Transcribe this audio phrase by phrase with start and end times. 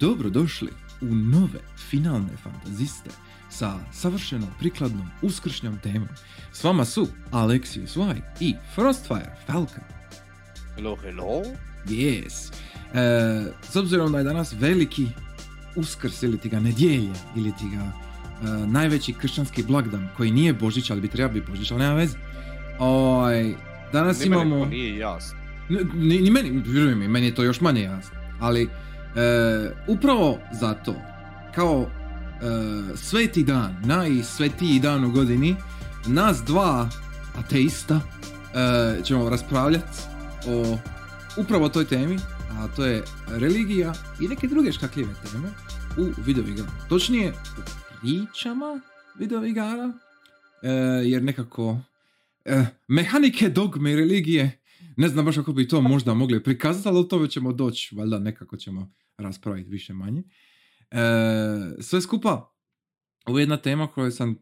[0.00, 0.68] Dobrodošli
[1.00, 1.60] u nove
[1.90, 3.10] finalne fantaziste
[3.50, 6.08] sa savršeno prikladnom uskršnjom temom.
[6.52, 9.84] S vama su Alexius Y i Frostfire Falcon.
[10.74, 11.42] Hello, hello.
[11.86, 12.52] Yes.
[12.94, 15.06] E, s obzirom da je danas veliki
[15.76, 20.90] uskrs ili ti ga nedjelja ili ti ga e, najveći kršćanski blagdan koji nije Božić,
[20.90, 22.18] ali bi trebao biti Božić, ali nema veze.
[22.78, 23.54] Ovaj,
[23.92, 24.64] danas Ni meni imamo...
[24.64, 25.38] to nije jasno.
[25.94, 28.18] Ni, ni meni, vjeruj mi, meni je to još manje jasno.
[28.40, 28.68] Ali
[29.16, 30.94] e, upravo zato,
[31.54, 35.56] kao e, sveti dan, najsvetiji dan u godini,
[36.06, 36.88] nas dva
[37.38, 39.98] ateista e, ćemo raspravljati
[40.48, 40.78] o
[41.36, 42.18] upravo toj temi,
[42.50, 45.48] a to je religija i neke druge škakljive teme
[45.98, 46.70] u videoigrama.
[46.88, 47.60] Točnije, u
[48.00, 48.80] pričama
[49.18, 49.92] videoigara,
[50.62, 50.70] e,
[51.04, 51.78] jer nekako
[52.44, 54.58] e, mehanike, dogme i religije
[54.96, 58.18] ne znam baš kako bi to možda mogli prikazati, ali o tome ćemo doći, valjda
[58.18, 60.22] nekako ćemo raspraviti više manje.
[60.90, 60.96] E,
[61.80, 62.52] sve skupa,
[63.26, 64.38] ovo je jedna tema koju sam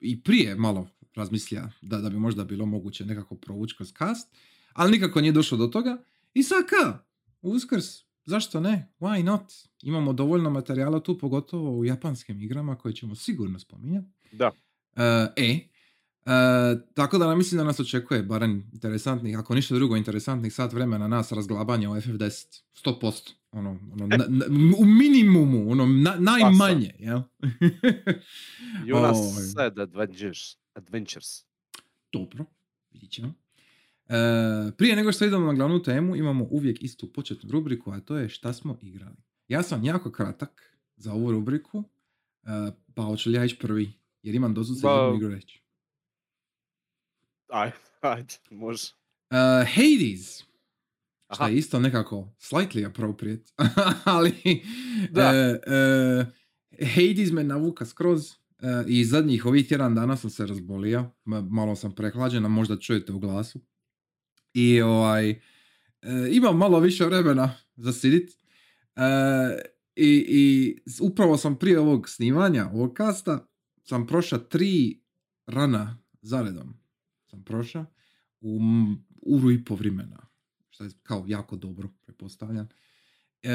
[0.00, 4.36] i prije malo razmislio da, da bi možda bilo moguće nekako provući kroz cast,
[4.72, 6.02] ali nikako nije došlo do toga.
[6.34, 6.98] I sad ka,
[7.42, 7.84] uskrs,
[8.24, 8.92] zašto ne?
[9.00, 9.52] Why not?
[9.82, 14.08] Imamo dovoljno materijala tu, pogotovo u japanskim igrama koje ćemo sigurno spominjati.
[14.32, 14.50] Da.
[14.96, 15.02] E,
[15.36, 15.68] e,
[16.94, 21.32] tako da mislim da nas očekuje barem interesantnih, ako ništa drugo interesantnih sat vremena nas
[21.32, 22.62] razglabanja o FF10.
[22.84, 23.32] 100%.
[23.52, 24.44] Ono, ono, na, na,
[24.78, 27.20] u minimumu, ono, na, najmanje, jel?
[28.86, 29.18] Jonas
[29.54, 30.38] said Adventures.
[30.74, 31.44] Adventures.
[32.12, 32.44] Dobro,
[32.90, 33.34] vidit ćemo.
[34.08, 38.16] E, prije nego što idemo na glavnu temu, imamo uvijek istu početnu rubriku, a to
[38.16, 39.16] je šta smo igrali.
[39.48, 41.84] Ja sam jako kratak za ovu rubriku,
[42.42, 45.61] e, pa hoću li ja ići prvi, jer imam dosud Ba- jednu igru reći.
[47.52, 47.70] Aj,
[48.00, 48.92] ajde, može.
[49.30, 49.36] Uh,
[49.74, 50.38] Hades,
[51.34, 51.48] što Aha.
[51.48, 53.52] je isto nekako slightly appropriate,
[54.04, 54.62] ali
[55.10, 55.22] Da.
[55.22, 58.32] e, e, Hades me navuka skroz
[58.86, 63.12] i zadnjih ovih tjedan dana sam se razbolio, ma- malo sam prehlađen, a možda čujete
[63.12, 63.60] u glasu.
[64.54, 65.40] I ovaj,
[66.30, 68.30] imam malo više vremena za sidit.
[69.96, 73.46] I, I upravo sam prije ovog snimanja, ovog kasta,
[73.82, 75.00] sam prošao tri
[75.46, 76.81] rana zaredom.
[77.32, 77.86] Sam prošao
[78.40, 78.60] u
[79.22, 80.26] uru i po vremena.
[80.70, 82.68] Što je kao jako dobro, pretpostavljam.
[83.42, 83.50] E,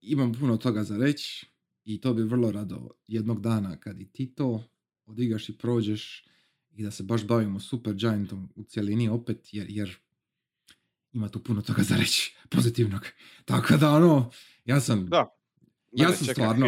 [0.00, 1.46] imam puno toga za reći
[1.84, 4.64] i to bi vrlo rado jednog dana kad i ti to
[5.06, 6.24] odigaš i prođeš
[6.70, 9.96] i da se baš bavimo Super Giantom u cjelini opet jer, jer
[11.12, 13.06] ima tu puno toga za reći pozitivnog.
[13.44, 14.30] Tako da ono,
[14.64, 15.26] ja sam Da.
[15.92, 16.66] ja sam stvarno,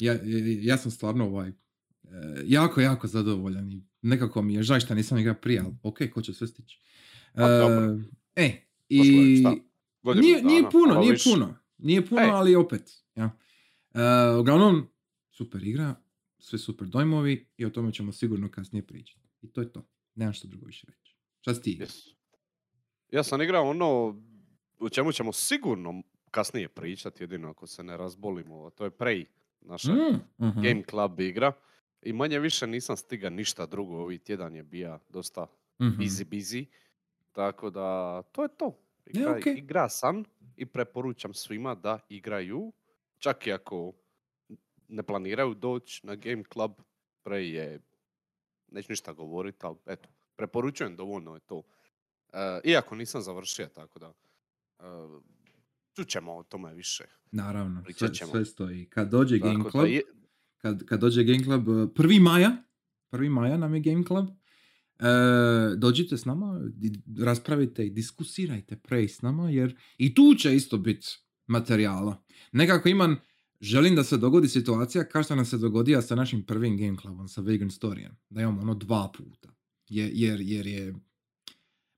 [0.00, 0.20] ja-
[0.62, 1.54] ja sam stvarno ovaj, e,
[2.44, 6.22] jako, jako zadovoljan i nekako mi je žaj što nisam igrao prije, ali ok, ko
[6.22, 6.80] će sve stići.
[7.34, 7.98] Dobro.
[8.36, 9.00] E, i
[10.14, 12.30] nije, nije puno, nije puno, nije puno, Ej.
[12.30, 13.30] ali opet, ja.
[13.94, 14.88] E, uglavnom,
[15.30, 15.94] super igra,
[16.38, 19.28] sve super dojmovi i o tome ćemo sigurno kasnije pričati.
[19.42, 21.16] I to je to, nemam što drugo više reći.
[21.40, 21.78] Šta si ti?
[21.80, 22.14] Yes.
[23.12, 24.16] Ja sam igrao ono
[24.78, 29.24] o čemu ćemo sigurno kasnije pričati, jedino ako se ne razbolimo, a to je Prey,
[29.60, 30.62] naša Mm, mhm.
[30.62, 31.52] Game Club igra.
[32.06, 35.46] I manje više nisam stiga ništa drugo, ovih tjedan je bija dosta
[35.80, 35.88] Mhm.
[35.92, 36.64] busy busy.
[37.32, 38.78] Tako da, to je to.
[39.06, 39.54] Igra, okej.
[39.54, 40.24] igra sam
[40.56, 42.72] i preporučam svima da igraju,
[43.18, 43.92] čak i ako
[44.88, 46.72] ne planiraju doći na Game Club,
[47.24, 47.80] Prey je,
[48.68, 51.62] neću ništa govoriti, ali eto, preporučujem, dovoljno je to.
[52.32, 54.12] E, iako nisam završio, tako da,
[54.78, 55.22] uh,
[55.94, 57.04] čućemo o tome više.
[57.30, 58.86] Naravno, sve, sve stoji.
[58.86, 60.02] Kad dođe Game Club, je-
[60.66, 62.56] kad, kad dođe Game Club, uh, prvi maja,
[63.10, 64.28] prvi maja nam je Game Club,
[64.98, 65.04] e,
[65.76, 66.60] dođite s nama,
[67.18, 71.06] raspravite i diskusirajte prej s nama, jer i tu će isto biti
[71.46, 72.24] materijala.
[72.52, 73.16] Nekako imam,
[73.60, 77.28] želim da se dogodi situacija kao što nam se dogodila sa našim prvim Game Clubom,
[77.28, 79.48] sa Vegan Storyan, da imamo ono dva puta.
[79.88, 80.94] Je- jer, jer je,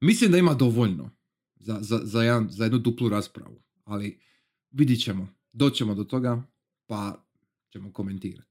[0.00, 1.10] mislim da ima dovoljno
[1.56, 4.20] za, za, za, jedan, za jednu duplu raspravu, ali
[4.70, 6.42] vidit ćemo, doćemo do toga,
[6.86, 7.24] pa
[7.72, 8.47] ćemo komentirati.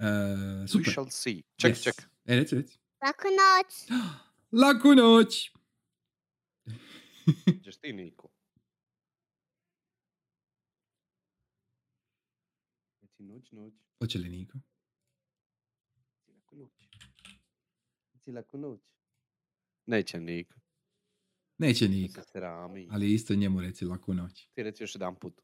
[0.00, 0.92] E, We super.
[0.92, 1.42] shall see.
[1.56, 1.82] Ček, Yes.
[1.82, 1.94] ček.
[2.24, 2.78] E, reci, reci.
[3.02, 4.00] Laku noć.
[4.52, 5.52] Laku noć!
[7.64, 8.28] Ćeš ti, Niko.
[13.02, 13.74] Reci noć, noć.
[13.98, 14.58] Hoće li Niko?
[15.96, 16.88] Reci laku noć.
[18.12, 18.80] Reci laku noć.
[19.86, 20.54] Neće Niko.
[21.58, 22.20] Neće Ne Niko,
[22.90, 24.48] ali isto njemu reci laku noć.
[24.54, 25.40] Ti reci još jedan put.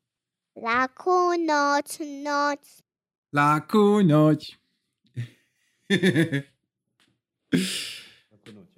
[0.54, 1.10] Laku
[1.48, 2.85] noć, noć.
[3.32, 4.56] Laku noć!
[8.30, 8.68] Laku noć.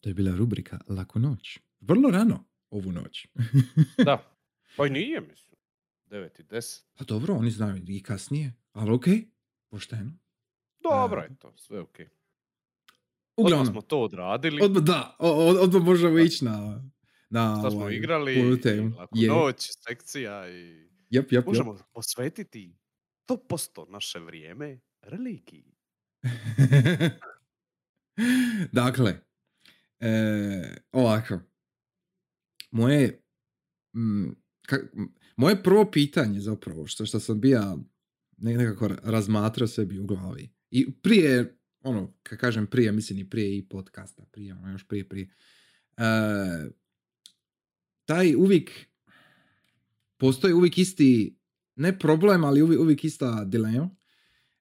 [0.00, 1.58] to je bila rubrika Laku noć.
[1.80, 3.26] Vrlo rano ovu noć.
[4.06, 4.36] Da.
[4.76, 5.58] Pa i nije, mislim.
[6.06, 6.82] 9 i 10.
[6.94, 9.24] Pa dobro, oni znaju i kasnije, ali okej,
[9.68, 10.12] pošteno.
[10.82, 12.08] Dobro je to, sve okej.
[13.36, 14.62] Odmah Uglavnom, smo to odradili.
[14.62, 16.82] odmah da, odmah možemo ići na,
[17.30, 18.60] na Šta smo ovaj, igrali,
[18.98, 19.28] laku Je.
[19.28, 20.91] noć, sekcija i...
[21.12, 21.46] Jep, jep.
[21.46, 22.76] Možemo posvetiti
[23.28, 25.74] 100% naše vrijeme religiji.
[28.72, 29.20] dakle,
[30.00, 31.40] e, ovako.
[32.70, 33.22] Moje,
[33.96, 34.28] mm,
[34.68, 37.40] ka- m- moje prvo pitanje zapravo, što, što sam
[38.36, 40.54] ne- nekako ra- razmatrao sebi u glavi.
[40.70, 45.08] I prije, ono, kad kažem prije, mislim i prije i podcasta, prije, ono, još prije,
[45.08, 45.28] prije.
[45.96, 46.04] E,
[48.04, 48.70] taj uvijek,
[50.22, 51.36] postoji uvijek isti,
[51.76, 53.90] ne problem, ali uvijek, uvijek ista dilema.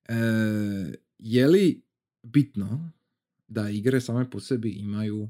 [0.10, 0.16] E,
[1.18, 1.84] je li
[2.24, 2.92] bitno
[3.48, 5.30] da igre same po sebi imaju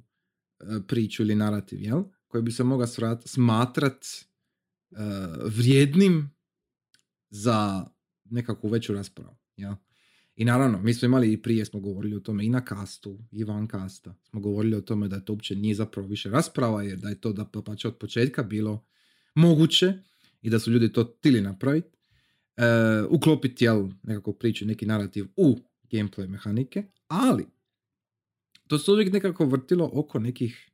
[0.59, 2.03] e, priču ili narativ, jel?
[2.27, 2.87] Koji bi se mogao
[3.25, 4.17] smatrat e,
[5.45, 6.31] vrijednim
[7.29, 7.85] za
[8.25, 9.73] nekakvu veću raspravu, jel?
[10.35, 13.43] I naravno, mi smo imali i prije smo govorili o tome i na kastu, i
[13.43, 14.15] van kasta.
[14.23, 17.33] Smo govorili o tome da to uopće nije zapravo više rasprava, jer da je to
[17.33, 18.85] da pa od početka bilo
[19.35, 19.93] moguće
[20.41, 21.97] i da su ljudi to tili napraviti.
[22.57, 22.63] E,
[23.09, 25.59] uklopiti jel, nekako priču, neki narativ u
[25.91, 27.45] gameplay mehanike, ali
[28.67, 30.71] to se uvijek nekako vrtilo oko nekih,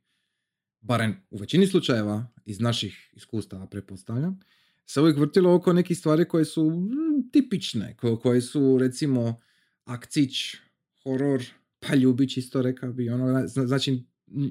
[0.80, 4.40] barem u većini slučajeva iz naših iskustava pretpostavljam,
[4.86, 9.40] se uvijek vrtilo oko nekih stvari koje su mm, tipične, ko- koje su recimo
[9.84, 10.54] akcić,
[11.02, 11.42] horor,
[11.80, 14.04] pa ljubić isto rekao bi, ono, zna- znači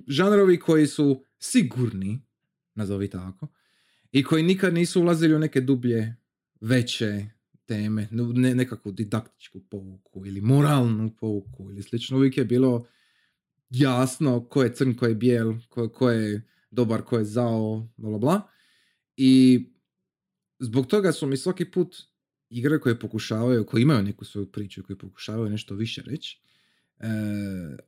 [0.08, 2.20] žanrovi koji su sigurni,
[2.76, 3.48] nazovi tako,
[4.12, 6.16] i koji nikad nisu ulazili u neke dublje,
[6.62, 7.26] veće
[7.66, 12.18] teme, ne, nekakvu didaktičku pouku ili moralnu pouku ili slično.
[12.18, 12.88] Uvijek je bilo
[13.70, 18.18] jasno ko je crn, ko je bijel, ko, ko je dobar, ko je zao, bla
[18.18, 18.42] bla.
[19.18, 19.64] I
[20.60, 21.96] zbog toga su mi svaki put
[22.50, 26.42] igre koje pokušavaju, koje imaju neku svoju priču, koje pokušavaju nešto više reći,
[27.00, 27.08] e,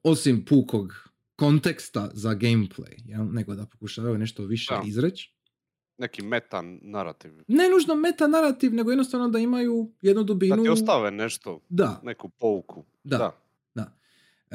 [0.03, 3.33] osim pukog konteksta za gameplay, jel?
[3.33, 5.38] nego da pokušavaju nešto više izreći.
[5.99, 7.31] Neki meta narativ.
[7.47, 10.55] Ne nužno meta narativ, nego jednostavno da imaju jednu dubinu.
[10.55, 12.85] Da ti ostave nešto, Da, neku pouku.
[13.03, 13.17] Da.
[13.17, 13.31] da.
[13.75, 13.97] da.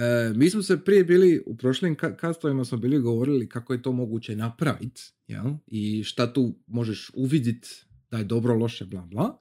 [0.04, 3.82] E, mi smo se prije bili, u prošlim ka- kastovima smo bili govorili kako je
[3.82, 5.44] to moguće napraviti, jel?
[5.66, 9.38] I šta tu možeš uvidit da je dobro, loše, bla, bla.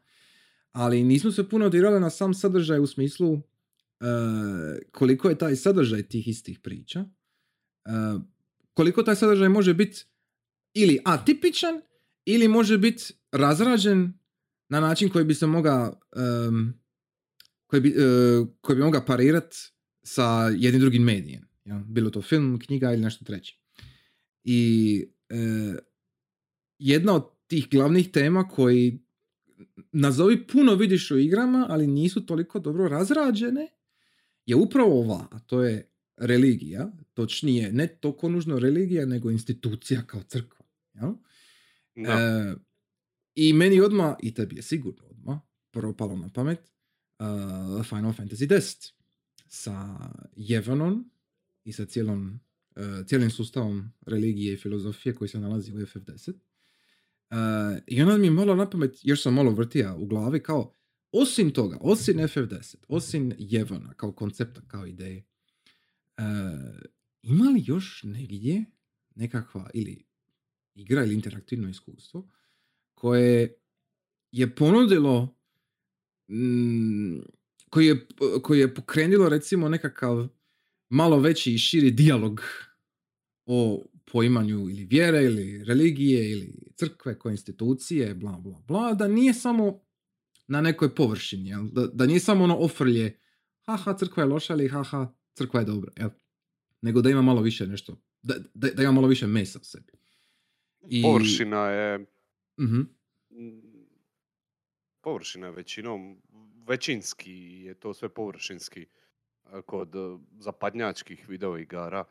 [0.72, 3.42] Ali nismo se puno dirali na sam sadržaj u smislu e,
[4.92, 7.00] koliko je taj sadržaj tih istih priča.
[7.00, 7.90] E,
[8.74, 10.06] koliko taj sadržaj može biti
[10.74, 11.82] ili atipičan
[12.25, 14.14] ili može biti razrađen
[14.70, 16.00] na način koji bi se mogao
[16.48, 16.84] em,
[17.68, 17.94] koji bi, e,
[18.62, 19.56] koji bi mogao parirat
[20.04, 21.48] sa jednim drugim medijem.
[21.66, 21.80] jel?
[21.80, 23.58] Bilo to film, knjiga ili nešto treće.
[24.44, 25.36] I e,
[26.80, 29.00] jedna od tih glavnih tema koji
[29.92, 33.68] nazovi puno vidiš u igrama, ali nisu toliko dobro razrađene,
[34.46, 40.24] je upravo ova, a to je religija, točnije ne toliko nužno religija, nego institucija kao
[40.24, 40.65] crkva.
[40.94, 41.13] Jel?
[41.96, 42.56] E,
[43.36, 45.40] I meni odmah, i tebi je sigurno odmah,
[45.72, 46.74] propalo na pamet
[47.20, 48.94] uh, Final Fantasy X
[49.48, 49.98] sa
[50.36, 51.10] Jevanon
[51.64, 52.40] i sa cijelom,
[52.76, 56.34] uh, cijelim sustavom religije i filozofije koji se nalazi u FF10.
[56.34, 60.74] Uh, I onda mi je malo na pamet, još sam malo vrtija u glavi kao,
[61.12, 65.26] osim toga, osim FF10, osim Jevona kao koncepta, kao ideje,
[66.18, 66.24] uh,
[67.22, 68.66] ima li još negdje
[69.16, 70.06] nekakva ili
[70.75, 72.30] igra ili interaktivno iskustvo
[72.94, 73.56] koje
[74.32, 75.36] je ponudilo
[76.30, 77.20] mm,
[77.70, 78.08] koji je,
[78.42, 80.27] koji je pokrenulo recimo nekakav
[80.89, 82.42] malo veći i širi dijalog
[83.46, 89.34] o poimanju ili vjere ili religije ili crkve koje institucije bla bla bla da nije
[89.34, 89.80] samo
[90.48, 91.68] na nekoj površini jel?
[91.72, 93.20] Da, da nije samo ono ofrlje
[93.62, 96.10] haha crkva je loša ili haha crkva je dobra jel?
[96.82, 100.02] nego da ima malo više nešto da, da, da ima malo više mesa u sebi
[100.84, 102.06] i- Površina je...
[102.60, 102.80] Mhm.
[103.30, 103.62] mm,
[105.02, 106.22] Površina je većinom,
[106.68, 108.88] većinski je to sve površinski
[109.44, 110.00] a, kod e,
[110.34, 112.06] zapadnjačkih video igara.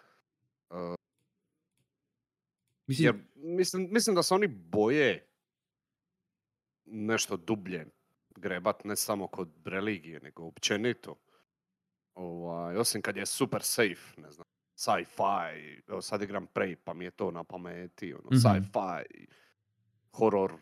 [2.87, 5.27] Mislim, Jer mislim, mislim da se oni boje
[6.85, 7.87] nešto dublje
[8.31, 11.17] grebat, ne samo kod religije, nego općenito.
[12.15, 14.45] Ovaj, osim kad je super safe, ne znam,
[14.83, 15.55] sci-fi,
[15.89, 18.37] evo sad igram Prey pa mi je to na pameti, ono, Mhm.
[18.37, 19.27] sci-fi,
[20.13, 20.53] horor,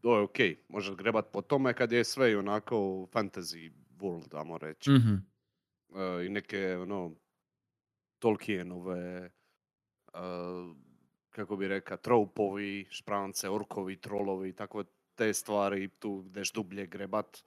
[0.00, 2.76] to je okej, možeš grebat po tome kad je sve i onako
[3.06, 4.90] fantasy world, damo reći.
[4.90, 5.14] mhm.
[5.96, 7.14] E, I neke, ono,
[8.18, 9.30] Tolkienove, e,
[11.30, 17.42] kako bi reka, troupovi, šprance, orkovi, trolovi, tako te stvari tu ideš dublje grebat.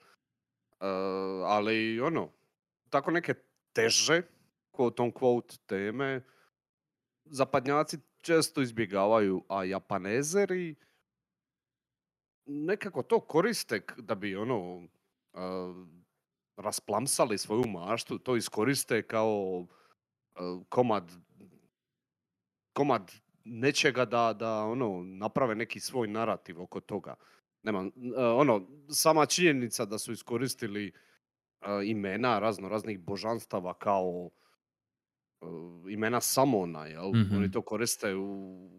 [0.82, 0.86] Uh,
[1.46, 2.32] ali ono,
[2.90, 3.34] tako neke
[3.74, 4.22] teže,
[4.80, 6.22] ko tom quote teme,
[7.26, 10.76] zapadnjaci često izbjegavaju, a japanezeri
[12.46, 14.88] nekako to koriste da bi ono uh,
[16.58, 19.68] rasplamsali svoju maštu, to iskoriste kao uh,
[20.70, 21.12] komad
[22.74, 23.12] komad
[23.44, 27.16] nečega da, da ono naprave neki svoj narativ oko toga.
[27.64, 30.94] Nema, uh, ono, sama činjenica da su iskoristili
[31.86, 34.30] imena razno raznih božanstava kao
[35.90, 37.12] imena Samona, jel?
[37.16, 37.36] Mhm.
[37.36, 38.70] Oni to koriste u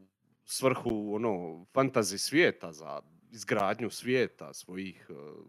[0.44, 3.00] svrhu ono fantazi svijeta za
[3.30, 5.46] izgradnju svijeta svojih uh,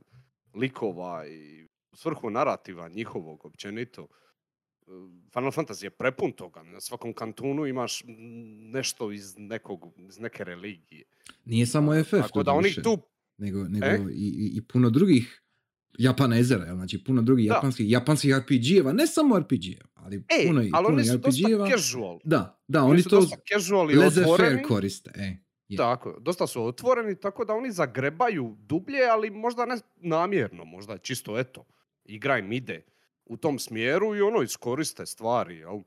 [0.61, 4.07] likova i u svrhu narativa njihovog općenito.
[4.87, 6.63] Uh, Final Fantasy je prepun toga.
[6.63, 8.03] Na svakom kantunu imaš
[8.73, 11.03] nešto iz, nekog, iz neke religije.
[11.45, 12.97] Nije samo FF, Tako da oni tu
[13.37, 13.99] nego, nego E?
[14.13, 15.41] i, i puno drugih
[15.97, 16.75] Japanezera, jel?
[16.75, 17.53] znači puno drugih Da.
[17.55, 22.19] japanskih, japanskih RPG-eva, ne samo RPG-eva, ali Ej, puno, ali puno oni su dosta casual.
[22.23, 24.63] Da, da, Oni, oni su to dosta casual i otvoreni.
[24.63, 25.11] koriste.
[25.15, 25.37] E.
[25.67, 25.77] je.
[25.77, 31.39] Tako, dosta su otvoreni, tako da oni zagrebaju dublje, ali možda ne namjerno, možda čisto
[31.39, 31.65] eto,
[32.05, 32.85] igra im ide
[33.25, 35.79] u tom smjeru i ono iskoriste stvari, jel?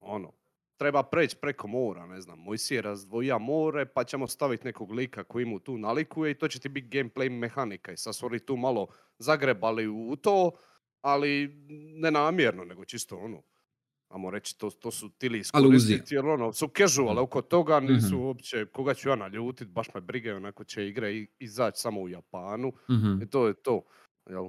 [0.00, 0.32] Ono,
[0.78, 5.44] treba preći preko mora, ne znam, Mojsije razdvoja more, pa ćemo staviti nekog lika koji
[5.44, 8.56] mu tu nalikuje i to će ti biti gameplay mehanika i sad su oni tu
[8.56, 8.86] malo
[9.18, 10.50] zagrebali u to,
[11.00, 11.48] ali
[11.94, 13.42] ne namjerno, nego čisto ono,
[14.10, 18.16] Amo reći, to, to su tili iskoristiti, jer ono, su casual, oko toga nisu Mhm.
[18.16, 22.72] uopće, koga ću ja naljutit, baš me brige, onako će igre izaći samo u Japanu
[22.90, 23.22] Mhm.
[23.22, 23.82] i to je to,
[24.30, 24.48] jel?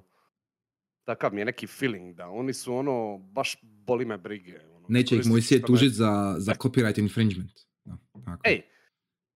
[1.03, 4.59] Takav mi je neki feeling da oni su ono, baš boli me brige.
[4.89, 7.51] Neće ih Mojsije tužiti za, za copyright infringement.
[7.85, 8.41] Da, tako.
[8.43, 8.61] Ej,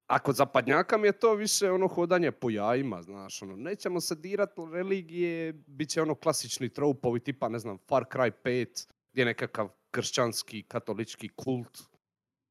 [0.07, 4.15] a kod zapadnjaka mi je to više ono hodanje po jajima, znaš, ono, nećemo se
[4.15, 9.21] dirat u religije, bit će ono klasični troupovi tipa, ne znam, Far Cry 5, gdje
[9.21, 11.79] je nekakav kršćanski, katolički kult,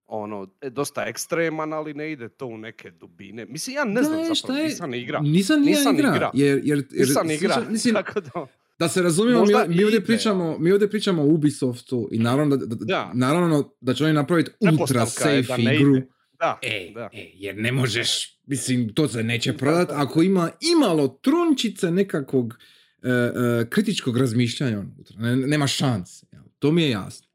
[0.06, 3.46] ono, e, dosta ekstreman, ali ne ide to u neke dubine.
[3.46, 4.64] Mislim, ja ne Da, znam je, zapravo, je?
[4.64, 5.22] nisam ni igrao.
[5.22, 6.08] Nisam Nisam igra.
[6.16, 6.30] igra.
[6.34, 8.46] Jer, jer, jer, Nisam ni igra, mislim, tako da...
[8.82, 12.56] da se razumijemo, mi, Možda mi ovdje pričamo, mi ovdje pričamo o Ubisoftu i naravno
[12.56, 13.10] da, da, Da.
[13.14, 15.96] naravno da će oni napraviti ultra safe da igru.
[15.96, 16.06] ide.
[16.38, 17.08] Da, E, da.
[17.12, 22.54] e, jer ne možeš, mislim, to se neće prodat ako ima imalo trunčice nekakvog
[23.02, 23.30] e, e,
[23.70, 25.16] kritičkog razmišljanja unutra.
[25.18, 26.26] Ne, nema šanse.
[26.58, 27.28] To mi je jasno.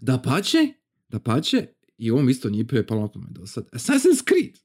[0.00, 0.68] Da pače,
[1.08, 1.66] da pače,
[1.98, 3.64] i ovom isto nije prije na pamet do sad.
[3.72, 4.58] Assassin's Creed.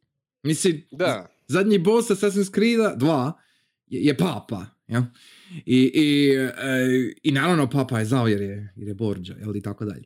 [0.44, 1.28] Mislim, Da.
[1.48, 3.32] zadnji boss Assassin's Creed 2
[3.88, 4.66] je, je papa.
[4.88, 5.06] Ja?
[5.65, 9.62] I, i, e, I naravno papa je zao jer je, jer je Borđa, jel, i
[9.62, 10.03] tako dalje.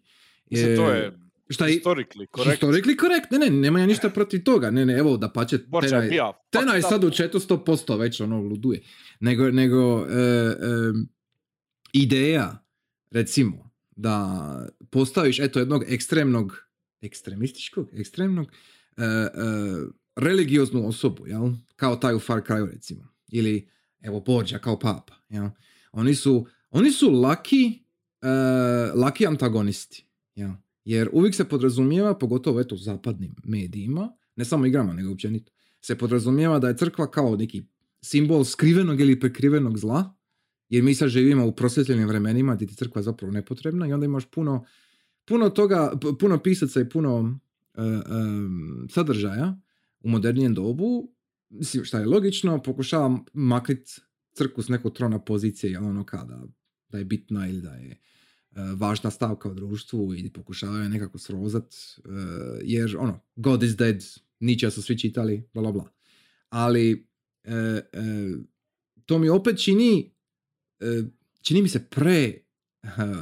[0.50, 1.12] Mislim, to E, je
[1.50, 2.62] šta je, historically correct.
[2.62, 5.90] Historically correct, ne, ne, nema ja ništa protiv toga, ne, ne, evo da pače, Borča
[5.90, 8.82] Tena je Tena je sad u 400% već ono luduje,
[9.20, 10.56] nego, nego e, e,
[11.94, 12.66] ideja,
[13.12, 16.68] recimo, da postaviš eto jednog ekstremnog,
[17.02, 18.48] ekstremističkog, ekstremnog,
[18.98, 19.28] e, e,
[20.16, 21.52] religioznu osobu, jel?
[21.76, 23.08] Kao taj u Far Cry recimo.
[23.32, 23.70] Ili,
[24.06, 25.50] evo, Borđa kao papa, jel?
[25.92, 27.84] Oni su, oni su laki,
[28.22, 28.28] e,
[28.96, 30.52] laki antagonisti, jel?
[30.86, 35.98] Jer uvijek se podrazumijeva, pogotovo eto u zapadnim medijima, ne samo igrama, nego općenito, se
[35.98, 37.66] podrazumijeva da je crkva kao neki
[38.02, 40.16] simbol skrivenog ili prekrivenog zla,
[40.70, 44.26] jer mi sad živimo u prosvjetljenim vremenima gdje ti crkva zapravo nepotrebna i onda imaš
[44.26, 44.66] puno,
[45.26, 47.40] puno toga, puno pisaca i puno
[47.74, 49.58] e, em, sadržaja
[50.00, 51.15] u modernijem dobu,
[51.50, 54.00] mislim, šta je logično, pokušava makrit
[54.34, 56.44] crkvu s nekog trona pozicije, ono kada
[56.90, 57.98] da je bitna ili da je e,
[58.76, 62.10] važna stavka u društvu i pokušavaju nekako srozat, e,
[62.64, 64.04] jer ono, God is dead,
[64.40, 65.90] Nietzsche su svi čitali, bla bla bla.
[66.50, 67.08] Ali
[67.44, 67.82] e,
[69.06, 70.16] to mi opet čini
[71.46, 72.34] čini mi se pre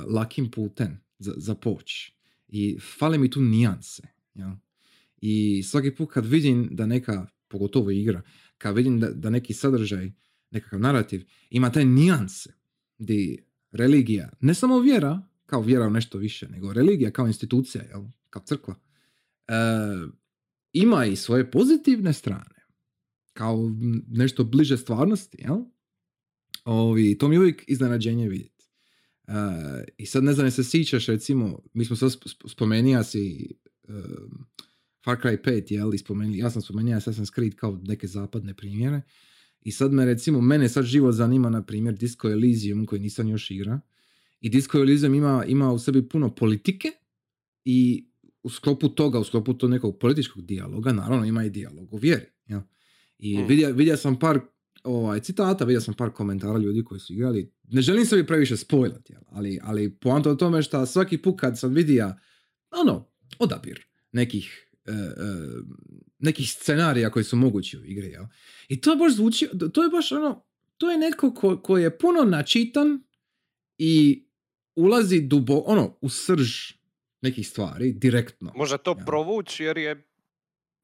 [0.07, 2.13] lakim putem za, za poć.
[2.47, 4.03] I fale mi tu nijanse.
[4.33, 4.51] jel?
[5.21, 8.21] I svaki put kad vidim da neka, pogotovo igra,
[8.57, 10.11] kad vidim da, da neki sadržaj,
[10.51, 12.53] nekakav narativ, ima te nijanse
[12.97, 18.01] di religija, ne samo vjera, kao vjera u nešto više, nego religija kao institucija, jel?
[18.29, 18.75] kao crkva,
[19.47, 19.53] e,
[20.73, 22.65] ima i svoje pozitivne strane,
[23.33, 23.71] kao
[24.07, 25.57] nešto bliže stvarnosti, jel?
[26.65, 28.69] Ovi, to mi je uvijek iznenađenje vidjeti.
[29.27, 29.33] E,
[29.97, 33.55] I sad ne znam, se sjećaš, recimo, mi smo sad sp- sp- spomenija si
[33.87, 34.45] um,
[35.05, 39.01] Far Cry 5, jel, i spomeni, ja sam spomenuo Assassin's Creed kao neke zapadne primjere.
[39.61, 43.51] I sad me, recimo, mene sad živo zanima, na primjer, Disco Elysium, koji nisam još
[43.51, 43.79] igra.
[44.41, 46.87] I Disco Elysium ima, ima u sebi puno politike
[47.65, 48.07] i
[48.43, 52.25] u sklopu toga, u sklopu tog nekog političkog dijaloga, naravno ima i dijalog o vjeri.
[52.47, 52.59] Jel?
[53.19, 53.47] I Mm.
[53.47, 54.39] vidio, vidio sam par
[54.83, 57.51] ovaj, citata, vidio sam par komentara ljudi koji su igrali.
[57.63, 61.59] Ne želim se bi previše spojlati, ali, ali poanta o tome što svaki put kad
[61.59, 62.13] sam vidio
[62.71, 63.07] ono,
[63.39, 64.62] odabir nekih,
[66.19, 68.07] nekih scenarija koji su mogući u igri.
[68.07, 68.23] Jel?
[68.67, 70.45] I to baš zvuči, to je baš ono,
[70.77, 73.03] to je netko ko, ko je puno načitan
[73.77, 74.23] i
[74.75, 76.51] ulazi dubo, ono, u srž
[77.21, 78.53] nekih stvari, direktno.
[78.55, 79.05] Može to Ja.
[79.05, 80.07] provući jer je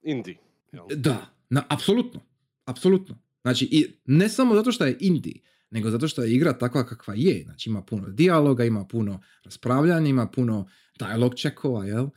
[0.02, 0.38] indie.
[0.72, 0.86] jel?
[0.96, 2.22] Da, na, apsolutno.
[2.66, 3.22] Apsolutno.
[3.42, 5.34] Znači, i ne samo zato što je indie,
[5.72, 7.44] nego zato što je igra takva kakva je.
[7.44, 12.08] Znači, ima puno dijaloga, ima puno raspravljanja, ima puno dialog checkova, jel?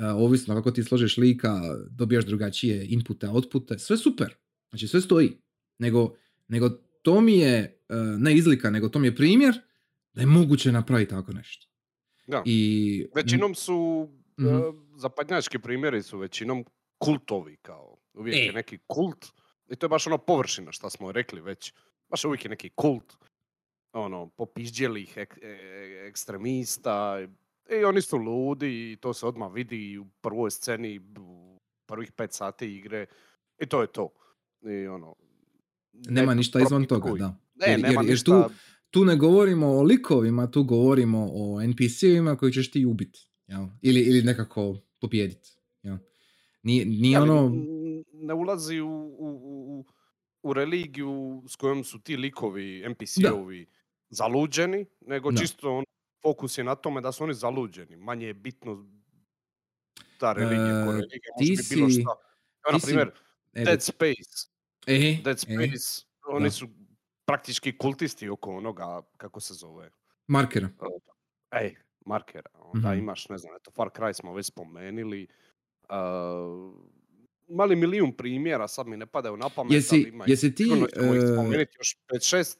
[0.00, 4.34] E, ovisno kako ti složiš lika, dobijaš drugačije inpute, outpute, sve super.
[4.70, 5.38] Znači, sve stoji.
[5.78, 6.14] Nego,
[6.48, 6.68] nego
[7.02, 7.54] to mi je,
[7.88, 9.54] e, ne izlika, nego to mi je primjer
[10.12, 11.66] da je moguće napraviti tako nešto.
[12.26, 12.42] Da.
[12.46, 14.48] I, Većinom su, Mhm.
[14.48, 14.60] e,
[14.96, 16.64] zapadnjački primjeri su većinom
[16.98, 17.96] kultovi kao.
[18.14, 18.40] Uvijek E.
[18.40, 19.26] je neki kult.
[19.70, 21.72] I to je baš ono površina što smo rekli već.
[22.08, 23.16] Baš uvijek je neki kult.
[23.92, 25.38] Ono, popižđelih ek-
[26.08, 27.26] ekstremista.
[27.80, 32.32] I oni su ludi i to se odmah vidi u prvoj sceni, u prvih pet
[32.32, 33.06] sati igre.
[33.62, 34.08] I to je to.
[34.62, 35.14] I ono...
[35.92, 37.36] nema ne ništa izvan toga, da.
[37.54, 38.44] Ne, Jer- nema jer- tu-
[38.90, 43.28] tu ne govorimo o likovima, tu govorimo o NPC-evima koji ćeš ti ubiti.
[43.46, 43.66] Jel?
[43.82, 45.50] Ili, ili nekako pobijediti.
[45.82, 45.96] Jel?
[46.62, 47.52] Nije, nije Ja, ono...
[48.12, 49.28] ne ulazi u, u,
[49.78, 49.84] u,
[50.42, 53.66] u religiju s kojom su ti likovi, NPC-ovi
[54.10, 55.40] zaluđeni, nego Da.
[55.40, 55.84] čisto on,
[56.22, 57.96] fokus je na tome da su oni zaluđeni.
[57.96, 58.86] Manje je bitno
[60.18, 60.84] ta religija.
[60.84, 62.00] ko E, religija ti može biti bilo šta.
[62.00, 62.18] Evo,
[62.66, 63.10] na ti si- primjer,
[63.52, 64.48] e, Dead Space.
[64.86, 66.50] e, Dead e, Space, oni da.
[66.50, 66.68] su
[67.24, 69.90] praktički kultisti oko onoga, kako se zove,
[70.26, 70.68] markera.
[71.52, 72.50] ej, markera.
[72.54, 72.98] Onda Mhm.
[72.98, 75.26] imaš, ne znam, eto, Far Cry smo već spomenuli.
[75.82, 76.74] Uh,
[77.48, 80.62] mali milijun primjera, sad mi ne padaju na pamet, Jesi, ali ima jesi ti...
[80.64, 80.86] ih e,
[81.26, 82.56] spomenuti još 5-6.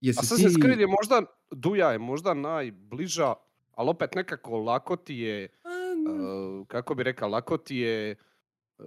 [0.00, 0.62] jesi Assassin's ti...
[0.62, 3.34] Creed je možda, Duja je možda najbliža,
[3.74, 8.16] ali opet nekako lako ti je, uh, kako bi rekao, lako ti je
[8.78, 8.84] uh,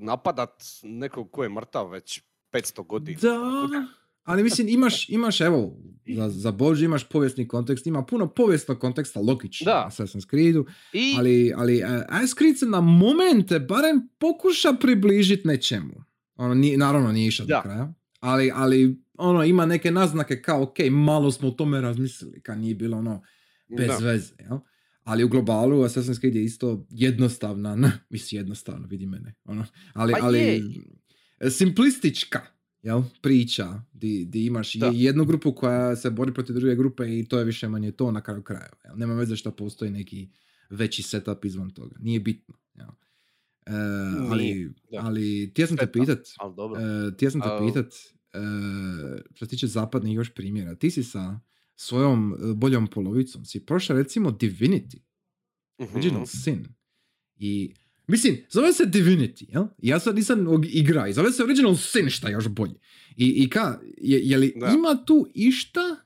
[0.00, 3.18] napadat nekog ko je mrtav već 500 godina.
[3.20, 3.86] Da,
[4.24, 5.76] ali mislim imaš, imaš evo,
[6.06, 9.90] za, za Bože imaš povijesni kontekst, ima puno povijesnog konteksta, logično, Da.
[9.90, 16.04] Assassin's Creedu, I ali, ali uh, Assassin's Creed se na momente barem pokuša približiti nečemu.
[16.36, 20.76] Ono, nije, naravno nije išao do kraja, ali, ali ono, ima neke naznake kao, ok,
[20.90, 23.22] malo smo o tome razmislili, kad nije bilo ono,
[23.68, 23.96] bez da.
[23.96, 24.58] veze, jel?
[25.04, 30.12] Ali u globalu Assassin's Creed je isto jednostavna, ne, mislim jednostavno, vidi mene, ono, ali,
[30.12, 30.62] Pa ali je.
[31.50, 32.40] simplistička,
[32.82, 34.86] jel, priča, di, di imaš Da.
[34.86, 38.10] je- jednu grupu koja se bori protiv druge grupe i to je više manje to
[38.10, 38.96] na kraju krajeva, jel?
[38.96, 40.28] Nema veze što postoji neki
[40.70, 42.88] veći setup izvan toga, nije bitno, jel?
[43.66, 43.72] E,
[44.22, 44.98] ali, Nije, da.
[44.98, 46.54] ali ti ja sam te pitat, Ali.
[47.08, 47.86] E, ti ja sam te pitat,
[49.34, 51.40] što se tiče zapadnih još primjera, ti si sa
[51.76, 54.98] svojom e, boljom polovicom, si prošao recimo Divinity,
[55.78, 55.96] Mhm.
[55.96, 56.66] Original Sin.
[57.36, 57.74] I,
[58.06, 59.64] mislim, zove se Divinity, jel?
[59.78, 62.74] Ja sad nisam igra i zove se Original Sin, šta još bolje.
[63.16, 64.66] I, i ka, je, je li Da.
[64.68, 65.96] ima tu išta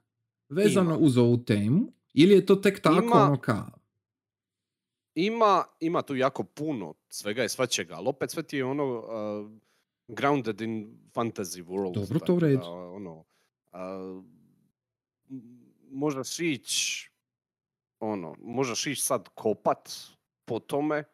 [0.49, 0.99] vezano Ima.
[0.99, 1.93] uz ovu temu?
[2.15, 3.17] Ili je to tek tako Ima.
[3.17, 3.71] ono ka?
[5.15, 9.51] Ima, ima tu jako puno svega i svačega, ali opet sve ti je ono uh,
[10.09, 11.95] grounded in fantasy world.
[11.95, 12.59] Dobro, to u redu.
[12.59, 13.25] da, ono,
[13.73, 14.25] uh,
[15.31, 15.43] m-
[15.83, 17.11] možeš ići
[18.01, 19.93] ono, možeš ići sad kopat
[20.45, 21.05] po tome,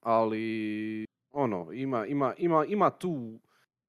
[0.00, 3.40] ali ono, ima, ima, ima, ima tu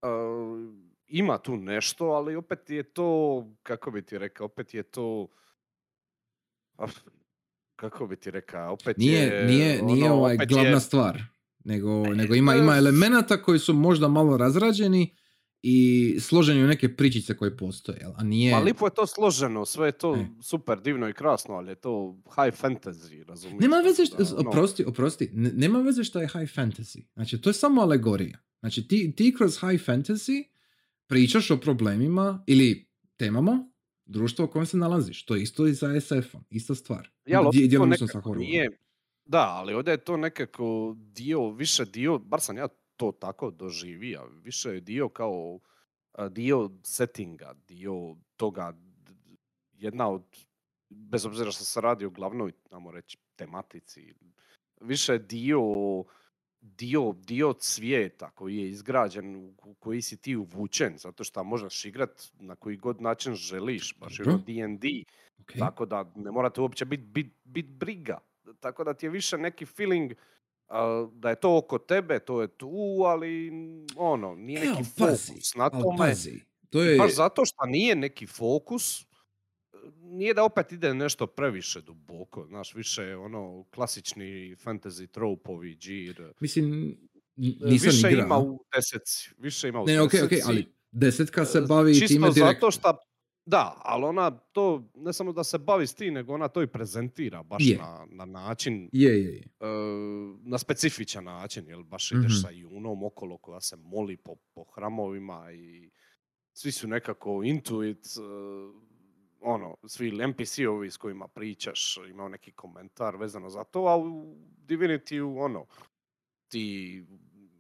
[0.02, 0.74] uh,
[1.08, 5.28] ima tu nešto, ali opet je to, kako bi ti rekao, opet je to
[6.78, 6.86] ah,
[7.76, 9.46] kako bi ti rekao, opet Nije, je...
[9.46, 11.22] nije, nije ono, ovaj opet glavna je- stvar,
[11.64, 15.16] nego, nego ima, e, ima elemenata koji su možda malo razrađeni
[15.64, 15.78] i
[16.20, 18.52] složeni u neke pričice koje postoje, a nije...
[18.52, 20.26] Pa lipo je to složeno, sve je to E.
[20.42, 23.62] super divno i krasno, ali je to high fantasy, razumiješ?
[23.62, 27.04] Nema veze, što, ono, oprosti, oprosti, ne- nema veze što je high fantasy.
[27.14, 28.38] Znači, to je samo alegorija.
[28.60, 30.44] Znači, ti, ti kroz high fantasy
[31.08, 33.72] pričaš o problemima ili temama
[34.06, 35.26] društva u kojem se nalaziš.
[35.26, 37.10] To je isto i sa SF-om, ista stvar.
[37.26, 38.70] Ja, Dje- to nekako nije,
[39.32, 42.68] da, ali ovdje je to nekako dio, više dio, bar sam ja
[42.98, 45.60] to tako doživio, više je dio kao
[46.30, 48.74] dio settinga, dio toga,
[49.74, 50.24] jedna od,
[50.90, 54.14] bez obzira što se radi o glavnoj, namo reći, tematici,
[54.82, 55.62] više je dio,
[56.62, 62.32] dio, dio svijeta koji je izgrađen, u koji si ti uvučen, zato što možeš igrat
[62.40, 64.26] na koji god način želiš, baš je.
[64.26, 64.88] D&D,
[65.42, 65.52] Ok.
[65.60, 68.18] tako da ne morate uopće biti bit, bit briga.
[68.54, 70.12] Tako da ti je više neki feeling
[70.68, 72.70] a, da je to oko tebe, to je tu,
[73.06, 73.52] ali
[73.96, 76.14] ono, nije Evo, neki fokus na tome.
[76.70, 79.06] to je, baš zato što nije neki fokus,
[79.96, 84.26] nije da opet ide nešto previše duboko, znaš, više ono klasični
[84.58, 86.34] fantasy tropovi, džir.
[86.40, 86.98] mislim,
[87.60, 88.26] E, nisam više igrao.
[88.26, 90.50] ima u deseci, više ima u Ne, okej, okej, deseci.
[90.50, 92.62] ali desetka se E, bavi Čisto time direktno.
[92.62, 92.98] zato što,
[93.46, 96.68] da, ali ona to, ne samo da se bavi s tim, nego ona to i
[96.68, 97.78] prezentira baš Je.
[97.78, 99.44] na, na način, Je, je, je.
[99.60, 99.66] e,
[100.42, 102.42] na specifičan način, jel baš ideš Mhm.
[102.42, 105.92] sa junom okolo koja se moli po, po hramovima i
[106.54, 108.22] svi su nekako into it, e,
[109.42, 115.20] ono, svi NPC-ovi s kojima pričaš, imao neki komentar vezano za to, a u Divinity
[115.40, 115.66] ono,
[116.48, 117.06] ti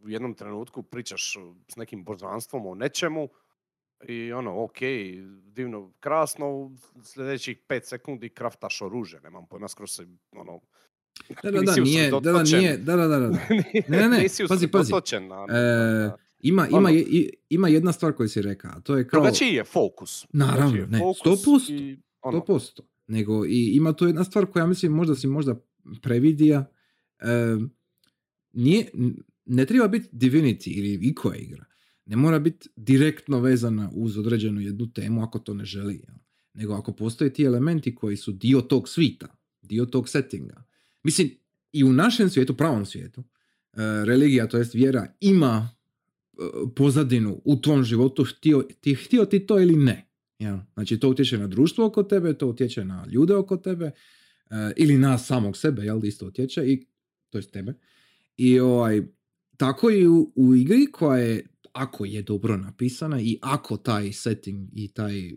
[0.03, 1.33] u jednom trenutku pričaš
[1.67, 3.29] s nekim božanstvom o nečemu
[4.07, 4.77] i ono, ok,
[5.45, 6.71] divno, krasno, u
[7.03, 10.59] sljedećih pet sekundi kraftaš oružje, nemam pojma, skoro se, ono,
[11.43, 13.29] Da, da, da, nije, da, da, nije, da, da, da, da.
[13.87, 14.91] Ne, ne, nisi pazi, pazi.
[15.11, 16.89] na, na, E, Ima, ima, Ono.
[16.89, 19.21] i- ima jedna stvar koju si rekao, a to je kao...
[19.21, 20.25] Drugačiji je fokus.
[20.33, 22.81] Naravno, ne, fokus 100%, i ono, 100%.
[23.07, 25.55] Nego, i ima tu jedna stvar koja mislim možda si možda
[26.01, 26.65] previdija.
[27.19, 27.25] E,
[28.53, 28.91] nije,
[29.45, 31.65] ne treba biti Divinity ili ikoja igra.
[32.11, 36.01] Ne mora biti direktno vezana uz određenu jednu temu ako to ne želi.
[36.53, 39.27] Nego ako postoje ti elementi koji su dio tog svita,
[39.61, 40.63] dio tog settinga.
[41.03, 41.29] Mislim,
[41.71, 43.25] i u našem svijetu, pravom svijetu, e,
[44.05, 46.37] religija, to jest vjera, ima e,
[46.75, 50.07] pozadinu u tvom životu, htio ti, htio ti to ili ne.
[50.39, 50.57] Jel?
[50.73, 53.91] Znači, to utječe na društvo oko tebe, to utječe na ljude oko tebe, e,
[54.77, 56.85] ili na samog sebe, jel, isto utječe, i,
[57.29, 57.73] to jest tebe.
[58.37, 59.01] I ovaj,
[59.57, 64.69] tako i u, u igri koja je, ako je dobro napisana i ako taj setting
[64.73, 65.35] i taj e, e,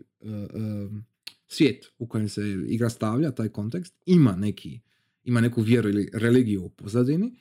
[1.47, 4.79] svijet u kojem se igra stavlja, taj kontekst, ima neki
[5.23, 7.35] ima neku vjeru ili religiju u pozadini,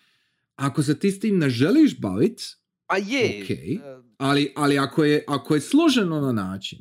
[0.56, 2.44] ako se ti s tim ne želiš baviti,
[2.86, 3.78] Pa je, e,
[4.18, 6.78] ali, ali ako, je, ako je složeno na način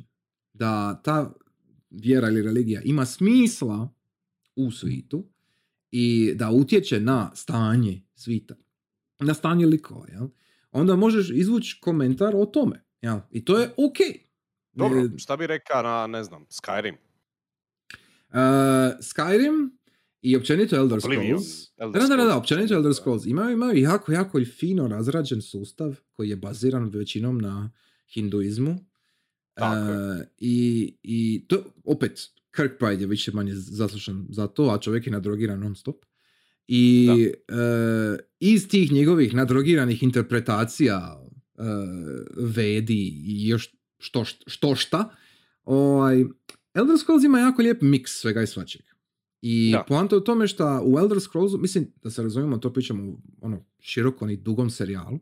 [0.52, 1.34] da ta
[1.90, 3.94] vjera ili religija ima smisla
[4.56, 5.28] u svitu
[5.90, 8.54] i da utječe na stanje svita,
[9.20, 10.28] na stanje likova, jel?
[10.74, 12.84] Onda možeš izvući komentar o tome.
[13.02, 13.18] Jel?
[13.30, 13.96] I to je ok.
[14.72, 16.94] dobro, Ne- šta bi rekao na, ne znam, Skyrim?
[18.28, 18.36] Uh,
[19.00, 19.70] Skyrim
[20.22, 21.70] i općenito Elder Scrolls.
[21.76, 22.74] Elder Da, da, da, da, općenito.
[22.74, 23.26] Elder Scrolls.
[23.26, 27.70] Imaju, imaju jako, jako i fino razrađen sustav koji je baziran većinom na
[28.14, 28.76] hinduizmu.
[29.54, 30.10] Tako je.
[30.10, 32.20] Uh, i, I to, opet,
[32.56, 36.04] Kirkbride je više manje zaslušan za to, a čovjek je nadrogiran non stop.
[36.68, 37.08] I
[37.48, 41.20] uh, iz tih njegovih nadrogiranih interpretacija
[41.54, 41.64] uh,
[42.36, 45.10] Vedi i još što, što šta,
[45.64, 46.24] ovaj,
[46.74, 48.82] Elder Scrolls ima jako lijep miks svega i svačeg.
[49.46, 49.84] I Da.
[49.88, 53.18] poanta je u tome što u Elder Scrollsu, mislim da se razumijemo, to pričamo u
[53.40, 55.18] ono, širokom i dugom serijalu,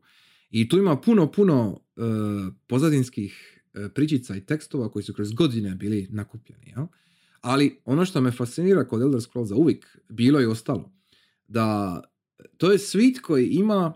[0.51, 2.01] i tu ima puno, puno e,
[2.67, 6.73] pozadinskih e, pričica i tekstova koji su kroz godine bili nakupljeni.
[6.77, 6.87] Jel?
[7.41, 10.93] Ali ono što me fascinira kod Elder Scrollsa uvijek bilo i ostalo,
[11.53, 12.01] da
[12.57, 13.93] to je svit koji ima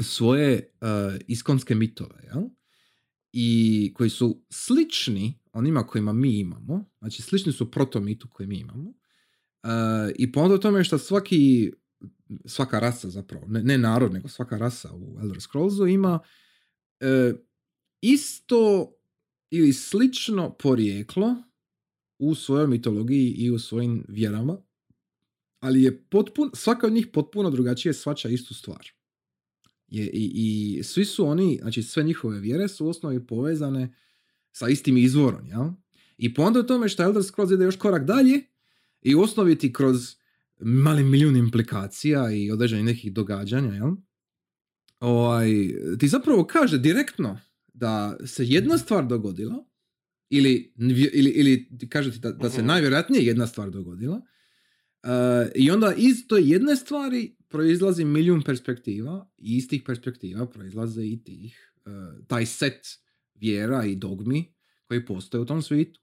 [0.00, 0.66] svoje e,
[1.26, 2.42] iskonske mitove, jel?
[3.32, 8.92] i koji su slični onima kojima mi imamo, znači slični su protomitu koji mi imamo,
[9.62, 9.68] e,
[10.18, 11.72] i onda tome što svaki,
[12.46, 16.18] svaka rasa zapravo, ne, ne narod, nego svaka rasa u Elder Scrollsu ima
[17.00, 17.32] e,
[18.00, 18.92] isto
[19.50, 21.34] ili slično porijeklo
[22.18, 24.58] u svojoj mitologiji i u svojim vjerama,
[25.64, 28.88] ali je potpun, svaka od njih potpuno drugačije svača istu stvar.
[29.88, 33.94] Je, i, I svi su oni, znači sve njihove vjere su u osnovi povezane
[34.52, 35.70] sa istim izvorom, jel?
[36.18, 38.40] I u tome što Elder Scrolls ide još korak dalje
[39.02, 40.16] i u osnovi ti kroz
[40.60, 43.90] mali milijun implikacija i određenih nekih događanja, jel?
[45.00, 45.48] Ovaj,
[45.98, 47.38] ti zapravo kaže direktno
[47.72, 49.64] da se jedna stvar dogodila
[50.30, 50.74] ili,
[51.12, 52.66] ili, ili kaže ti da, da se Mhm.
[52.66, 54.20] najvjerojatnije jedna stvar dogodila
[55.54, 61.24] i onda iz toj jedne stvari proizlazi milijun perspektiva i iz tih perspektiva proizlaze i
[61.24, 61.92] tih, uh,
[62.26, 62.86] taj set
[63.34, 66.00] vjera i dogmi koji postoje u tom svijetu.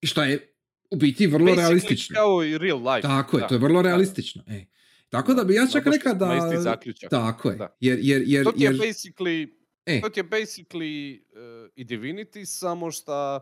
[0.00, 0.52] I što je
[0.90, 2.14] u biti vrlo Basically realistično.
[2.14, 3.02] Kao i real life.
[3.02, 3.46] Tako je, da.
[3.46, 4.42] to je vrlo realistično.
[4.46, 4.64] E.
[5.08, 6.80] Tako da bi ja čak rekao da...
[7.10, 7.56] Tako je.
[7.56, 7.76] Da.
[7.80, 9.48] Jer, jer, jer, To ti je jer, basically,
[9.86, 13.40] e, to ti je basically uh, i Divinity, samo što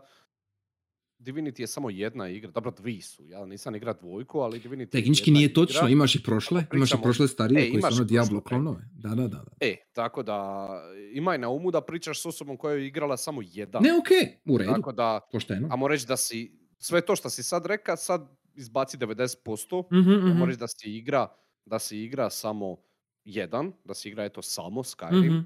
[1.19, 5.31] Divinity je samo jedna igra, dobro dvi su, ja nisam igra dvojku, ali Divinity tehnički
[5.31, 5.53] nije igra.
[5.55, 8.49] točno, imaš i prošle, imaš i prošle starije E, koji su ono Diablo prošle, e.
[8.49, 8.89] klonove.
[8.93, 9.27] Da, da, da.
[9.27, 9.43] da.
[9.59, 10.67] E, tako da
[11.13, 13.83] imaj na umu da pričaš s osobom koja je igrala samo jedan.
[13.83, 15.67] Ne, okej, u redu, Tako da, pošteno.
[15.71, 18.21] ajmo reći da si, sve to što si sad reka, sad
[18.55, 20.43] izbaci 90%, Mhm, ajmo mhm.
[20.43, 21.27] reći da si igra
[21.65, 22.77] da se igra samo
[23.23, 25.29] jedan, da se igra eto samo Skyrim.
[25.29, 25.39] Mhm.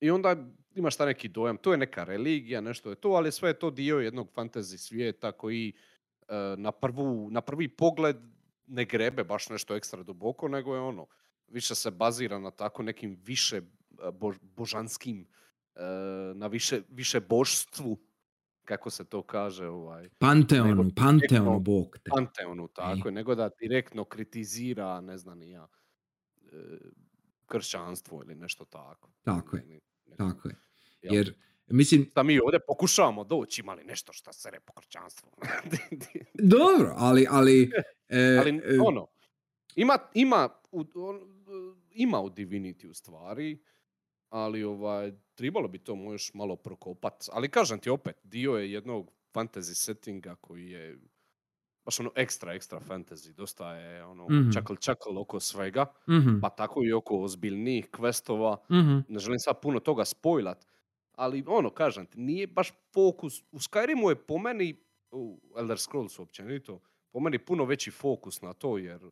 [0.00, 0.36] I onda
[0.76, 3.70] imaš taj neki dojam, to je neka religija, nešto je to, ali sve je to
[3.70, 5.72] dio jednog fantasy svijeta koji
[6.28, 8.16] e, na, prvu, na prvi pogled
[8.66, 11.06] ne grebe baš nešto ekstra duboko, nego je ono,
[11.48, 13.62] više se bazira na tako nekim više e,
[13.98, 15.26] bož- božanskim,
[15.74, 15.80] e,
[16.34, 17.98] na više, više božstvu,
[18.64, 22.10] kako se to kaže, ovaj, Panteonu, Nego Panteonu, direktno Bog te.
[22.10, 25.68] panteonu, tako je, nego da direktno kritizira, ne znam ni ja,
[26.42, 26.78] e,
[27.46, 29.10] kršćanstvo ili nešto tako.
[29.22, 29.80] Tako je,
[30.16, 30.65] Tako je.
[31.12, 31.34] Jer,
[31.68, 35.30] mislim, Da mi ovdje pokušavamo doći, imali nešto što se po kršćanstvu.
[36.34, 37.70] dobro, ali, ali,
[38.08, 39.06] e, Ali e, ono,
[39.76, 41.20] ima, ima, u, on-
[41.90, 43.58] ima u Divinity u stvari,
[44.28, 47.28] ali ovaj, trebalo bi to još malo prokopat.
[47.32, 50.98] Ali kažem ti opet, dio je jednog fantasy settinga koji je
[51.84, 53.32] baš ono ekstra, ekstra fantasy.
[53.32, 54.50] Dosta je ono Mhm.
[54.50, 58.56] čakl čakl oko svega, mhm, pa tako i oko ozbiljnijih questova.
[58.70, 58.98] mhm.
[59.08, 60.66] Ne želim sad puno toga spojlat,
[61.16, 63.42] ali ono, kažem ti, nije baš fokus.
[63.42, 64.76] U Skyrimu je po meni,
[65.10, 69.10] u Elder Scrolls općenito, po meni puno veći fokus na to, jer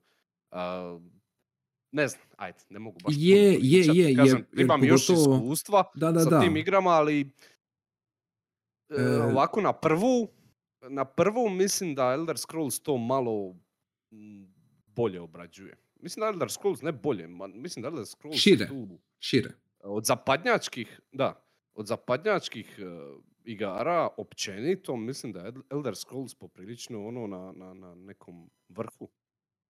[1.93, 5.07] ne znam, ajde, ne mogu baš puno Je, je, je, jer- kažem, jer imam još
[5.07, 6.40] pogotovo- iskustva Da, da, sa da.
[6.40, 7.27] tim igrama, ali e,
[8.93, 10.29] E, ovako na prvu,
[10.83, 13.57] na prvu mislim da Elder Scrolls to malo
[14.87, 15.77] bolje obrađuje.
[15.97, 18.67] Mislim da Elder Scrolls ne bolje, mislim da Elder Scrolls Šire.
[18.67, 18.88] tu
[19.21, 19.51] Šire.
[19.81, 21.40] od zapadnjačkih, da,
[21.75, 22.83] od zapadnjačkih e,
[23.45, 29.09] igara općenito, mislim da je Elder Scrolls poprilično ono na, na, na nekom vrhu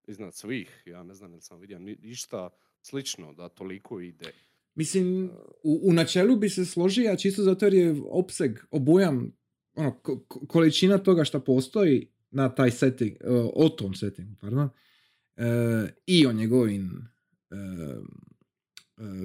[0.07, 0.83] iznad svih.
[0.87, 2.51] Ja ne znam jel sam vidio ni, ništa
[2.83, 4.33] slično da toliko ide.
[4.75, 5.31] Mislim,
[5.62, 9.33] u, u načelu bi se složio, a čisto zato jer je opseg, obujam,
[9.75, 14.69] ono, ko- ko- količina toga što postoji na taj setting, e, o tom settingu, pardon,
[15.37, 15.45] e,
[16.07, 17.09] i o njegovim
[17.51, 17.97] e, e,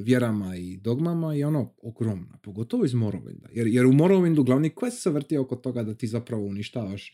[0.04, 3.48] vjerama i dogmama je ono ogromna, pogotovo iz Morrowinda.
[3.52, 7.14] Jer, jer u Morrowindu glavni quest se vrti oko toga da ti zapravo uništavaš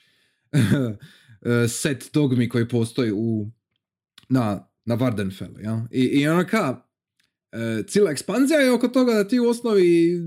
[1.64, 3.52] e, set dogmi koji postoji u,
[4.30, 5.88] na, na Vardenfellu, ja?
[5.92, 6.86] I, i ono ka,
[7.52, 10.20] e, cijela ekspanzija je oko toga da ti u osnovi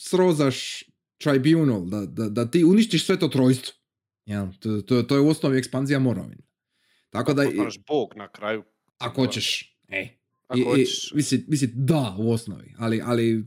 [0.00, 0.84] srozaš
[1.18, 3.74] tribunal, da, da, da ti uništiš sve to trojstvo.
[4.24, 6.42] Ja, to, to, to je u osnovi ekspanzija Morrowind.
[7.10, 7.42] Tako da,
[7.88, 8.62] bog na kraju.
[8.98, 10.25] ako hoćeš, ej.
[10.46, 11.12] Ako I- hoćeš.
[11.14, 13.46] mislim, mislim, da, u osnovi, ali, ali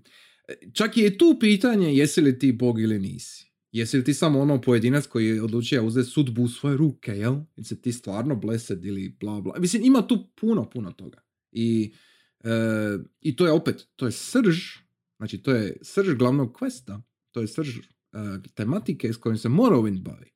[0.74, 3.50] čak je tu pitanje jesi li ti bog ili nisi.
[3.72, 7.36] Jesi li ti samo ono pojedinac koji je odlučio uzeti sudbu u svoje ruke, jel?
[7.56, 9.60] Jesi ti stvarno blessed ili bla bla.
[9.60, 11.22] Mislim, ima tu puno, puno toga.
[11.52, 11.94] I,
[12.44, 12.50] e,
[13.22, 14.58] i to je opet, to je srž,
[15.18, 17.82] znači to je srž glavnog questa, to je srž e,
[18.54, 20.32] tematike s kojim se Morrowind bavi.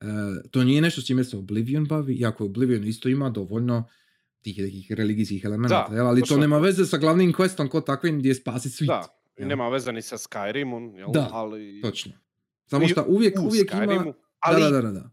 [0.00, 0.06] E,
[0.50, 3.88] to nije nešto s čime se Oblivion bavi, iako Oblivion isto ima dovoljno
[4.42, 6.06] tih nekih religijskih elemenata, Da, jel?
[6.06, 6.62] ali to nema to.
[6.62, 8.88] veze sa glavnim questom ko takvim gdje je spasit svit.
[8.88, 9.02] Da,
[9.38, 9.48] jel?
[9.48, 11.08] nema veze ni sa Skyrimom, jel?
[11.10, 11.80] Da, ali...
[11.82, 12.12] Točno.
[12.66, 14.12] Samo što uvijek, u uvijek ima...
[14.40, 15.10] Ali Da, da, da, da.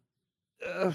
[0.62, 0.92] eh,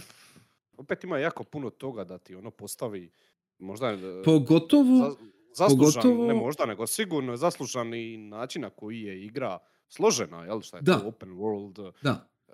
[0.74, 3.10] opet ima jako puno toga da ti ono postavi
[3.58, 5.16] možda eh, Pogotovo, za-
[5.56, 10.60] zaslužan, pogotovo- ne možda, nego sigurno zaslužan i način na koji je igra složena, jel?
[10.60, 10.98] Šta je Da.
[10.98, 12.52] to open world, da, eh,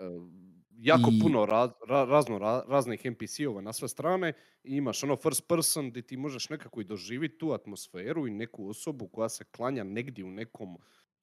[0.82, 4.32] jako I- puno ra- ra- razno ra- raznih NPC-ova na sve strane
[4.64, 8.68] i imaš ono first person gdje ti možeš nekako i doživjeti tu atmosferu i neku
[8.68, 10.76] osobu koja se klanja negdje u nekom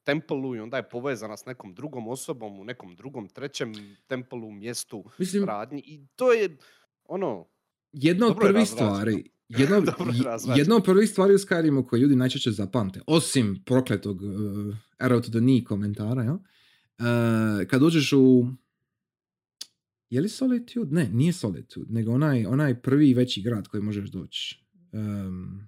[0.03, 3.73] templu i onda je povezana s nekom drugom osobom u nekom drugom trećem
[4.07, 6.57] templu, mjestu, mislim, radnji i to je
[7.05, 7.47] ono,
[7.91, 9.93] jedna od prvih stvari, jedna,
[10.55, 14.31] jedna od prvih stvari u Skyrimu koje ljudi najčešće zapamte, osim prokletog uh,
[14.99, 16.33] arrow to the knee komentara, ja?
[16.33, 18.47] Uh, kad dođeš u
[20.09, 20.95] je li Solitude?
[20.95, 24.63] Ne, nije Solitude, nego onaj, onaj prvi veći grad koji možeš doći.
[24.91, 25.61] Um,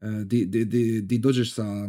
[0.00, 1.88] uh, di, di, di, di dođeš sa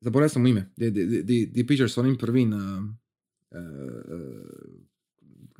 [0.00, 2.60] zaboravio sam ime, di, di, di- di, pričaš s onim prvim uh,
[3.50, 3.58] uh,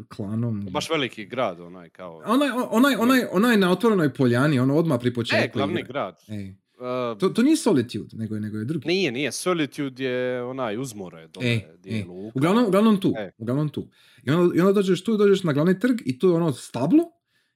[0.09, 0.67] klanom.
[0.71, 2.23] baš veliki grad, onaj kao...
[2.27, 5.45] Onaj, onaj, onaj, onaj na otvorenoj poljani, ono odmah pri početku.
[5.45, 5.93] E, glavni igre.
[5.93, 6.19] grad.
[6.29, 6.55] Ej.
[6.83, 8.88] Uh, To, to nije Solitude, nego je, nego je drugi.
[8.88, 9.33] Nije, nije.
[9.33, 12.05] Solitude je onaj uzmore dole E, e.
[12.35, 13.14] Uglavnom, uglavnom tu.
[13.18, 13.31] E.
[13.38, 13.88] Uglavnom tu.
[14.23, 17.05] I onda, I onda dođeš tu, dođeš na glavni trg i tu je ono stablo,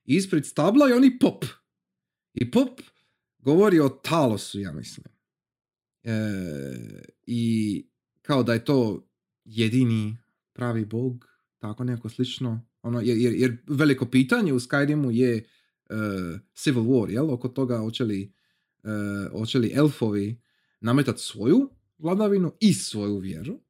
[0.04, 1.44] i ispred stabla je oni pop.
[2.34, 2.80] I pop
[3.38, 5.04] govori o Talosu, ja mislim.
[6.02, 6.12] E,
[7.26, 7.84] I
[8.22, 9.08] kao da je to
[9.44, 10.16] jedini
[10.52, 12.66] pravi bog, tako nekako slično.
[12.82, 15.44] Ono, jer, jer, veliko pitanje u Skyrimu je e,
[16.54, 17.30] Civil War, jel?
[17.30, 18.32] Oko toga hoće li,
[19.32, 20.40] hoće li elfovi
[20.80, 23.60] nametati svoju vladavinu i svoju vjeru.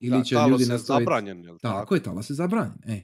[0.00, 1.04] Ili Da, će ljudi nastaviti...
[1.04, 2.78] zabranjen, jel Tako je, talas je zabranjen.
[2.86, 3.02] E.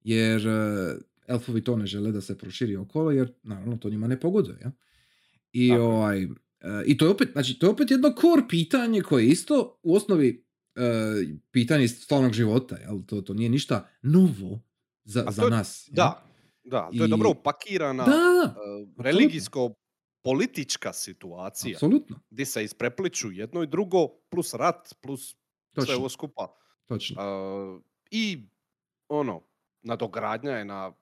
[0.00, 0.96] Jer e,
[1.26, 4.58] elfovi to ne žele da se proširi okolo, jer naravno to njima ne pogoduje.
[4.64, 4.72] Ja?
[5.52, 6.28] I, Tako ovaj, e,
[6.86, 9.94] I to je opet, znači, to je opet jedno core pitanje koje je isto u
[9.96, 10.44] osnovi
[10.74, 10.80] e,
[11.50, 13.02] pitanje iz stvarnog života, jel?
[13.06, 14.60] To, to nije ništa novo
[15.04, 15.88] za, za nas.
[15.88, 15.94] jel?
[15.96, 16.26] Da,
[16.64, 18.54] da, to je I- dobro upakirana Da, da,
[20.26, 22.20] religijsko-politička situacija apsolutno.
[22.30, 25.36] gdje se isprepliču jedno i drugo, plus rat, plus sve
[25.74, 26.54] Točno, ovo skupa.
[26.86, 27.22] točno.
[27.76, 28.48] Uh, I
[29.08, 29.42] ono,
[29.82, 30.92] nadogradnja je na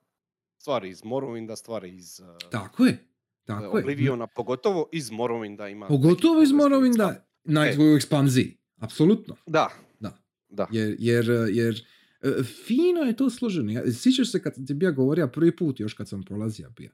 [0.57, 3.07] stvari iz Morrowinda, stvari iz uh, Tako je.
[3.45, 3.83] Tako je.
[3.83, 5.87] Obliviona, pogotovo iz Morrowinda ima.
[5.87, 7.19] Pogotovo iz Morrowinda stvari.
[7.43, 7.77] na E.
[7.79, 8.57] u ekspanziji.
[8.77, 9.35] Apsolutno.
[9.45, 9.69] Da.
[9.99, 10.17] Da.
[10.49, 10.67] Da.
[10.71, 11.85] Jer, jer, jer
[12.21, 13.71] e, fino je to složeno.
[13.71, 16.91] Ja, sjećaš se kad ti bio govorio prvi put, još kad sam prolazio bio,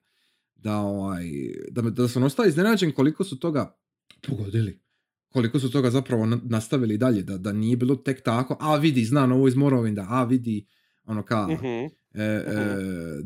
[0.62, 1.26] da, ovaj,
[1.70, 3.78] da, da sam ostao iznenađen koliko su toga
[4.22, 4.80] pogodili.
[5.30, 7.24] Koliko su toga zapravo na- nastavili dalje.
[7.24, 10.66] Da, da nije bilo tek tako, a vidi, znam ovo iz Morrowinda, a vidi,
[11.04, 11.66] ono kao, Mhm.
[11.66, 12.44] e, e,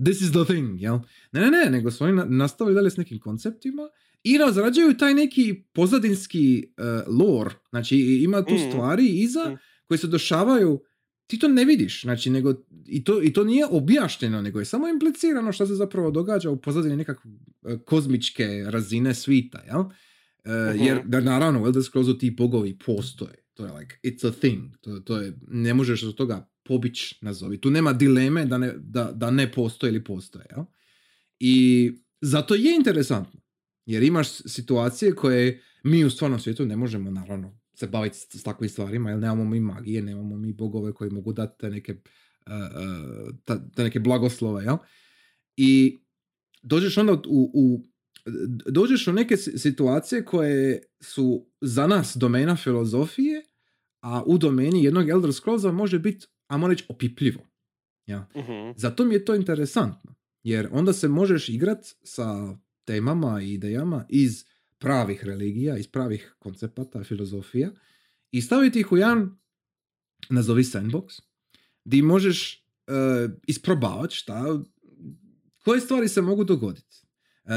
[0.04, 1.00] this is the thing, jel?
[1.32, 3.90] Ne, ne, ne, nego su oni na- nastavili dalje s nekim konceptima
[4.24, 7.52] i razrađuju taj neki pozadinski e, lore.
[7.70, 8.64] Znači, ima tu Mhm.
[8.64, 9.56] stvari iza Mhm.
[9.86, 10.82] koje se dešavaju,
[11.28, 12.54] ti to ne vidiš, znači, nego,
[12.86, 16.62] i, to, i to nije objašnjeno, nego je samo implicirano što se zapravo događa u
[16.62, 17.32] pozadini nekakve
[17.86, 19.82] kozmičke razine svita, jel?
[20.46, 20.84] E, Mhm.
[20.84, 23.46] Jer, da, naravno, u Elder Scrollsu ti bogovi postoje.
[23.54, 24.78] To je like, it's a thing.
[24.82, 27.62] To, to je, ne možeš od toga pobić nazovi.
[27.62, 30.46] Tu nema dileme da ne, da, da ne postoje ili postoje.
[30.56, 30.66] Jel?
[31.40, 33.42] I zato je interesantno.
[33.86, 38.44] Jer imaš situacije koje mi u stvarnom svijetu ne možemo, naravno, se baviti s, s
[38.44, 43.36] takvim stvarima, jer nemamo mi magije, nemamo mi bogove koji mogu dati te neke, uh,
[43.46, 44.78] ta- te neke blagoslove, jel?
[45.58, 46.00] I
[46.64, 47.84] dođeš onda u, u
[48.72, 53.44] dođeš u neke si- situacije koje su za nas domena filozofije,
[54.02, 57.42] a u domeni jednog Elder Scrollsa može biti, ajmo reći, opipljivo.
[58.06, 58.28] Ja.
[58.38, 58.72] Mhm.
[58.76, 64.46] Zato mi je to interesantno, jer onda se možeš igrat sa temama i idejama iz
[64.80, 67.72] pravih religija, iz pravih koncepata, filozofija
[68.32, 69.38] i staviti ih u jedan,
[70.30, 71.22] nazovi sandbox,
[71.86, 74.64] gdje možeš uh, isprobavati šta,
[75.64, 77.06] koje stvari se mogu dogoditi.
[77.46, 77.50] E,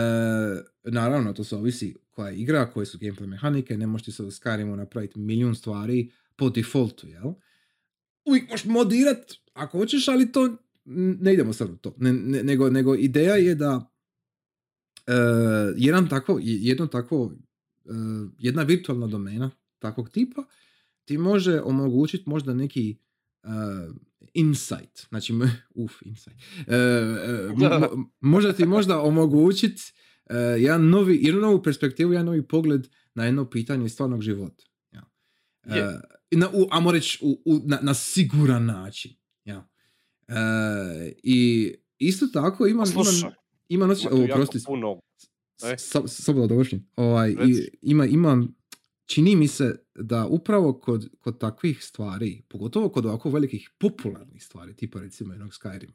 [0.85, 4.22] naravno, to se ovisi koja je igra, koje su gameplay mehanike, ne možeš ti se
[4.22, 7.33] u Skyrimu napraviti milijun stvari po defaultu, jel?
[8.24, 10.57] Uvijek možeš modirat ako hoćeš, ali to
[11.20, 11.94] ne idemo sad u to.
[11.98, 13.90] Ne, ne- nego, nego ideja je da
[15.77, 17.33] jedan takvo, jedno takvo,
[17.85, 17.90] e,
[18.38, 20.44] jedna virtualna domena takvog tipa
[21.05, 22.97] ti može omogućiti možda neki
[23.42, 23.49] e,
[24.35, 25.33] insight, znači,
[25.75, 26.75] uf, insight, e,
[27.57, 29.83] mo- mo- možda ti možda omogućiti
[30.59, 34.64] jedan novi, jednu novu perspektivu, jedan novi pogled na jedno pitanje stvarnog života.
[34.92, 35.05] Ja.
[35.77, 39.12] E, na, u, ajmo reći, u, u, na, na siguran način.
[39.44, 39.68] Ja.
[41.23, 43.33] I isto tako imam, Slušaj, imam,
[43.68, 45.00] imam osjećaj, ima oprosti, puno...
[45.62, 45.74] E.
[46.07, 46.90] samo da dovršim.
[46.96, 48.57] Ovaj, i, ima, imam,
[49.07, 54.76] čini mi se da upravo kod, kod takvih stvari, pogotovo kod ovako velikih popularnih stvari,
[54.76, 55.92] tipa recimo jednog Skyrima,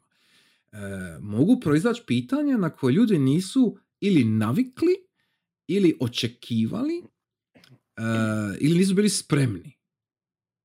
[0.72, 0.78] e,
[1.20, 4.94] mogu proizaći pitanja na koje ljudi nisu ili navikli,
[5.66, 7.02] ili očekivali,
[7.96, 8.02] e,
[8.60, 9.78] ili nisu bili spremni.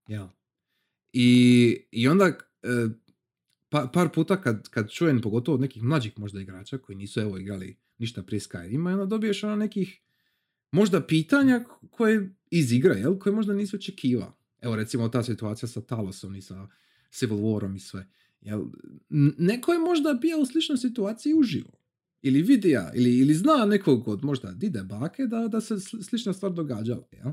[0.07, 0.33] Ja.
[1.13, 2.67] I, i onda e,
[3.69, 7.37] pa, par puta kad, kad čujem, pogotovo od nekih mlađih možda igrača koji nisu evo
[7.37, 10.01] igrali ništa prije Skyrima, onda dobiješ ono nekih
[10.71, 14.37] možda pitanja koje iz igre, jel, koje možda nisi očekivao.
[14.61, 16.67] Evo recimo ta situacija sa Talosom i sa
[17.11, 18.07] Civil Warom i sve.
[18.41, 18.65] Jel,
[19.37, 21.79] neko je možda bio u sličnoj situaciji uživo.
[22.21, 26.33] Ili vidija, ili, ili zna nekog od možda dide bake da, da se sl- slična
[26.33, 27.07] stvar događala.
[27.11, 27.31] Jel?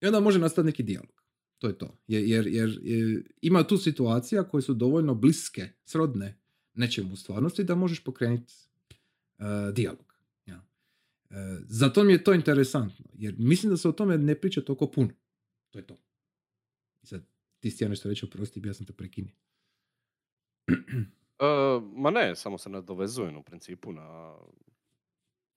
[0.00, 1.17] I onda može nastati neki dijalog.
[1.58, 1.98] To je to.
[2.06, 6.38] Jer, jer, jer, jer ima tu situacija koje su dovoljno bliske, srodne
[6.74, 8.54] nečemu u stvarnosti da možeš pokrenuti
[9.38, 10.14] uh, dijalog.
[10.46, 10.66] Ja.
[11.30, 11.34] E,
[11.68, 15.10] zato mi je to interesantno, jer mislim da se o tome ne priča toliko puno.
[15.70, 15.98] To je to.
[17.02, 17.26] I sad,
[17.60, 19.34] ti si ja nešto reći, oprosti, ja sam te prekinio.
[21.40, 21.44] E,
[21.94, 24.34] ma ne, samo se nadovezujem u principu na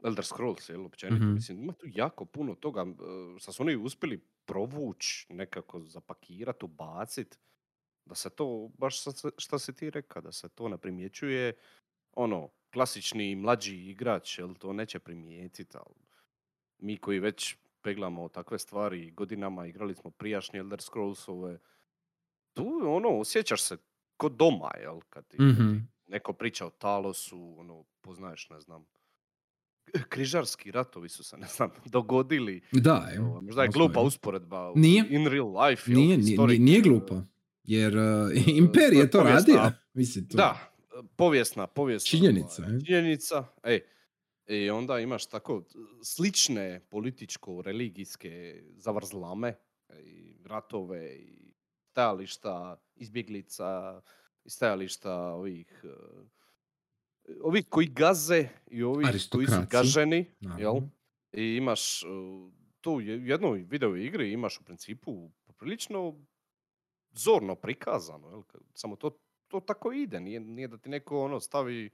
[0.03, 1.23] Elder Scrolls, jel, općenito.
[1.23, 1.33] Mhm.
[1.33, 2.81] Mislim, ima tu jako puno toga.
[2.81, 2.85] e,
[3.39, 7.39] Sad su oni uspjeli provuć, nekako zapakirat, ubacit,
[8.05, 8.95] da se to, baš
[9.37, 11.53] šta si ti rekao, da se to ne primjećuje,
[12.13, 15.95] ono, klasični mlađi igrač, jel, to neće primijetit, ali
[16.79, 21.59] mi koji već peglamo takve stvari godinama, igrali smo prijašnje Elder Scrollsove,
[22.53, 23.77] tu, ono, osjećaš se
[24.17, 25.77] ko doma, jel, kad ti, Mhm.
[26.07, 28.85] neko priča o Talosu, ono, poznaješ, ne znam,
[30.09, 32.61] križarski ratovi su se, ne znam, dogodili.
[32.71, 33.41] Da, evo.
[33.41, 35.05] Možda je glupa usporedba Nije.
[35.09, 35.91] in real life.
[35.91, 37.23] Nije, nije, historic, nije e, glupa.
[37.63, 39.71] Jer uh, Imper je to radio.
[39.93, 40.71] Mislim, to, Da,
[41.15, 42.85] povijesna, povijesna Činjenica, ovaj, e?
[42.85, 43.45] činjenica.
[43.63, 43.79] E,
[44.47, 45.63] i onda imaš tako
[46.03, 49.53] slične političko-religijske zavrzlame
[50.03, 51.53] i ratove i
[51.91, 54.01] stajališta izbjeglica
[54.43, 55.85] i stajališta ovih
[57.41, 60.25] ovih koji gaze i ovih koji su gaženi,
[60.57, 60.75] jel?
[61.31, 62.51] I imaš uh,
[62.81, 66.15] tu jednoj video igri imaš u principu poprilično
[67.11, 68.41] zorno prikazano, jel?
[68.73, 69.17] Samo to,
[69.47, 71.89] to tako ide, nije, nije da ti neko ono stavi,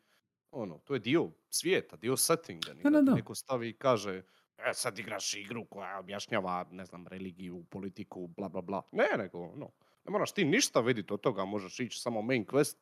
[0.51, 3.15] ono, to je dio svijeta, dio settinga, nije Da, da, da.
[3.15, 4.23] neko stavi i kaže,
[4.57, 8.81] e, sad igraš igru koja objašnjava, ne znam, religiju, politiku, bla, bla, bla.
[8.91, 9.71] Ne, nego, ono,
[10.05, 12.75] ne moraš ti ništa vidjeti od toga, možeš ići samo main quest,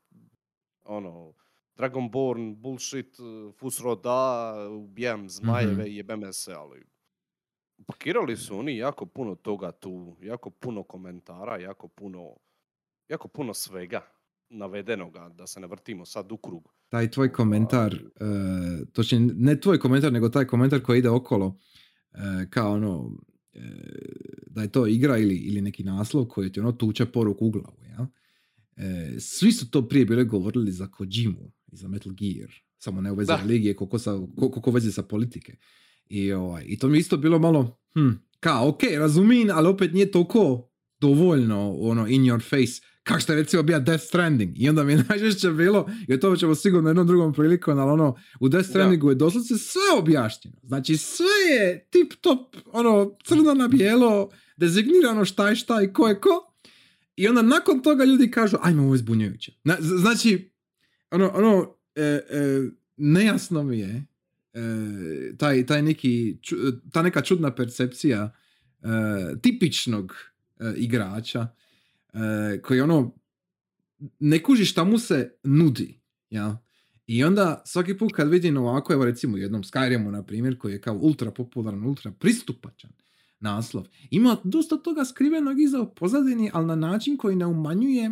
[0.84, 1.34] ono,
[1.78, 6.84] Dragonborn, bullshit, uh, Fusroda, ubijam zmajeve i jebeme se, ali
[7.88, 12.36] pakirali su oni jako puno toga tu, jako puno komentara, jako puno,
[13.10, 14.02] jako puno svega
[14.50, 16.74] navedenoga, da se ne vrtimo sad u krug.
[16.90, 21.60] Taj tvoj komentar, uh, točnije ne tvoj komentar, nego taj komentar koji ide okolo,
[22.16, 23.12] e, kao ono,
[23.54, 23.60] e,
[24.48, 27.78] da je to igra ili, ili neki naslov koji ti ono tuče poruku u glavu,
[27.84, 28.08] ja?
[28.76, 33.12] E, svi su to prije bili govorili za Kojimu i za Metal Gear, samo ne
[33.12, 35.56] u vezi religije, koliko, sa, ko- koliko sa politike.
[36.08, 38.10] I, ovaj, I to mi isto bilo malo, hm,
[38.40, 40.70] kao, ok, razumijem, ali opet nije toliko
[41.00, 44.62] dovoljno, ono, in your face, kao što je recimo bio Death Stranding.
[44.62, 47.92] I onda mi je najžešće bilo, i o tome ćemo sigurno jednom drugom prilikom, ali
[47.92, 48.70] ono, u Death.
[48.70, 50.58] Strandingu je doslovce sve objašnjeno.
[50.64, 56.08] Znači, sve je tip top, ono, crno na bijelo, dezignirano šta je šta i ko
[56.08, 56.52] je ko.
[57.16, 59.52] I onda nakon toga ljudi kažu, ajmo, ovo je zbunjujuće.
[59.80, 60.52] Znači,
[61.16, 62.22] ono, ono e, e,
[62.97, 64.05] nejasno mi je
[64.53, 68.32] e, taj, taj neki, ču- ta neka čudna percepcija
[68.82, 68.88] e,
[69.41, 70.16] tipičnog
[70.59, 71.47] e, igrača
[72.13, 73.16] e, koji ono
[74.20, 75.99] ne kuži šta mu se nudi.
[76.30, 76.57] Ja?
[77.07, 80.82] I onda svaki put kad vidim ovako, evo recimo jednom Skyrimu na primjer, koji je
[80.82, 82.91] kao ultra popularan, ultra pristupačan
[83.39, 88.11] naslov, ima dosta toga skrivenog iza pozadini, ali na način koji ne umanjuje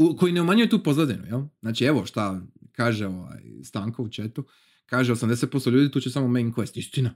[0.00, 1.42] u, koji ne umanjuje tu pozadinu, jel?
[1.60, 2.42] Znači, evo šta
[2.72, 4.44] kaže ovaj Stanko u četu,
[4.86, 6.78] kaže 80% ljudi tu će samo main quest.
[6.78, 7.14] Istina,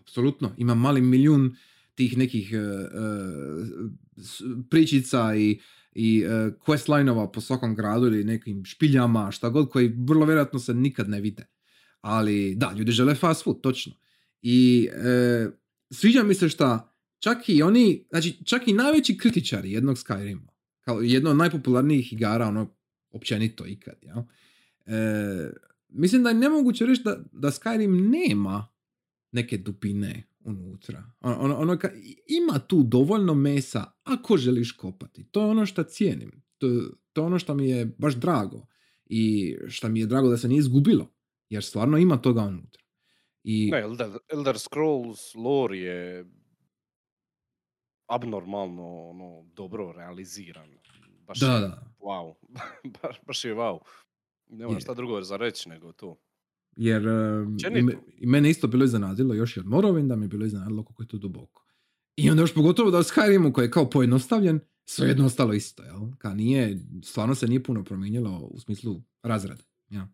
[0.00, 0.54] apsolutno.
[0.58, 1.56] Ima mali milijun
[1.94, 2.58] tih nekih e,
[4.16, 5.60] s- pričica i,
[5.92, 6.28] i e,
[6.66, 11.20] quest po svakom gradu ili nekim špiljama, šta god, koji vrlo vjerojatno se nikad ne
[11.20, 11.46] vide.
[12.00, 13.92] Ali da, ljudi žele fast food, točno.
[14.42, 14.88] I
[15.90, 20.53] sviđa mi se šta čak i oni, znači čak i najveći kritičari jednog Skyrima,
[20.84, 22.76] kao jedno od najpopularnijih igara, ono,
[23.10, 24.26] općenito ikad, ja?
[24.86, 25.50] E,
[25.88, 28.68] mislim da je nemoguće reći da, da Skyrim nema
[29.32, 31.04] neke dubine unutra.
[31.20, 35.24] Ono, ono, ono ka- ima tu dovoljno mesa ako želiš kopati.
[35.30, 36.42] To je ono što cijenim.
[36.58, 36.66] To,
[37.12, 38.66] to je ono što mi je baš drago.
[39.06, 41.14] I što mi je drago da se nije izgubilo.
[41.48, 42.82] Jer stvarno ima toga unutra.
[43.44, 46.26] I, Ne, Elder, Elder Scrolls lore je
[48.06, 50.68] abnormalno ono, dobro realiziran.
[51.26, 51.82] Baš da, je da.
[52.00, 52.34] wow.
[53.02, 53.78] baš, baš je wow.
[54.46, 56.16] Nema šta drugo za reći nego to.
[56.76, 57.56] Jer um,
[58.18, 61.06] i, mene isto bilo iznenadilo još i od Morrowinda mi je bilo iznenadilo koliko je
[61.06, 61.64] to duboko.
[62.16, 65.82] I onda još pogotovo da u Skyrimu koji je kao pojednostavljen, sve jedno ostalo isto,
[65.82, 66.00] jel?
[66.18, 69.62] Ka nije, stvarno se nije puno promijenilo u smislu razrade.
[69.88, 70.08] Ja.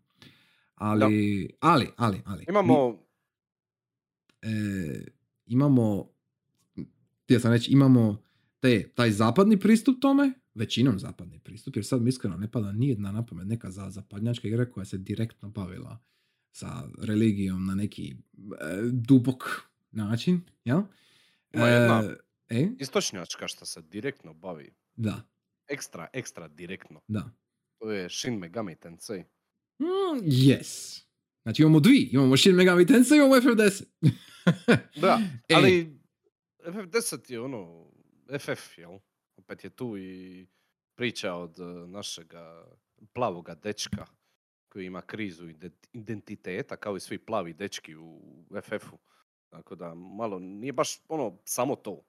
[0.75, 2.45] Ali, ali, ali, ali.
[2.49, 2.99] Imamo,
[4.43, 5.05] e,
[5.47, 6.10] imamo,
[7.31, 8.23] htio sam reći, imamo
[8.61, 13.13] te, taj zapadni pristup tome, većinom zapadni pristup, jer sad mi iskreno ne pada nijedna
[13.13, 15.99] na pamet neka za zapadnjačka igra koja se direktno bavila
[16.53, 18.15] sa religijom na neki e,
[18.93, 19.45] dubok
[19.91, 20.81] način, jel?
[21.53, 22.15] Ima jedna.
[22.49, 24.71] e, istočnjačka što se direktno bavi.
[24.97, 25.23] da,
[25.69, 27.01] Ekstra, ekstra direktno.
[27.09, 27.31] da.
[27.79, 29.25] To je Shin Megami Tensei.
[29.79, 31.03] Mm, yes.
[31.43, 33.85] Znači imamo dvi, imamo Shin Megami Tensei i imamo FF10.
[35.01, 35.57] Da, Ej.
[35.57, 36.00] ali
[36.65, 37.87] FF10 je ono,
[38.39, 38.99] FF, jel?
[39.37, 40.47] Opet je tu i
[40.95, 42.67] priča od eh, našega
[43.13, 44.07] plavoga dečka
[44.69, 48.21] koji ima krizu ide- identiteta kao i svi plavi dečki u
[48.63, 48.99] FF-u.
[49.49, 52.03] Tako da malo nije baš ono samo to.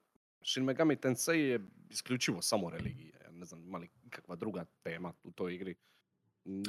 [0.44, 3.16] Shin Megami Tensei je isključivo samo religija.
[3.24, 5.76] Ja ne znam ima li ikakva druga tema u toj igri.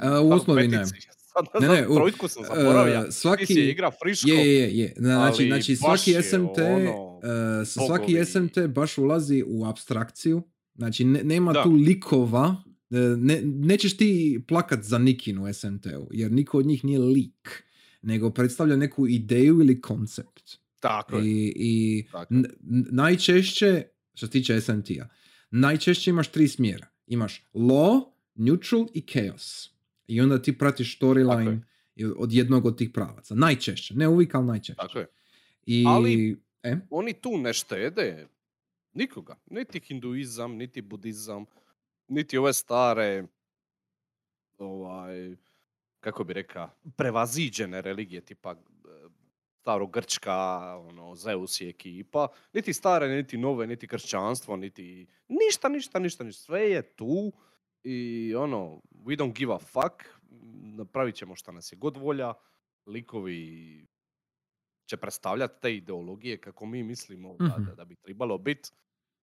[0.01, 0.85] A, u da, osnovi ne.
[1.33, 2.95] Sad Ne, ne, u- trojku sam zaboravio.
[2.95, 3.53] E, svaki- Svaki...
[3.55, 4.29] je igra friško.
[4.29, 4.95] Je, je, je.
[4.97, 8.25] Znači, znači svaki je SMT, ono, e, svaki bogovi.
[8.27, 10.43] SMT baš ulazi u abstrakciju.
[10.75, 11.63] Znači, ne- nema Da.
[11.63, 12.63] tu likova.
[12.91, 14.11] e, Ne, nećeš ti
[14.49, 17.63] plakat za nikin u SMT-u, jer niko od njih nije lik,
[18.03, 20.51] nego predstavlja neku ideju ili koncept.
[20.81, 21.27] Tako je.
[21.27, 22.39] I, i Tako je.
[22.39, 22.47] n-
[22.91, 23.83] najčešće,
[24.15, 25.09] što se tiče SMT-a,
[25.51, 26.87] najčešće imaš tri smjera.
[27.07, 28.05] Imaš law,
[28.35, 29.71] neutral i chaos.
[30.07, 31.61] I onda ti pratiš storyline
[32.17, 33.35] od jednog od tih pravaca.
[33.35, 34.77] Najčešće, ne uvijek, ali najčešće.
[34.77, 35.07] Tako je.
[35.67, 38.29] I, Ali- e, Oni tu ne štede.
[38.93, 39.37] Nikoga.
[39.47, 41.45] Niti hinduizam, niti budizam,
[42.09, 43.25] niti ove stare
[44.59, 45.37] ovaj,
[46.01, 48.57] kako bi rekao, prevaziđene religije tipa e,
[49.61, 50.37] starogrčka,
[50.77, 56.43] ono, Zeus je ekipa, niti stare, niti nove, niti kršćanstvo, niti ništa, ništa, ništa, ništa.
[56.43, 57.33] Sve je tu
[57.83, 60.05] i ono, we don't give a fuck,
[60.77, 62.35] napravit ćemo šta nas je god volja,
[62.87, 63.87] likovi
[64.93, 68.71] će predstavljati te ideologije kako mi mislimo da, da, da bi trebalo biti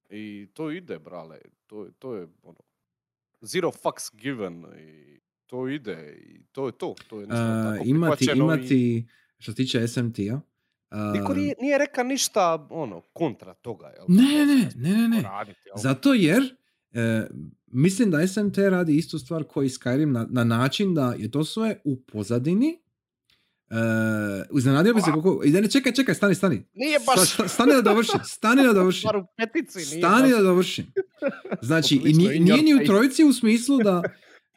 [0.10, 2.60] i to ide, brale, to, to je ono,
[3.42, 8.28] zero fucks given i to ide i to je to, to je a, tako imati,
[8.36, 9.08] imati,
[9.38, 10.42] što se tiče SMT-a,
[11.14, 13.88] Niko nije, nije reka ništa ono, kontra toga.
[13.88, 14.06] Jel?
[14.08, 15.22] Ne, ne, ne, ne, ne.
[15.22, 15.76] Raditi, jel?
[15.78, 16.56] Zato jer
[16.92, 17.28] e,
[17.68, 21.82] mislim da SMT radi istu stvar koji Skyrim na, na način da je to sve
[21.84, 22.80] u pozadini.
[23.72, 23.76] E,
[24.58, 25.42] iznenadio bi se kako...
[25.46, 26.64] i da ne, Čekaj, čekaj, stani, stani.
[26.74, 29.10] Nije baš Sta- sta- stani da dovršim, stani da dovršim.
[29.38, 29.78] petici.
[29.78, 30.86] Nije Stani baš- da dovršim.
[31.62, 34.04] Znači, i nije, nije ni u trojici u smislu da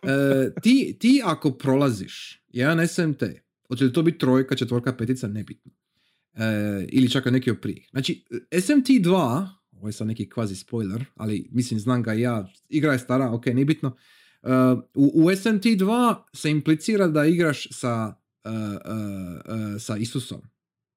[0.03, 3.23] e, ti, ti ako prolaziš jedan SMT,
[3.69, 5.73] hoće li to biti trojka, četvorka, petica, nebitno.
[6.35, 6.45] E,
[6.89, 7.87] ili čak neki od prije.
[7.91, 12.99] Znači, SMT2, ovo je sad neki kvazi spoiler, ali mislim znam ga ja, igra je
[12.99, 13.97] stara, ok, nije bitno.
[14.43, 14.49] E,
[14.95, 20.41] u, u SMT2 se implicira da igraš sa, e, e, sa Isusom.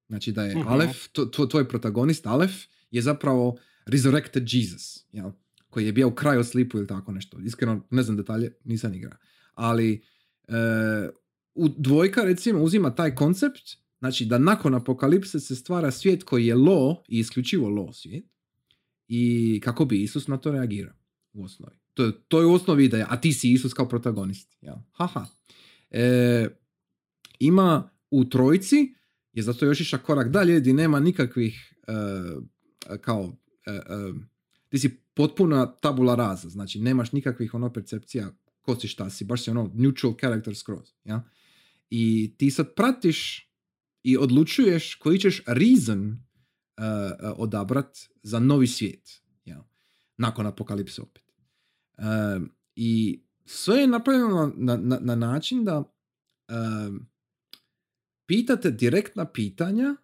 [0.08, 0.68] Znači da je Mhm.
[0.68, 2.52] Alef, to, to- tvoj protagonist Alef,
[2.90, 5.30] je zapravo resurrected Jesus, jel?
[5.70, 7.38] koji je bio u kraju slipu ili tako nešto.
[7.38, 9.18] Iskreno, ne znam detalje, nisam igrao.
[9.54, 10.02] Ali
[11.54, 13.62] u dvojka recimo uzima taj koncept,
[13.98, 18.24] znači da nakon apokalipse se stvara svijet koji je lo i isključivo lo svijet
[19.08, 19.22] i
[19.64, 20.94] kako bi Isus na to reagirao
[21.32, 21.76] u osnovi.
[21.94, 24.56] To, je- to je u osnovi ideja, a ti si Isus kao protagonist.
[24.60, 24.74] Jel?
[24.92, 25.26] Haha.
[25.90, 26.48] E,
[27.38, 28.94] ima u trojci,
[29.32, 31.92] je zato još išao korak dalje, gdje nema nikakvih e,
[33.00, 33.80] kao e, e,
[34.68, 38.30] ti si potpuna tabula rasa, znači nemaš nikakvih ono percepcija
[38.60, 40.92] ko si šta si, baš si ono neutral character skroz.
[41.04, 41.24] Ja?
[41.90, 43.50] I ti sad pratiš
[44.02, 46.18] i odlučuješ koji ćeš reason
[47.36, 49.22] odabrat za novi svijet.
[49.44, 49.64] Ja?
[50.16, 51.22] Nakon apokalipse opet.
[52.74, 57.08] I sve je napravljeno na, na, na način da um,
[58.26, 59.96] pitate direktna pitanja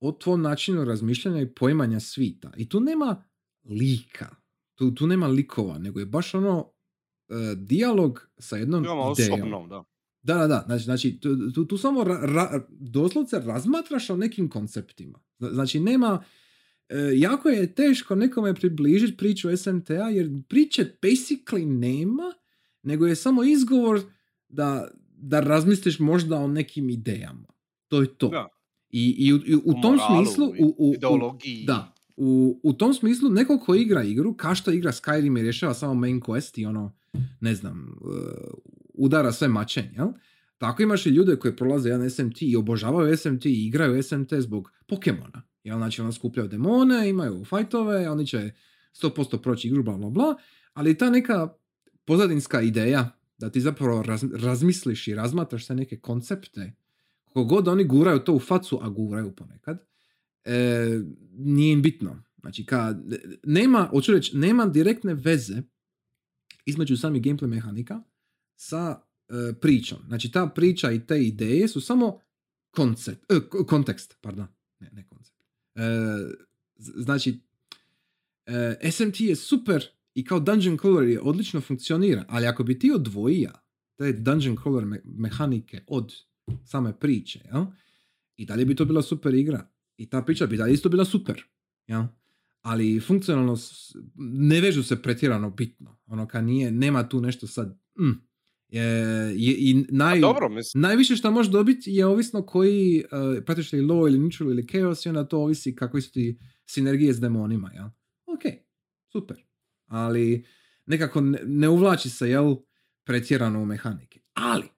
[0.00, 2.52] o tvom načinu razmišljanja i poimanja svita.
[2.56, 3.24] I tu nema
[3.64, 4.28] lika.
[4.74, 9.32] Tu, tu nema likova, nego je baš ono uh, dijalog sa jednom Imamo idejom.
[9.34, 9.84] osobno, da.
[10.24, 10.62] Da, da, da.
[10.66, 11.20] Znači, znači
[11.54, 15.18] tu, tu, samo ra, ra- doslovce razmatraš o nekim konceptima.
[15.38, 16.24] Zna- Znači, nema...
[16.88, 22.32] e, jako je teško nekome približiti priču SMTA, jer priče basically nema,
[22.82, 24.00] nego je samo izgovor
[24.48, 24.90] da,
[25.22, 27.48] da razmisliš možda o nekim idejama.
[27.88, 28.28] To je to.
[28.28, 28.48] Da.
[28.90, 30.46] I, i, u, i u O tom moralu smislu...
[30.46, 31.64] U, u, u, ideologiji.
[31.66, 31.94] da.
[32.16, 35.94] U, u tom smislu, neko ko igra igru, kao što igra Skyrim i rješava samo
[35.94, 36.96] main quest i ono,
[37.40, 38.12] ne znam, uh,
[38.94, 40.08] udara sve mačenje, jel?
[40.58, 44.72] Tako imaš i ljude koji prolaze jedan SMT i obožavaju SMT i igraju SMT zbog
[44.86, 45.42] Pokemona.
[45.64, 45.76] Jel?
[45.76, 48.50] Znači, ono skupljaju demone, imaju fajtove, oni će
[49.02, 50.34] 100% proći igru, bla, bla, bla.
[50.72, 51.48] Ali ta neka
[52.04, 53.10] pozadinska ideja
[53.42, 56.72] da ti zapravo raz, razmisliš i razmatraš te neke koncepte,
[57.24, 59.86] koliko god oni guraju to u facu, a guraju ponekad,
[60.44, 61.00] e,
[61.32, 62.22] nije im bitno.
[62.40, 62.94] Znači, ka,
[63.44, 65.62] nema, hoću reći, nema direktne veze
[66.66, 68.02] između samih gameplay mehanika
[68.56, 69.98] sa e, pričom.
[70.06, 72.20] Znači, ta priča i te ideje su samo
[72.70, 74.46] koncept, e, ko- kontekst, pardon,
[74.80, 75.42] ne, ne koncept.
[75.74, 75.82] E,
[76.76, 77.40] znači,
[78.46, 79.84] e, SMT je super
[80.14, 83.50] i kao dungeon crawler je odlično funkcionira, ali ako bi ti odvojio
[83.98, 86.12] te dungeon crawler me- mehanike od
[86.64, 87.64] same priče, jel?
[88.36, 89.68] i dalje bi to bila super igra.
[89.96, 91.42] I ta priča bi dalje isto bila super.
[91.86, 92.02] Jel?
[92.60, 93.56] Ali funkcionalno
[94.16, 95.98] ne vežu se pretjerano bitno.
[96.06, 97.78] Ono kad nije, nema tu nešto sad.
[98.00, 98.10] Mm.
[98.68, 98.82] Je,
[99.36, 103.80] je, I naj, A dobro, najviše što možeš dobiti je ovisno koji uh, pratiš li
[103.80, 107.70] low ili neutral ili chaos i onda to ovisi kakve su ti sinergije s demonima.
[107.74, 107.86] Jel?
[108.26, 108.42] Ok,
[109.12, 109.44] super.
[109.86, 110.44] Ali
[110.86, 112.56] nekako ne, ne uvlači se jel,
[113.04, 114.20] pretjerano u mehanike.
[114.34, 114.68] Ali,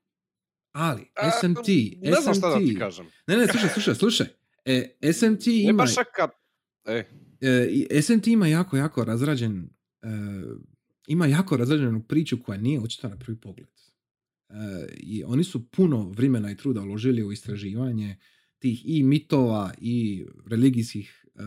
[0.73, 1.69] ali, A, SMT,
[2.03, 3.07] Ne znam šta da ti kažem.
[3.27, 4.27] ne, ne, slušaj, slušaj, slušaj.
[4.65, 6.31] E, SMT Ne ima, baš čak kad...
[6.85, 7.05] E,
[7.91, 9.71] e, SMT ima jako, jako razrađen,
[10.03, 10.09] e,
[11.07, 13.69] ima jako razrađenu priču koja nije očita na prvi pogled.
[14.49, 14.55] E,
[14.97, 18.17] I oni su puno vremena i truda uložili u istraživanje
[18.59, 21.41] tih i mitova i religijskih e,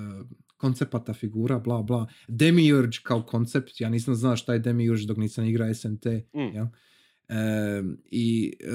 [0.57, 2.07] koncepata, figura, bla, bla.
[2.27, 6.05] Demiurge kao koncept, ja nisam znao šta je Demiurge dok nisam igrao SMT.
[6.05, 6.39] Mm.
[6.53, 6.65] jel?
[7.29, 8.67] E, I e,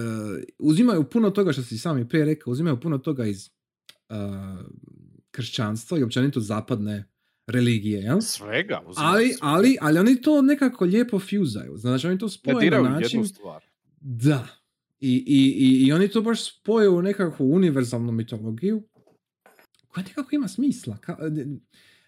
[0.59, 4.14] uzimaju puno toga što si sami prije rekao, uzimaju puno toga iz e,
[5.30, 7.05] kršćanstva i općenito zapadne
[7.47, 8.20] religije, jel?
[8.20, 8.83] Svega.
[8.87, 11.76] uzimaju Ali, ali, ali oni to nekako lijepo fuzaju.
[11.76, 13.20] Znači oni to spoje na način...
[13.20, 13.64] jednu stvar.
[14.01, 14.49] Da.
[15.01, 18.83] I, i, i, I oni to baš spoje u nekakvu univerzalnu mitologiju
[19.93, 20.97] koja nekako ima smisla.
[20.97, 21.47] Ka, ne,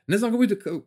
[0.07, 0.55] ne znam kako biti...
[0.55, 0.81] ka-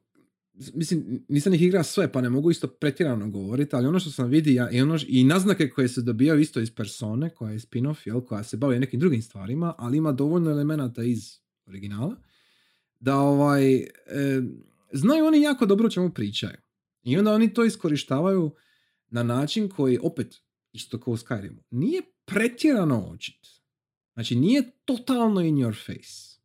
[0.74, 4.30] mislim, nisam ih igrao sve, pa ne mogu isto pretjerano govoriti, ali ono što sam
[4.30, 8.22] vidio i, ono, i naznake koje se dobijaju isto iz persone, koja je spin-off, jel,
[8.22, 12.16] koja se bavi nekim drugim stvarima, ali ima dovoljno elemenata iz originala,
[13.00, 13.88] da ovaj, e,
[14.92, 16.58] znaju oni jako dobro o čemu pričaju.
[17.04, 18.56] I onda oni to iskorištavaju
[19.10, 20.36] na način koji, opet,
[20.74, 23.48] isto kao u Skyrimu, nije pretjerano očit.
[24.14, 26.37] Znači, nije totalno in your face.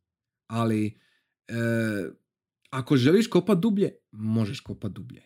[0.52, 0.98] Ali,
[1.48, 1.54] e,
[2.70, 5.22] ako želiš kopat dublje, možeš kopat dublje.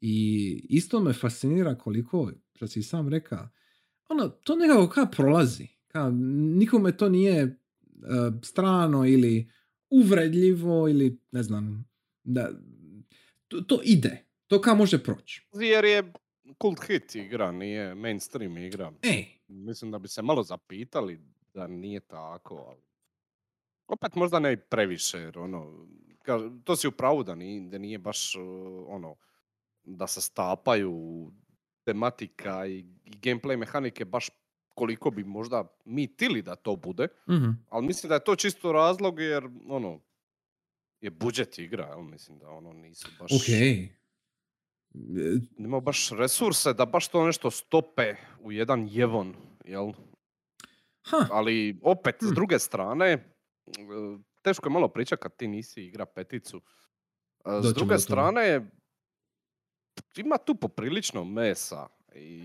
[0.00, 3.48] I isto me fascinira koliko, što si sam rekao,
[4.08, 5.68] ono, to nekako kao prolazi.
[5.88, 6.10] Kao,
[6.56, 7.56] nikome to nije e,
[8.42, 9.50] strano ili
[9.90, 11.84] uvredljivo ili ne znam,
[12.24, 12.50] da,
[13.48, 14.24] to, to ide.
[14.46, 15.46] To kao može proći.
[15.52, 16.12] Jer je
[16.58, 18.92] kult hit igra, nije mainstream igra.
[19.02, 21.20] Ej, Mislim da bi se malo zapitali
[21.54, 22.91] da nije tako, ali...
[23.92, 25.86] Opet možda ne previše, jer ono,
[26.64, 28.36] to si u pravu da nije, da nije baš
[28.86, 29.16] ono,
[29.84, 31.26] da se stapaju
[31.84, 34.30] tematika i, i gameplay mehanike baš
[34.74, 37.50] koliko bi možda mi tili da to bude, mhm.
[37.68, 40.00] ali mislim da je to čisto razlog jer ono,
[41.00, 42.02] je budžet igra, jel?
[42.02, 43.32] mislim da ono nisu baš...
[43.32, 43.48] ok.
[45.58, 49.34] Nema baš resurse da baš to nešto stope u jedan jevon,
[49.64, 49.92] jel?
[51.02, 52.34] Ha, Ali opet, s Hmm.
[52.34, 53.31] druge strane, e,
[54.42, 56.60] teško je malo pričati kad ti nisi igra peticu.
[57.44, 58.70] E, S do druge strane,
[60.16, 62.44] ima tu poprilično mesa i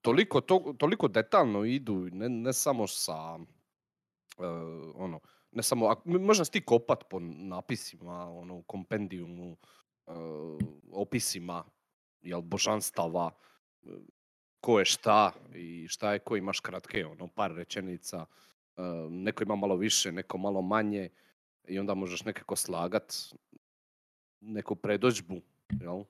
[0.00, 3.38] toliko, to, toliko detaljno idu, ne, ne samo sa,
[4.38, 4.46] e,
[4.94, 5.20] ono,
[5.52, 9.56] ne samo, ak- možeš ti kopat po napisima, ono, u kompendijumu,
[10.06, 10.12] e,
[10.92, 11.64] opisima,
[12.20, 13.30] jel, božanstava,
[13.82, 13.88] e,
[14.60, 18.51] ko je šta i šta je ko imaš kratke, ono, par rečenica, e,
[19.10, 21.08] neko ima malo više, neko malo manje
[21.68, 23.12] i onda možeš nekako slagat
[24.40, 25.40] neku predođbu,
[25.80, 26.04] jel?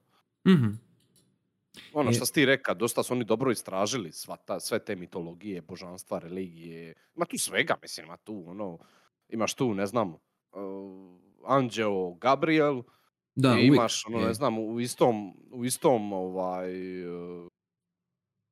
[0.48, 0.66] mhm.
[1.92, 4.96] Ono Je- što si ti reka, dosta su oni dobro istražili sva ta, sve te
[4.96, 6.94] mitologije, božanstva, religije.
[7.16, 8.78] Ima tu svega, mislim, ima tu, ono,
[9.28, 10.18] imaš tu, ne znam, uh,
[11.46, 12.82] Anđeo Gabriel,
[13.34, 16.72] Da, i uvijek imaš, ono, ne znam, u istom, u istom, ovaj,
[17.06, 17.48] uh,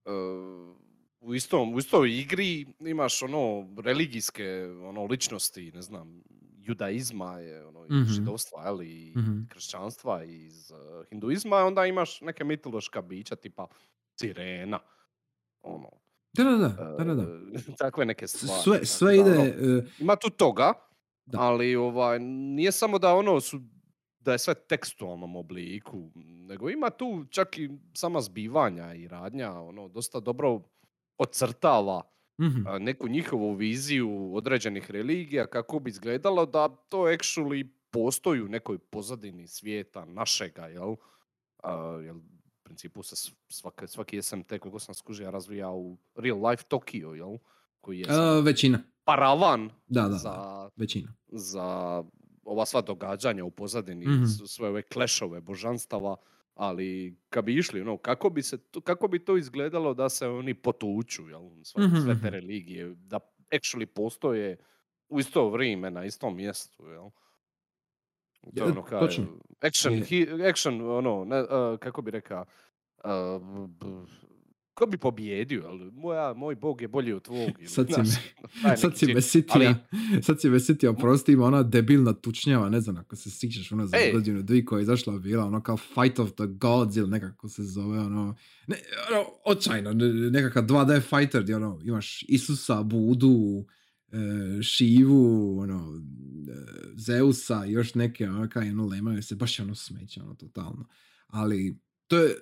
[0.05, 0.77] uh,
[1.21, 4.45] u istom, u istoj igri imaš, ono, religijske,
[4.83, 6.23] ono, ličnosti, ne znam,
[6.59, 8.05] judaizma je, ono, i Mhm.
[8.05, 9.39] židovstva, ali, i Mhm.
[9.49, 13.67] kršćanstva, iz uh, hinduizma, onda imaš neke mitološka bića, tipa
[14.15, 14.79] sirena,
[15.63, 15.91] ono,
[16.33, 16.69] Da, da, da,
[16.99, 17.23] da, da, da.
[17.23, 17.29] uh,
[17.79, 18.63] takve neke stvari.
[18.63, 19.31] Sve, tako sve da, ide...
[19.33, 20.73] ono, e, ima tu toga,
[21.27, 21.41] Da.
[21.41, 23.61] ali ovaj, nije samo da ono su
[24.21, 29.89] da je sve tekstualnom obliku, nego ima tu čak i sama zbivanja i radnja, ono,
[29.89, 30.61] dosta dobro
[31.21, 32.03] ocrtava
[32.41, 32.67] mhm.
[32.67, 38.79] a, neku njihovu viziju određenih religija kako bi izgledalo da to actually postoji u nekoj
[38.81, 40.95] pozadini svijeta našega, jel?
[41.63, 41.73] A,
[42.05, 42.23] jel u
[42.63, 43.17] principu se
[43.49, 47.37] svaki, svaki SMT, koliko sam skužio, razvija u real life Tokio, jel?
[47.81, 48.79] Koji je E, većina.
[49.05, 50.15] paravan Da, da, da.
[50.15, 51.15] za Većina.
[51.29, 52.03] za
[52.45, 54.25] ova sva događanja u pozadini, Mhm.
[54.25, 56.17] s- sve ove klešove božanstava,
[56.61, 60.29] ali kad bi išli, ono, kako bi, se to, kako bi to izgledalo da se
[60.29, 62.23] oni potuču, jel, sve, Mhm, sve mhm.
[62.23, 64.57] te religije, da actually postoje
[65.09, 67.11] u isto vrijeme, na istom mjestu, jel?
[68.57, 69.27] To je ono kao, točno.
[69.61, 72.45] action, hi- action, ono, ne, a, kako bi rekao,
[73.41, 74.07] b- b-
[74.81, 75.91] ko bi pobjedio, jel?
[75.93, 77.51] Moja, moj bog je bolji od tvog.
[77.59, 77.95] ili, Sad si
[78.63, 79.75] taj Sad si me sitio, Ali-
[80.23, 83.87] sad si me sitio, prosti ima ona debilna tučnjava, ne znam ako se sjećaš ono
[83.87, 84.13] za Ej.
[84.13, 87.63] godinu, dvije koja je izašla bila, ono kao Fight of the Gods ili nekako se
[87.65, 88.35] zove, ono,
[88.67, 88.77] ne,
[89.11, 93.65] ono očajno, ne- nekakav 2D fighter gdje ono, imaš Isusa, Budu,
[94.09, 94.17] e,
[94.63, 96.03] Šivu, ono,
[96.49, 96.55] e,
[96.95, 100.87] Zeusa i još neke, ono, kaj ono, lemaju se, baš je ono smeće, ono, totalno.
[101.27, 102.37] Ali, to je,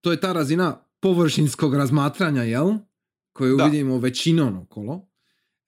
[0.00, 2.74] to je ta razina površinskog razmatranja, jel?
[3.32, 3.64] Koju Da.
[3.64, 5.08] vidimo većinom okolo.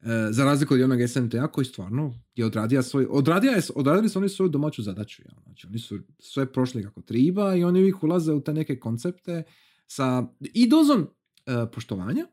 [0.00, 4.18] E, za razliku od onog SMT-a koji stvarno je odradio svoj, odradio je, odradili su
[4.18, 5.22] oni svoju domaću zadaću.
[5.22, 5.34] Jel?
[5.44, 9.42] Znači, oni su sve prošli kako triba i oni uvijek ulaze u te neke koncepte
[9.86, 11.06] sa i dozom
[11.46, 12.26] e, poštovanja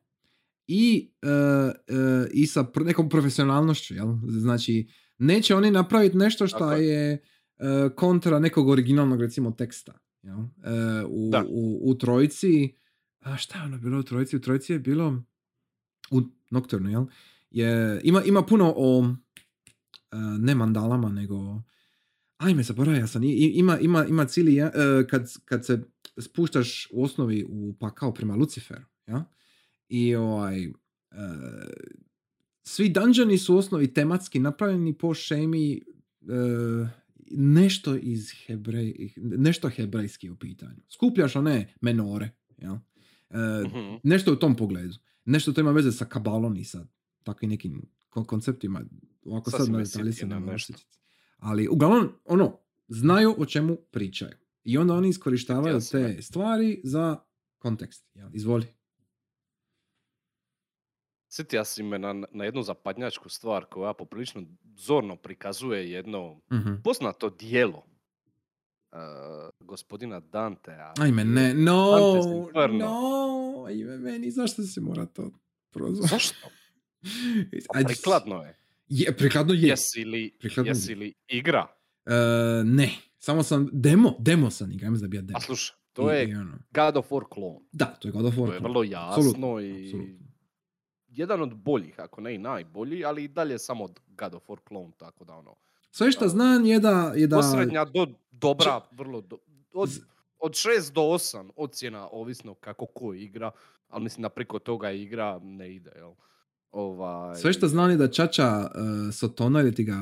[0.67, 3.93] i, e, e, i sa pr- nekom profesionalnošću.
[3.93, 4.07] Jel?
[4.27, 4.87] Znači,
[5.17, 7.11] neće oni napraviti nešto što je.
[7.13, 7.19] e,
[7.95, 9.93] kontra nekog originalnog recimo teksta.
[10.23, 10.39] Jel?
[10.39, 12.75] E, u, u, u trojici
[13.25, 14.35] a šta je ono bilo u trojici?
[14.35, 15.23] U trojici je bilo
[16.11, 17.05] u Nocturnu, jel?
[17.51, 19.13] Je, ima, ima puno o
[20.11, 21.61] e, ne mandalama, nego
[22.37, 25.83] ajme, zaboravio sam, I- ima, ima, ima cijeli, ja- e, kad, kad se
[26.17, 29.25] spuštaš u osnovi u pakao prema Luciferu, ja?
[29.89, 30.71] I ovaj, e,
[32.63, 35.81] svi dungeoni su u osnovi tematski napravljeni po šemi
[37.31, 40.81] nešto iz hebrej, nešto hebrejski u pitanju.
[40.89, 42.79] Skupljaš one menore, ja?
[43.65, 43.95] Mhm.
[44.03, 44.95] nešto u tom pogledu.
[45.25, 46.85] Nešto to ima veze sa kabalom i sa
[47.23, 48.81] takvim nekim kon- konceptima.
[49.25, 50.73] Ovako Sad sad na detalje se ne nešto.
[51.37, 54.31] Ali uglavnom, ono, znaju o čemu pričaju.
[54.63, 57.17] I onda oni iskorištavaju te stvari za
[57.57, 58.05] kontekst.
[58.13, 58.67] Ja, izvoli.
[61.29, 64.45] Sjetio si me na, na jednu zapadnjačku stvar koja poprilično
[64.77, 66.73] zorno prikazuje jedno Mhm.
[66.83, 67.85] poznato dijelo
[68.95, 68.99] uh,
[69.59, 70.93] gospodina Dantea.
[70.97, 71.91] Ajme, ne, no,
[72.71, 75.31] no, ajme, meni, zašto se mora to
[75.71, 76.09] prozvati?
[76.09, 76.47] Zašto?
[77.67, 78.57] Pa Ajde, Prikladno je.
[78.87, 79.61] Je, prikladno je.
[79.61, 80.71] Jesi li, Prikladno je.
[80.71, 81.67] jesi li igra?
[82.05, 82.13] E,
[82.65, 85.37] ne, samo sam, demo, demo sam igra, ja mislim da bi ja demo.
[85.37, 86.57] A slušaj, to I- je i ono.
[86.71, 87.57] God of War klon.
[87.71, 88.47] Da, to je God of War.
[88.47, 90.25] To je vrlo jasno Apsolutno, i apsolutno.
[91.07, 94.91] jedan od boljih, ako ne i najbolji, ali i dalje samo God of War klon,
[94.91, 95.55] tako da ono.
[95.95, 97.13] Sve što znam je da...
[97.15, 99.37] Je da Posrednja do dobra, vrlo do,
[99.73, 99.89] od,
[100.39, 103.51] od 6 do 8 ocjena, ovisno kako ko igra,
[103.87, 106.11] ali mislim da preko toga igra ne ide, jel?
[106.71, 109.95] Ovaj, Sve što znam je da Čača uh, Sotona ili ti ga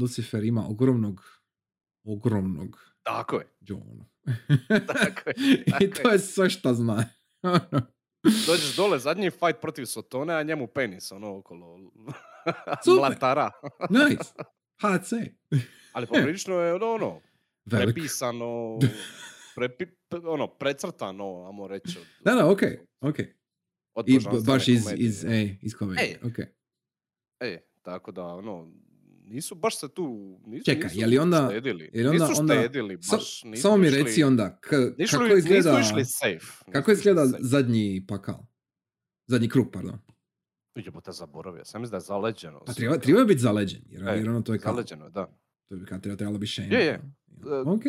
[0.00, 1.22] Lucifer ima ogromnog
[2.04, 3.46] ogromnog Tako je,
[4.94, 5.34] tako je.
[5.80, 7.04] I to je sve što zna.
[8.46, 11.78] Dođeš dole, zadnji fight protiv Sotone, a njemu penis, ono, okolo.
[12.84, 12.98] Super.
[12.98, 13.50] Mlatara.
[13.90, 14.32] nice.
[14.80, 15.12] HC.
[15.92, 17.20] Ali poprilično je ono, ono,
[17.66, 17.84] Velik.
[17.86, 18.78] prepisano,
[19.56, 19.84] prepi,
[20.24, 21.98] ono, precrtano, amo reći.
[21.98, 22.60] Od, Da, da, ok,
[23.00, 23.16] ok.
[23.94, 26.16] od I b- božanstvene baš iz, komedije, iz, ej, iz komedije, Ej.
[26.22, 26.38] ok.
[27.40, 28.72] E, tako da, ono,
[29.24, 30.06] nisu baš se tu,
[30.46, 31.90] nisu, Čekaj, nisu je li onda- štedili.
[31.94, 35.16] je li onda- nisu onda- štedili, Sa- baš nisu Samo mi reci onda, k- nisu
[35.18, 36.38] kako izgleda, Nisu išli safe.
[36.72, 37.42] kako nisu išli izgleda safe.
[37.42, 38.38] zadnji pakal?
[39.26, 39.98] Zadnji krug, pardon.
[40.76, 42.60] Jebote, zaboravio, sam mislim da je zaleđeno.
[42.60, 45.26] Pa treba, treba biti zaleđen, jer, E, jer ono to je kao, Zaleđeno, da.
[45.68, 46.68] to bi kao treba, trebalo biti shame.
[46.68, 46.92] Je, je.
[46.92, 47.00] E,
[47.66, 47.82] Ok.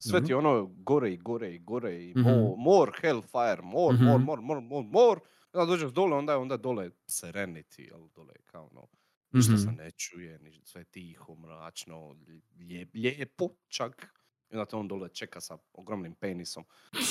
[0.00, 2.20] Sve ti ono gore i gore i gore i Mhm.
[2.20, 4.04] more, more hellfire, more, Mhm.
[4.04, 5.20] more, more, more, more, more.
[5.52, 8.86] Onda dođeš dole, onda je onda dole serenity, jel, dole je kao ono,
[9.32, 9.76] ništa se Mhm.
[9.76, 12.16] ne čuje, ništa, sve tiho, mračno,
[12.58, 14.14] lijep, lijepo čak.
[14.50, 16.64] I onda te on dole čeka sa ogromnim penisom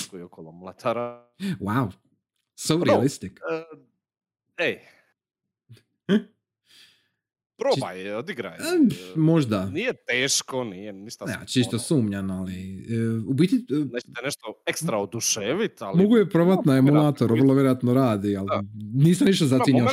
[0.10, 1.30] koji je okolo mlatara.
[1.40, 1.92] Wow.
[2.56, 2.84] So No.
[2.86, 3.32] realistic.
[3.42, 3.64] E,
[4.60, 4.80] ej.
[7.58, 8.56] Probaj, odigraj.
[8.56, 9.66] E, pf, možda.
[9.66, 11.26] Nije teško, nije ništa...
[11.28, 16.04] Ja, čisto sumnjam, ali e, u biti e, Neće te nešto ekstra oduševit, ali...
[16.04, 18.64] mogu je probat na emulatoru, vrlo vjerojatno radi, ali Da.
[18.94, 19.92] nisam ništa zatim još.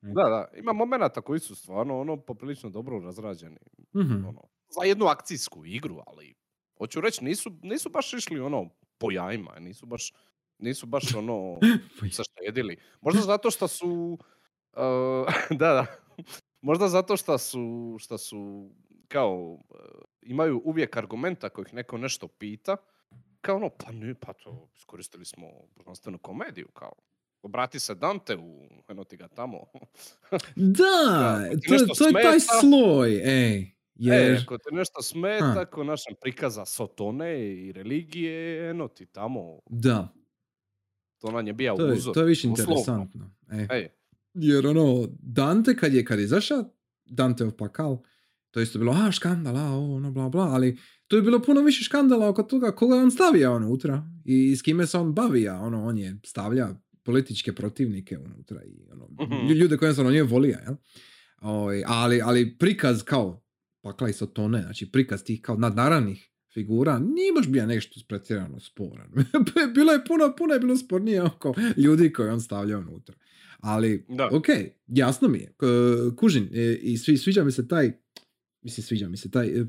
[0.00, 3.58] da, da, ima momenata koji su stvarno ono poprilično dobro razrađeni.
[3.96, 4.12] Mhm.
[4.12, 4.42] Ono,
[4.80, 6.34] za jednu akcijsku igru, ali
[6.78, 10.12] hoću reći, nisu, nisu baš išli ono po jajima, nisu baš,
[10.58, 11.58] nisu baš ono
[12.12, 12.76] se štedili.
[13.00, 14.18] Možda zato što su,
[15.60, 15.86] da, da,
[16.60, 18.70] možda zato što su, što su
[19.08, 19.58] kao, uh,
[20.22, 22.76] imaju uvijek argumenta ako ih neko nešto pita,
[23.40, 25.46] kao ono, pa ne, pa to, iskoristili smo
[25.76, 26.92] božanstvenu komediju, kao,
[27.42, 29.58] obrati se Dante u, eno ti ga tamo.
[30.56, 33.58] Da, to, to je taj smeta- sloj, ej.
[33.58, 39.58] E, Jer, ako te nešto smeta, ko našem prikaza Sotone i religije, eno ti tamo,
[39.66, 40.08] da,
[41.18, 42.14] to nam je bija uzor.
[42.14, 43.30] to je više interesantno.
[43.50, 43.66] E.
[43.70, 43.88] Ej,
[44.36, 46.64] Jer ono, Dante kad je, kad je izašao,
[47.04, 47.98] Danteov pakal,
[48.50, 51.60] to je isto bilo, a škandala, ovo, ono, bla, bla, ali to je bilo puno
[51.60, 55.60] više škandala oko toga koga je on stavio unutra i s kime se on bavija,
[55.60, 56.68] ono, on je stavlja
[57.02, 59.46] političke protivnike unutra i ono, Mhm.
[59.52, 60.74] ljude koje on nije volio, jel?
[61.40, 63.42] Oj, ali, ali prikaz kao
[63.80, 69.10] pakla i Sotone, znači prikaz tih kao nadnaravnih figura nije baš bio nešto pretjerano sporan.
[69.74, 73.14] bilo je puno, puno je bilo spornije oko ljudi koje on stavlja unutra.
[73.58, 74.28] Ali, Da.
[74.28, 74.46] ok,
[74.88, 75.52] jasno mi je.
[76.12, 77.92] Kužin, e, i svi, sviđa mi se taj,
[78.62, 79.66] mislim, sviđa mi se taj, e,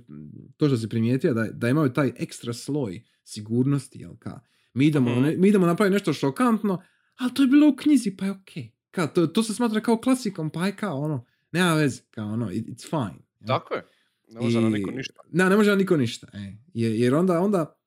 [0.57, 4.39] to što si primijetio, da, da imaju taj ekstra sloj sigurnosti, jel ka,
[4.73, 6.81] mi idemo, ne- mi idemo napraviti nešto šokantno,
[7.15, 8.49] ali to je bilo u knjizi, pa je ok.
[8.91, 12.45] Ka, to, to se smatra kao klasikom, pa je kao ono, nema veze, kao ono,
[12.47, 13.19] it- it's fine.
[13.39, 13.47] jel?
[13.47, 13.83] tako je.
[14.27, 15.13] Ne može I- niko ništa.
[15.31, 16.27] Ne, ne može nam niko ništa.
[16.33, 16.53] E.
[16.73, 17.79] Jer, onda, onda,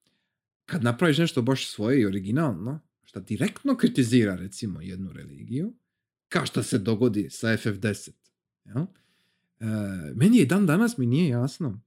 [0.67, 5.73] kad napraviš nešto baš svoje i originalno, što direktno kritizira recimo jednu religiju,
[6.31, 8.11] kao što se dogodi sa FF10.
[8.65, 8.83] Jel?
[9.61, 9.67] E,
[10.15, 11.83] meni je dan danas mi nije jasno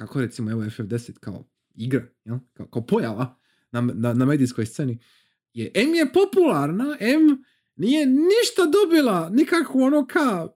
[0.00, 2.38] kako recimo evo FF10 kao igra, jel?
[2.52, 3.38] Kao, kao pojava
[3.70, 4.98] na, na, na medijskoj sceni,
[5.52, 7.44] je, M je popularna, M
[7.76, 10.48] nije ništa dobila, nikakvu ono ka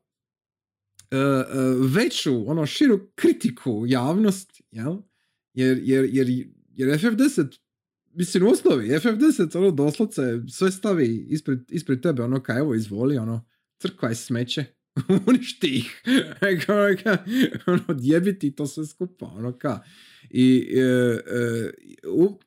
[1.11, 1.43] e, e,
[1.97, 4.97] veću, ono širu kritiku javnosti, jel?
[5.53, 6.27] Jer, jer, jer,
[6.69, 7.59] jer FF10
[8.15, 13.17] mislim u osnovi FF10 ono doslovce sve stavi ispred, ispred tebe ono ka evo izvoli
[13.19, 13.45] ono
[13.79, 14.65] crkva je smeće
[15.29, 16.03] uništi ih
[17.67, 19.81] ono djebiti to sve skupa ono ka
[20.31, 21.71] i e, e,
[22.09, 22.41] u,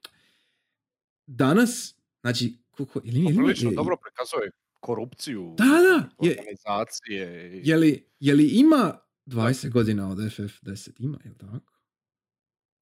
[1.25, 7.51] danas znači kako, ili, ili, Prilično dobro prikazuje korupciju, Da, da, je- organizacije.
[7.63, 11.73] je li, je li ima 20 godina od FF10 ima, je li tako?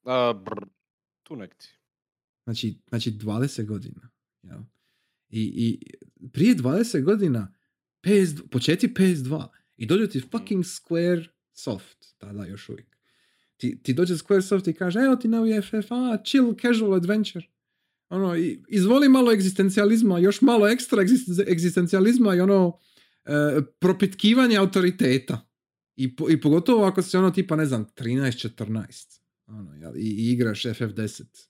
[0.05, 0.65] A, brr,
[1.23, 1.77] tu nekti.
[2.45, 4.09] Znači, znači 20 godina.
[4.41, 4.59] Jel?
[5.29, 5.79] I, I
[6.29, 7.53] prije 20 godina
[8.01, 12.95] PS, početi PS2 i dođe ti fucking Square Soft, tada još uvijek.
[13.57, 17.45] Ti, ti dođe Square Soft i kaže, evo ti novi FF, a, chill, casual adventure.
[18.09, 22.79] Ono, i, izvoli malo egzistencijalizma, još malo ekstra egzisten- egzistencijalizma i ono,
[23.25, 25.49] e, propitkivanje autoriteta.
[25.95, 29.19] I, po- I pogotovo ako si ono tipa, ne znam, 13-14.
[29.47, 31.47] Ono, jel, i, i igraš FF10.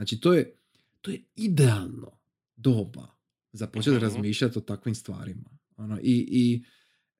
[0.00, 0.54] Znači, to je,
[1.00, 2.18] to je idealno
[2.56, 3.08] doba
[3.52, 4.02] za početi Mhm.
[4.04, 5.50] razmišljati o takvim stvarima.
[5.76, 6.64] Ono, I, i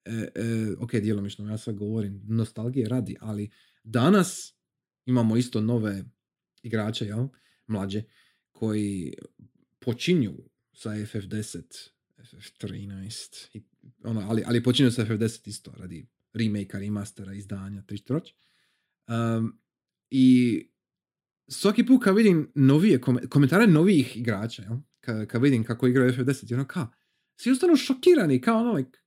[0.04, 3.50] e, e, ok, djelomično, ja sad govorim nostalgije radi, ali
[3.84, 4.54] danas
[5.06, 6.04] imamo isto nove
[6.62, 7.28] igrače, jel?
[7.66, 8.02] mlađe,
[8.52, 9.14] koji
[9.78, 10.34] počinju
[10.72, 13.62] sa FF10, FF13, i,
[14.04, 18.34] ono, ali, ali počinju sa FF10 isto radi remake remastera, izdanja, trištroć.
[19.08, 19.58] Um,
[20.10, 20.69] I
[21.50, 24.76] svaki put kad vidim novije kome- komentare novijih igrača, jel?
[25.00, 26.88] Kad, kad vidim kako igraju FF10, i ono kao,
[27.36, 28.98] svi ostanu šokirani, kao ono, like,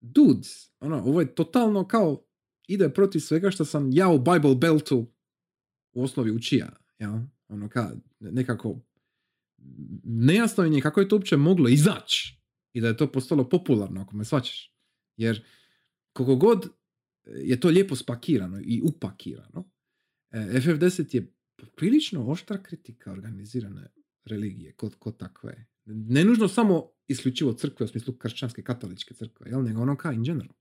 [0.00, 2.26] dudes, ono, ovo je totalno kao,
[2.68, 5.12] ide protiv svega što sam ja u Bible Beltu
[5.92, 7.18] u osnovi učija, jel?
[7.48, 7.90] Ono, kao,
[8.20, 8.80] nekako,
[10.04, 12.40] nejasno je kako je to uopće moglo izaći
[12.72, 14.74] i da je to postalo popularno, ako me svačaš.
[15.16, 15.44] Jer
[16.12, 16.68] koliko god
[17.26, 19.70] je to lijepo spakirano i upakirano,
[20.30, 21.35] e, FF10 je
[21.76, 23.92] prilično oštra kritika organizirane
[24.24, 25.66] religije kod, kod takve.
[25.84, 29.62] Ne nužno samo isključivo crkve u smislu kršćanske katoličke crkve, jel?
[29.62, 30.54] nego ono kao in general.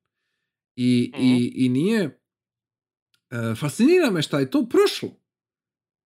[0.75, 2.19] I, i, i nije...
[3.29, 5.19] e, fascinira me šta je to prošlo.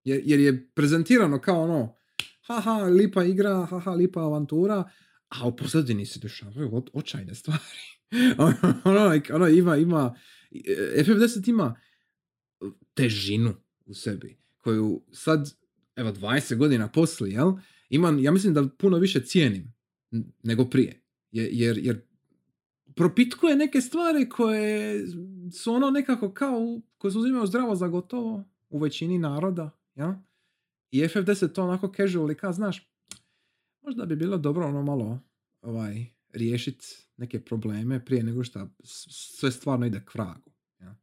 [0.03, 1.95] Jer, jer je prezentirano kao ono
[2.41, 4.89] haha, lipa igra, haha, lipa avantura,
[5.29, 7.61] a u pozadini se dešavaju o- očajne stvari.
[8.83, 10.15] ono, like, ono, ima, ima,
[10.51, 11.75] e, FF10 ima
[12.93, 13.53] težinu
[13.85, 15.53] u sebi, koju sad,
[15.95, 17.53] evo, 20 godina poslije, jel,
[17.89, 19.74] imam, ja mislim da puno više cijenim
[20.43, 21.01] nego prije.
[21.32, 22.01] Je- Jer, jer
[22.95, 25.05] propitkuje neke stvari koje
[25.53, 30.14] su ono nekako kao, koje se uzimaju zdravo za gotovo u većini naroda, jel?
[30.91, 32.89] I FF10 to onako casual i kao, znaš,
[33.82, 35.20] možda bi bilo dobro ono malo
[35.62, 36.86] ovaj, riješiti
[37.18, 38.68] neke probleme prije nego što
[39.10, 40.51] sve stvarno ide k vragu.
[40.80, 40.95] Ja?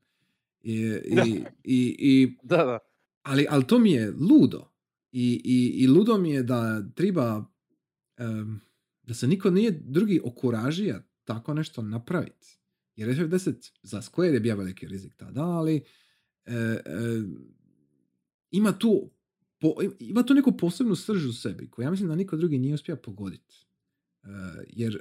[0.60, 0.72] I,
[1.04, 2.78] i, i, i, Da, da.
[3.26, 4.72] Ali, ali to mi je ludo.
[5.12, 7.44] I, i, i ludo mi je da treba
[8.16, 8.60] em,
[9.02, 12.58] da se niko nije drugi okuražija tako nešto napraviti.
[12.96, 15.76] Jer FF10 za Square je bio veliki rizik tada, ali
[16.44, 16.80] e, e,
[18.50, 19.10] ima tu
[19.58, 22.74] po, ima tu neku posebnu srž u sebi koju ja mislim da niko drugi nije
[22.74, 23.66] uspio pogoditi.
[24.22, 24.28] E,
[24.68, 25.00] jer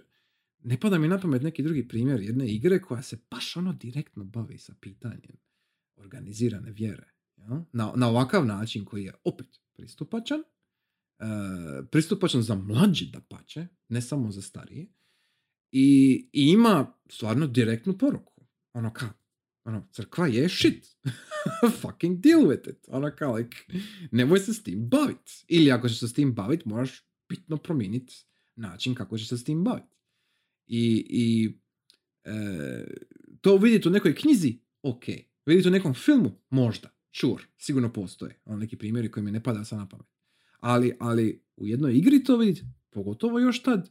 [0.64, 4.24] ne pada mi na pamet neki drugi primjer jedne igre koja se baš ono direktno
[4.24, 5.38] bavi sa pitanjem
[5.96, 7.15] organizirane vjere.
[7.74, 11.26] Na, na ovakav način koji je opet pristupačan, e,
[11.92, 14.88] pristupačan za mlađi da pače, ne samo za starije,
[15.72, 18.34] i, i ima stvarno direktnu poruku.
[18.74, 19.10] Ono kao,
[19.64, 20.98] ono, crkva je shit.
[21.82, 22.86] Fucking deal with it.
[22.88, 23.58] Ono kao, like,
[24.12, 25.44] nemoj se s tim bavit.
[25.48, 28.26] Ili ako ćeš se s tim bavit, moraš bitno promijeniti
[28.56, 29.96] način kako ćeš se s tim bavit.
[30.68, 31.58] I, i
[32.24, 32.86] e,
[33.42, 35.04] to vidjeti u nekoj knjizi, ok.
[35.46, 36.95] Vidjeti u nekom filmu, možda.
[37.16, 38.40] Sure, sigurno postoje.
[38.46, 40.06] Ono neki primjeri koji mi ne pada sad na pamet.
[40.60, 43.90] Ali, ali u jednoj igri to vidjeti, pogotovo još tad,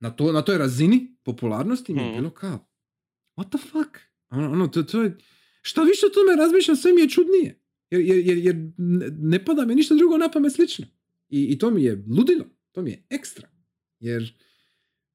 [0.00, 2.16] na, to, na toj razini popularnosti mi je Mhm.
[2.16, 2.68] bilo kao,
[3.36, 3.96] what the fuck?
[4.30, 5.16] Ono, ono, to, to je,
[5.62, 7.60] šta više o tome razmišljam, sve mi je čudnije.
[7.90, 10.86] Jer, jer, jer, jer ne- ne pada mi ništa drugo na pamet slično.
[11.28, 13.48] I, I to mi je ludilo, to mi je ekstra.
[14.00, 14.34] Jer,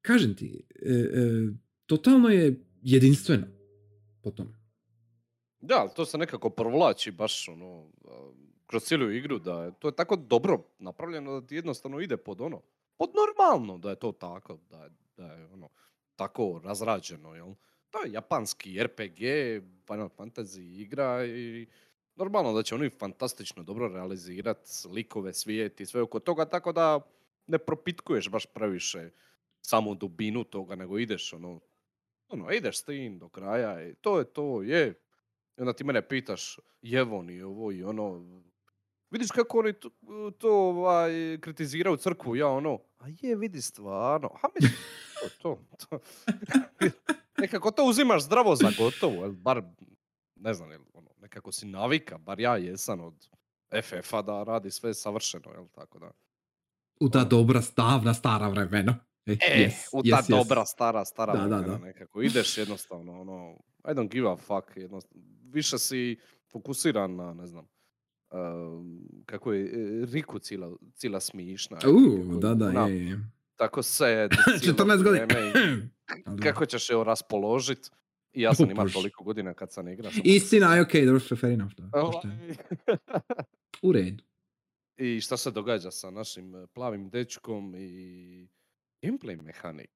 [0.00, 1.48] kažem ti, e, e,
[1.86, 2.44] totalno je
[2.82, 3.46] jedinstveno
[4.22, 4.65] po tome.
[5.66, 7.86] Da, ali to se nekako provlači baš ono,
[8.66, 12.40] kroz cijelu igru, da je to je tako dobro napravljeno da ti jednostavno ide pod
[12.40, 12.62] ono,
[12.96, 15.68] pod normalno da je to tako, da je, da je ono,
[16.16, 17.54] tako razrađeno, jel?
[17.90, 19.20] To je japanski RPG,
[19.86, 21.66] Final Fantasy igra i
[22.14, 27.00] normalno da će oni fantastično dobro realizirati likove, svijet i sve oko toga, tako da
[27.46, 29.10] ne propitkuješ baš previše
[29.60, 31.60] samu dubinu toga, nego ideš ono,
[32.28, 35.05] ono, ideš s tim do kraja i to je to, je.
[35.56, 38.24] I onda ti mene pitaš, jevon i ovo i ono,
[39.10, 39.90] vidiš kako oni to,
[40.38, 44.78] to ovaj, kritiziraju crkvu, ja ono, a je, vidi stvarno, a mislim,
[45.42, 45.98] to, to,
[47.42, 49.62] nekako to uzimaš zdravo za gotovo, bar,
[50.34, 53.28] ne znam, jel, ono, nekako si navika, bar ja jesam od
[53.82, 56.10] FF-a da radi sve savršeno, jel, tako da.
[57.00, 58.98] U ta dobra, stavna, stara vremena.
[59.26, 60.28] E, E, yes, u yes, ta yes.
[60.28, 61.78] dobra, stara, stara Da, da, da.
[61.78, 62.22] nekako.
[62.22, 65.22] Ideš jednostavno, ono, I don't give a fuck, jednostavno.
[65.44, 66.16] Više si
[66.52, 67.66] fokusiran na, ne znam,
[68.30, 71.78] um, kako je e, Riku cila, cila smišna.
[71.84, 73.18] je, U, kako da, da, je, je.
[73.56, 74.28] Tako se...
[74.60, 75.26] cijelo 14 godina.
[76.42, 77.90] Kako ćeš je raspoložit?
[78.32, 80.12] I ja sam imao toliko godina kad sam igrao.
[80.24, 81.74] Istina, je okej, dobro, fair enough.
[81.74, 82.22] Da, Ovaj.
[83.82, 84.24] U redu.
[84.96, 88.48] I šta se događa sa našim e, plavim dečkom i
[89.02, 89.90] gameplay mehanik.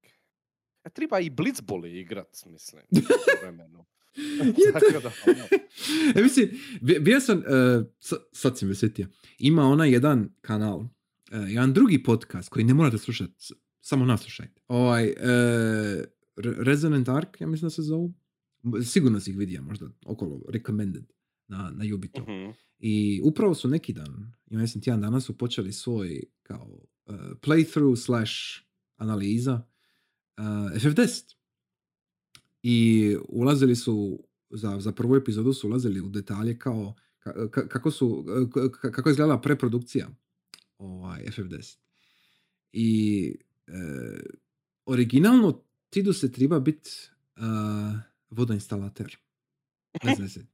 [0.85, 2.97] E, treba i blitzboli igrat, mislim, u
[3.43, 3.85] vremenu.
[4.73, 5.45] Tako da, ono,
[6.17, 6.49] E, mislim,
[6.81, 7.45] bi- bio sam, uh,
[7.99, 9.07] sa- sad sam me sjetio,
[9.39, 10.89] ima onaj jedan kanal, uh,
[11.49, 13.33] jedan drugi podcast koji ne morate slušati,
[13.81, 14.61] samo naslušajte.
[14.69, 15.15] Ovaj, uh,
[16.37, 18.13] Re- Resonant Ark, ja mislim da se zovu.
[18.85, 21.05] Sigurno si ih vidio, možda okolo, recommended
[21.49, 22.23] na, na Ubitu.
[22.23, 22.51] mhm.
[22.79, 26.67] I upravo su neki dan, ja mislim tjedan danas su počeli svoj kao
[27.07, 28.33] uh, playthrough slash
[29.01, 29.55] analiza
[30.39, 30.45] uh,
[30.81, 31.35] FF10.
[32.63, 36.95] I ulazili su, za, za prvu epizodu su ulazili u detalje kao
[37.25, 38.25] ka- ka- kako su,
[38.81, 40.09] kako je izgledala preprodukcija
[40.79, 41.79] ovaj, FF10.
[42.73, 43.35] I
[43.67, 43.73] e,
[44.87, 46.91] originalno Tidu se treba biti
[47.37, 47.43] uh,
[48.31, 49.17] vodoinstalater.
[50.05, 50.47] Ne znam, si,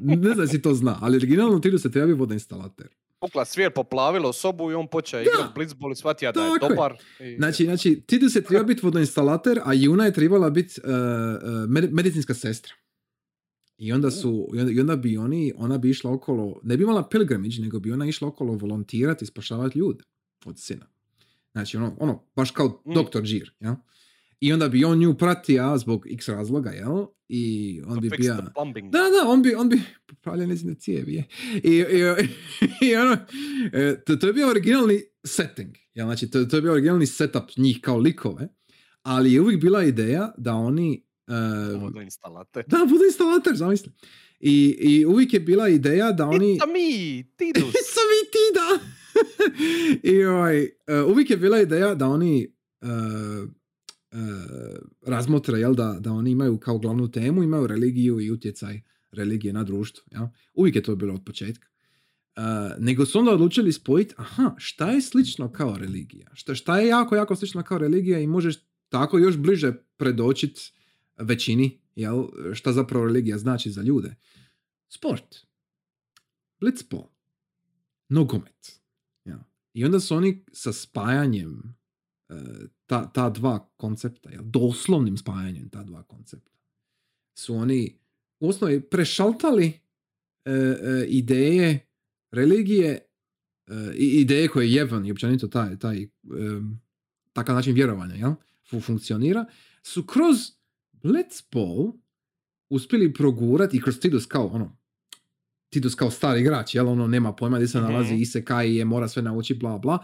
[0.00, 2.88] ne znam si to zna, ali originalno Tidu se treba biti vodoinstalater.
[3.22, 6.94] Pukla svijet, poplavilo sobu i on počeo igrat blitzball i shvatio da je dobar.
[7.20, 10.94] I, Znači, znači Tidu se treba biti vodoinstalater, a Juna je trebala biti uh, uh,
[11.68, 12.72] med- medicinska sestra.
[13.78, 16.82] I onda su, i onda, i onda bi oni, ona bi išla okolo, ne bi
[16.82, 20.04] imala pilgrimage, nego bi ona išla okolo volontirati i spašavati ljude
[20.44, 20.86] od sina.
[21.52, 22.94] Znači, ono, ono baš kao Mm.
[22.94, 23.74] doktor Džir, jel?
[24.42, 27.06] I onda bi on nju pratio zbog x razloga, jel?
[27.28, 28.34] I on to bi bio...
[28.34, 31.14] Da, da, on bi, on bi popravljao njezine cijevi.
[31.14, 31.24] je.
[31.54, 32.00] I, i,
[32.86, 33.16] i ono,
[33.72, 35.76] e, to, to je bio originalni setting.
[35.94, 38.48] Ja, znači, to, to je bio originalni setup njih kao likove.
[39.02, 41.04] Ali je uvijek bila ideja da oni...
[41.28, 42.64] e, Vodoinstalater.
[42.66, 43.92] da, budu instalater, zamisli.
[44.40, 46.58] I, I uvijek je bila ideja da oni...
[46.58, 47.72] It's me, Tidus.
[47.94, 48.78] Sam i ti, da!
[50.10, 52.86] I ovaj, e, uvijek je bila ideja da oni e,
[55.06, 58.80] razmotre, jel, da, da oni imaju kao glavnu temu, imaju religiju i utjecaj
[59.12, 60.04] religije na društvo.
[60.10, 60.26] Jel?
[60.54, 61.68] Uvijek je to bilo od početka.
[62.36, 62.40] E,
[62.78, 66.30] nego su onda odlučili spojiti, aha, šta je slično kao religija?
[66.34, 68.56] Šta, šta je jako, jako slično kao religija i možeš
[68.88, 70.72] tako još bliže predočit
[71.18, 74.14] većini, jel, šta zapravo religija znači za ljude.
[74.88, 75.36] Sport.
[76.60, 77.08] Blitzball.
[78.08, 78.80] Nogomet.
[79.24, 79.44] Ja.
[79.74, 81.81] I onda su oni sa spajanjem e,
[82.86, 86.52] ta, ta dva koncepta, jel, doslovnim spajanjem ta dva koncepta,
[87.34, 87.98] su oni
[88.40, 89.66] u osnovi prešaltali
[90.44, 90.76] e, e,
[91.08, 91.86] ideje
[92.30, 92.88] religije
[93.66, 96.80] e, i ideje koje Jevan i općenito taj, taj em,
[97.32, 98.32] takav način vjerovanja jel,
[98.70, 99.44] fu- funkcionira,
[99.82, 100.36] su kroz
[100.92, 101.92] Blitzball
[102.68, 104.76] uspjeli progurati i kroz Tidus kao ono,
[105.68, 107.86] Tidus kao stari igrač, jel, ono nema pojma gdje se Mhm.
[107.86, 109.98] nalazi, isekai je, mora sve naučiti, bla, bla.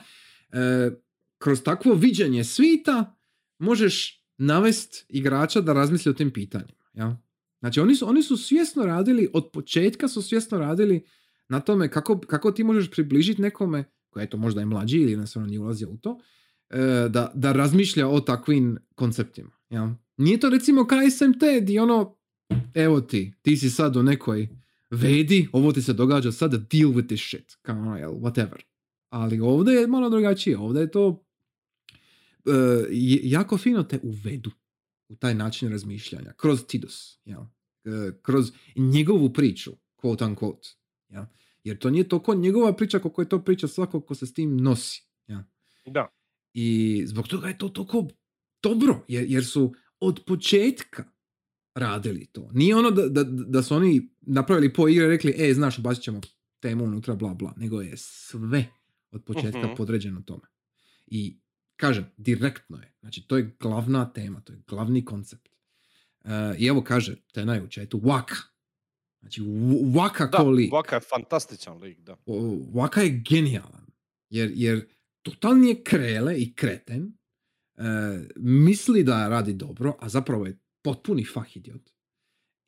[0.52, 0.90] E,
[1.38, 3.16] kroz takvo viđenje svita
[3.58, 6.84] možeš navest igrača da razmisli o tim pitanjima.
[6.92, 7.10] Jel?
[7.60, 11.04] Znači, oni su, oni su svjesno radili, od početka su svjesno radili
[11.48, 15.12] na tome kako, kako ti možeš približiti nekome, koji je to možda i mlađi ili
[15.12, 16.18] jednostavno nije ulazio u to,
[16.70, 19.50] e, da, da razmišlja o takvim konceptima.
[19.70, 19.88] Jel?
[20.16, 22.16] Nije to recimo KSMT di ono,
[22.74, 24.48] evo ti, ti si sad u nekoj
[24.90, 28.60] vedi, ovo ti se događa sad, deal with this shit, kao ono, whatever.
[29.08, 31.27] Ali ovdje je malo drugačije, ovdje je to
[33.22, 34.50] jako fino te uvedu
[35.08, 37.40] u taj način razmišljanja, kroz Tidus, jel?
[37.84, 40.76] E, kroz njegovu priču, quote unquote.
[41.08, 41.24] Jel?
[41.64, 44.56] Jer to nije toliko njegova priča koliko je to priča svakog ko se s tim
[44.56, 45.04] nosi.
[45.26, 45.40] Jel?
[45.86, 46.08] Da.
[46.54, 48.08] I zbog toga je to toliko
[48.62, 51.04] dobro, jer, jer su od početka
[51.74, 52.50] radili to.
[52.52, 56.02] Nije ono da, da, da su oni napravili po igre i rekli, e, znaš, ubacit
[56.02, 56.20] ćemo
[56.60, 58.66] temu unutra, bla, bla, nego je sve
[59.10, 59.74] od početka Mhm.
[59.76, 60.46] podređeno tome.
[61.06, 61.38] I
[61.78, 62.92] kažem, direktno je.
[63.00, 65.48] Znači, to je glavna tema, to je glavni koncept.
[66.24, 68.36] E, I evo kaže, Tenaj u chatu, Waka.
[69.20, 69.42] Znači,
[69.94, 70.72] Waka Da, ko lik.
[70.72, 72.16] Vaka je fantastičan lik, da.
[72.74, 73.86] Waka je genijalan.
[74.30, 74.86] Jer, jer
[75.22, 77.12] totalni je krele i kreten,
[77.76, 77.82] e,
[78.36, 81.90] misli da radi dobro, a zapravo je potpuni fah idiot.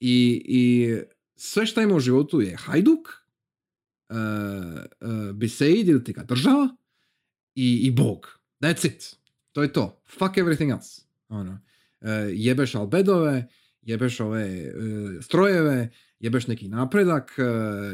[0.01, 0.97] I, I
[1.37, 3.09] sve što ima u životu je hajduk,
[4.11, 4.17] uh,
[5.01, 6.77] uh, Beseid ili ti ga država
[7.55, 8.40] i, i Bog.
[8.61, 9.17] That's it.
[9.53, 10.03] To je to.
[10.07, 11.03] Fuck everything else.
[11.29, 11.53] Ono.
[12.01, 13.49] Uh, jebeš albedove,
[13.83, 15.91] jebeš ove uh, strojeve,
[16.21, 17.45] jebeš neki napredak, uh,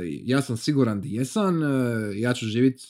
[0.02, 1.60] ja sam siguran da jesam,
[2.16, 2.84] ja ću živjeti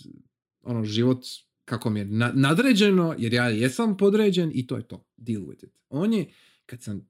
[0.63, 1.25] ono život
[1.65, 5.07] kako mi je na- nadređeno, jer ja jesam podređen i to je to.
[5.17, 5.73] Deal with it.
[5.89, 6.31] On je,
[6.67, 7.09] kad sam,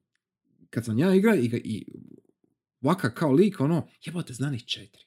[0.69, 1.85] kad sam ja igra i, i
[2.81, 5.03] Vaka kao lik, ono, jebote, znam ih četiri.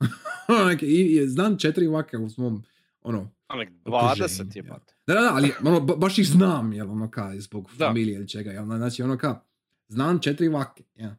[0.82, 2.64] I, i znam četiri vaka u svom,
[3.02, 4.46] ono, Onak Okruženje, 20 ja.
[4.54, 4.94] jebate.
[5.06, 7.86] da, da, da, ali ono, ba- baš ih znam, jel, ono, ka, zbog Da.
[7.86, 9.40] familije ili čega, jel, znači, ono, ka,
[9.88, 11.16] znam četiri vake, ja.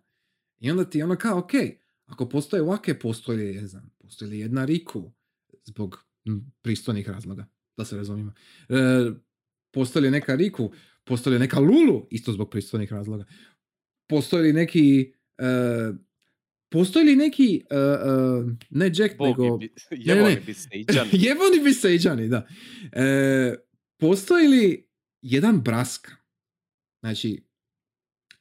[0.59, 1.51] I onda ti, ono, kao, ok,
[2.05, 5.11] ako postoje vake, postoji, ne znam, postoji li jedna Riku,
[5.63, 6.05] zbog
[6.61, 7.45] pristojnih razloga,
[7.77, 8.33] da se razumijemo.
[8.69, 8.75] E,
[9.71, 10.71] postoji li neka Riku,
[11.03, 13.25] postoji li neka Lulu, isto zbog pristojnih razloga.
[14.07, 15.93] Postoji li neki, e,
[16.69, 17.79] postoji li neki, e, e,
[18.69, 19.43] ne Jack, Bog nego...
[19.43, 20.41] je bi, jebali ne.
[20.41, 21.07] bi Sejđan.
[21.25, 22.47] Jebani bi Sejđani, da.
[22.91, 23.55] E,
[23.97, 24.89] postoji li
[25.21, 26.11] jedan Braska?
[26.99, 27.43] Znači,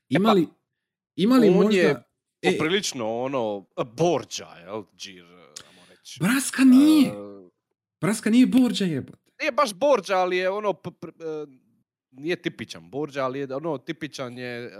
[0.08, 0.46] ima li,
[1.16, 1.80] ima li on možda...
[1.80, 2.02] je
[2.42, 3.66] E, Poprilično ono,
[3.96, 5.24] borđa, jel, Džir,
[5.90, 6.20] reći.
[6.20, 7.08] Braska nije.
[7.08, 7.12] E,
[8.00, 9.30] Braska nije Borđa jebote.
[9.40, 11.46] nije baš borđa, ali je ono, p- e,
[12.10, 14.70] nije tipičan borđa, ali je ono, tipičan je e,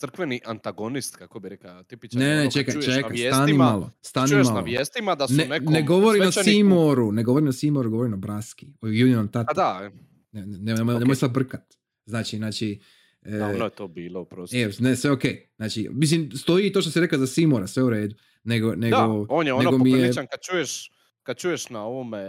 [0.00, 3.90] crkveni antagonist, kako bi rekao, tipičan Ne, ono ne, kad čekaj, na čekaj, stani malo.
[4.02, 4.56] Stani Čuješ malo.
[4.56, 8.12] na vijestima da su Ne, nekom ne govori svećeniku- Seymouru, ne govori o Seymouru, govori
[8.12, 8.66] o Braski.
[8.80, 9.54] O Unionom A tatu.
[9.56, 9.90] da,
[10.32, 11.00] Ne, ne, ne, nemoj, Ok.
[11.00, 11.74] nemoj sad brkat.
[12.06, 12.80] Znači, znači...
[13.22, 14.58] e, davno je to bilo, prosti.
[14.58, 15.22] E, ne, sve ok.
[15.56, 18.14] Znači, mislim, stoji to što si rekao za Simora, sve u redu.
[18.44, 20.90] Nego, nego, da, on je ono nego mi je- popriličan kad čuješ,
[21.22, 22.22] kad čuješ na ovome,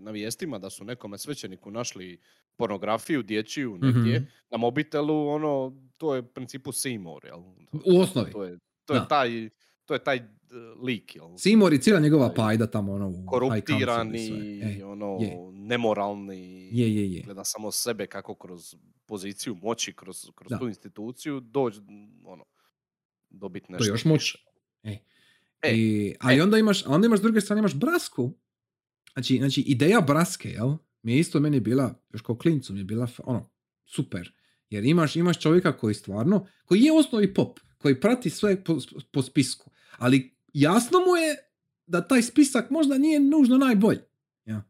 [0.00, 2.20] na vijestima da su nekome svećeniku našli
[2.56, 4.24] pornografiju dječju negdje Mhm.
[4.50, 7.38] na mobitelu, ono, to je u principu Seymour, jel?
[7.86, 8.32] U osnovi.
[8.32, 9.50] To je, to je taj,
[9.84, 11.24] to je taj uh, lik, jel?
[11.26, 14.28] Seymour i cijela njegova Taj pajda tamo ono Koruptirani.
[14.78, 15.36] E, ono, je.
[15.52, 17.22] nemoralni, je, je, je.
[17.22, 18.74] gleda samo sebe kako kroz
[19.06, 20.58] poziciju moći, kroz, kroz Da.
[20.58, 21.78] tu instituciju doći,
[22.24, 22.44] ono,
[23.30, 23.84] dobiti nešto.
[23.84, 24.34] To je još moć.
[24.82, 24.98] E.
[25.64, 28.32] E, I, ali onda imaš, a onda imaš s druge strane imaš Brasku.
[29.12, 30.76] Znači, znači ideja Braske, jel?
[31.02, 33.50] Mi je isto meni bila, još kao klincu mi je bila ono,
[33.86, 34.32] super.
[34.70, 38.78] Jer imaš, imaš čovjeka koji stvarno, koji je osnovi pop, koji prati sve po,
[39.10, 39.70] po spisku.
[39.98, 41.36] Ali jasno mu je
[41.86, 44.00] da taj spisak možda nije nužno najbolji.
[44.44, 44.62] Ja.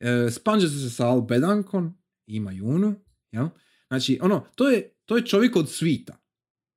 [0.00, 1.94] E, spanđe se sa Al Bedankon,
[2.26, 2.94] ima Junu,
[3.32, 3.48] jel?
[3.88, 6.16] Znači, ono, to je, to je čovjek od svita,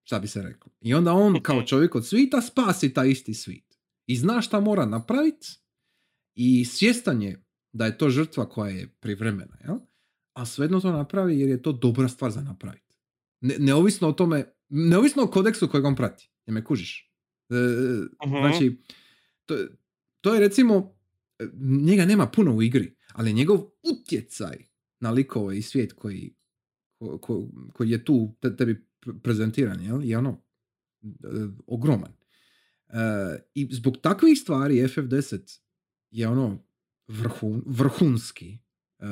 [0.03, 0.70] šta bi se reklo.
[0.81, 3.65] I onda on kao čovjek od svita spasi taj isti svit.
[4.07, 5.47] I zna šta mora napraviti
[6.35, 9.75] i svjestan je da je to žrtva koja je privremena, jel?
[10.33, 12.95] A svejedno to napravi jer je to dobra stvar za napraviti.
[13.41, 16.31] Ne, neovisno o tome, neovisno o kodeksu kojeg on prati.
[16.45, 17.11] Ne me kužiš.
[17.49, 17.55] E,
[18.25, 18.35] Mhm.
[18.37, 18.81] Znači,
[19.45, 19.55] to,
[20.21, 20.95] to je recimo,
[21.81, 24.57] njega nema puno u igri, ali njegov utjecaj
[24.99, 26.35] na likove i svijet koji,
[26.93, 30.03] ko, ko- koji je tu te- tebi pre- prezentiran, jel?
[30.03, 30.43] je ono
[31.67, 32.13] ogroman.
[32.87, 32.97] E,
[33.53, 35.59] I zbog takvih stvari FF10
[36.11, 36.63] je ono
[37.07, 38.57] vrhun, vrhunski
[38.99, 39.05] e,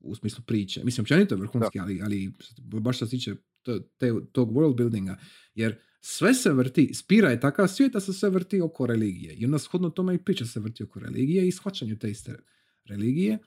[0.00, 0.84] u smislu priče.
[0.84, 2.32] Mislim, općenito je vrhunski, ali, ali
[2.62, 5.18] baš što se tiče to- te, tog world buildinga,
[5.54, 9.34] jer sve se vrti, Spira je takav svijet da se sve vrti oko religije.
[9.34, 12.38] I onda shodno tome i priča se vrti oko religije i shvaćanju te iste
[12.84, 13.38] religije.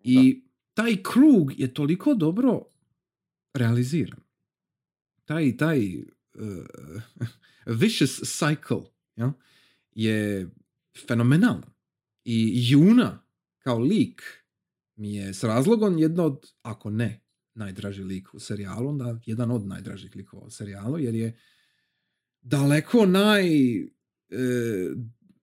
[0.00, 0.44] I
[0.74, 2.62] taj krug je toliko dobro
[3.54, 4.20] realiziran.
[5.24, 5.80] Taj, taj
[7.80, 8.84] vicious cycle
[9.16, 9.30] jel,
[9.92, 10.48] je
[11.06, 11.62] fenomenalan.
[12.24, 13.24] I Juna
[13.58, 14.22] kao lik
[14.96, 17.20] mi je s razlogom jedno od, ako ne,
[17.54, 21.38] najdraži lik u serijalu, onda jedan od najdražih likova u serijalu, jer je
[22.40, 23.76] daleko naj...
[23.78, 23.86] e,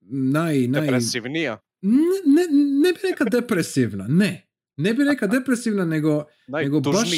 [0.00, 2.46] naj, naj Depresivnija, ne, ne,
[2.82, 4.48] ne bi rekao depresivna, ne.
[4.76, 7.10] Ne bi rekao depresivna, nego, nego baš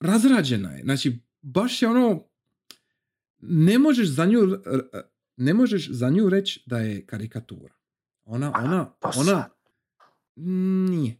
[0.00, 0.82] razrađena je.
[0.82, 2.28] Znači, baš je ono,
[3.38, 4.40] ne možeš za nju,
[5.36, 7.74] ne možeš za nju reći da je karikatura.
[8.24, 9.48] Ona, ona, to ona,
[10.36, 11.18] nije.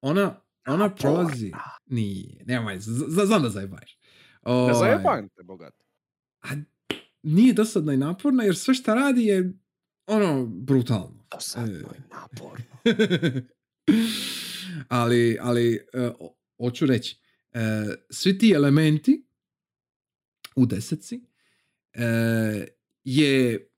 [0.00, 1.52] Ona, ona prolazi,
[1.86, 2.76] nije, nemoj,
[3.26, 3.98] znam da zajebaš.
[4.46, 5.74] Ne Ovaj, zajebam te, bogat.
[6.42, 6.48] a
[7.22, 9.52] nije dosadna i naporna, jer sve što radi je
[10.06, 11.26] ono, brutalno.
[11.32, 11.98] Dosadno E.
[11.98, 12.64] i naporno.
[14.88, 16.10] ali, ali e,
[16.58, 17.20] hoću reći,
[17.52, 17.60] e,
[18.10, 19.26] svi ti elementi
[20.60, 21.20] u desetci
[21.92, 22.66] e,
[23.04, 23.68] je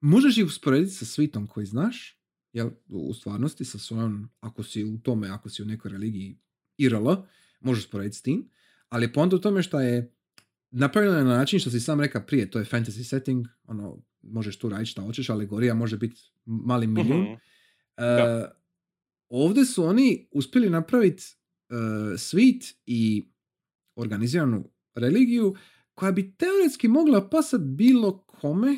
[0.00, 2.20] možeš ih usporediti sa svitom koji znaš,
[2.52, 6.38] jel, u stvarnosti sa svojom, ako si u tome, ako si u nekoj religiji
[6.78, 7.10] IRL,
[7.60, 8.50] možeš sporediti s tim,
[8.88, 10.12] ali poanta u tome što je
[10.70, 14.68] napravljeno na način što si sam rekao prije, to je fantasy setting, ono, možeš tu
[14.68, 17.22] raditi šta hoćeš, alegorija može biti mali milijun.
[17.22, 17.34] Mhm.
[17.96, 18.44] E,
[19.28, 21.24] ovdje su oni uspjeli napraviti
[21.68, 21.76] uh,
[22.18, 23.28] svit i
[23.96, 25.54] organiziranu religiju
[25.94, 28.72] koja bi teoretski mogla pasat bilo kome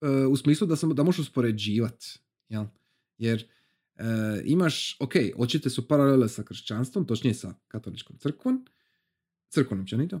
[0.00, 2.18] e, u smislu da, sam, da možeš uspoređivati.
[2.48, 2.64] Jel?
[3.18, 3.44] Jer
[3.96, 4.04] e,
[4.44, 8.66] imaš, ok, očite su paralele sa kršćanstvom, točnije sa katoličkom crkvom,
[9.48, 10.20] crkvom općenito,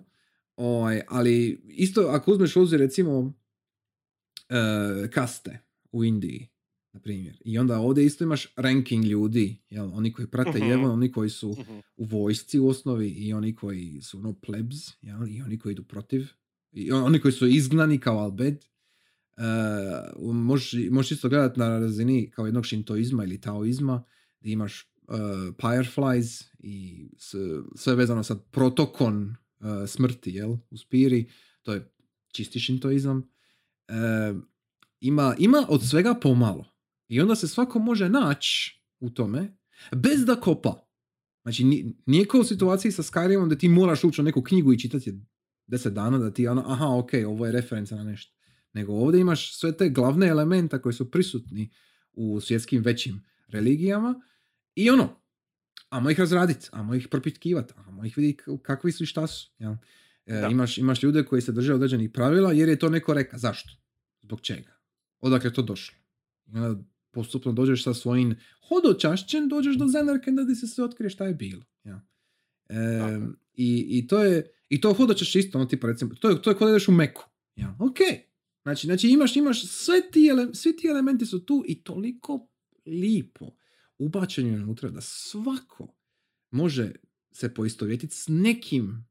[0.56, 3.34] ovaj, ali isto ako uzmeš u recimo
[4.48, 5.58] e, kaste
[5.92, 6.48] u Indiji,
[6.96, 9.90] na primjer, i onda ovdje isto imaš ranking ljudi, jel?
[9.92, 10.58] oni koji prate.
[10.60, 11.78] Jevon, oni koji su Mhm.
[11.96, 15.28] u vojsci u osnovi i oni koji su no plebs, jel?
[15.28, 16.26] i oni koji idu protiv,
[16.72, 18.64] i on- oni koji su izgnani kao Albed.
[19.36, 24.04] Uh, možeš, možeš isto gledati na razini kao jednog šintoizma ili taoizma,
[24.40, 25.16] gdje imaš uh,
[25.60, 27.34] fireflies i s,
[27.74, 29.22] sve vezano sa protokon
[29.60, 31.30] uh, smrti, jel, u spiri,
[31.62, 31.90] to je
[32.28, 33.18] čisti šintoizam.
[33.88, 34.42] Uh,
[35.00, 36.64] ima, ima od svega pomalo.
[37.08, 39.56] I onda se svako može naći u tome,
[39.94, 40.88] bez da kopa.
[41.42, 44.72] Znači, ni- nije kao u situaciji sa Skyrimom da ti moraš ući u neku knjigu
[44.72, 45.20] i čitati je
[45.66, 48.36] deset dana da ti ono, aha, ok, ovo je referenca na nešto.
[48.72, 51.70] Nego ovdje imaš sve te glavne elementa koji su prisutni
[52.12, 54.20] u svjetskim većim religijama
[54.74, 55.20] i ono,
[55.88, 59.50] amo ih razraditi, amo ih propitkivati, amo ih vidjeti kakvi su i šta su.
[59.58, 59.72] Jel?
[60.26, 60.48] E, Da.
[60.48, 63.38] imaš, imaš ljude koji se drže određenih pravila jer je to neko reka.
[63.38, 63.70] Zašto?
[64.22, 64.72] Zbog čega?
[65.20, 65.96] Odakle je to došlo?
[66.46, 66.82] I onda
[67.16, 68.34] postupno dođeš sa svojim
[68.68, 71.64] hodočašćem, dođeš do Zenerke da ti se sve otkrije šta je bilo.
[71.84, 72.00] Ja.
[72.68, 72.76] E,
[73.54, 76.56] i, I to je, i to hodočaš isto, ono tipa recimo, to je, to je
[76.56, 77.24] kod da ideš u Meku.
[77.56, 77.76] Ja.
[77.80, 77.98] Ok.
[78.62, 82.48] Znači, znači imaš, imaš sve ti, ele, svi ti elementi su tu i toliko
[82.86, 83.50] lipo
[83.98, 85.94] ubačeni unutra da svako
[86.50, 86.92] može
[87.32, 89.06] se poistovjetiti s nekim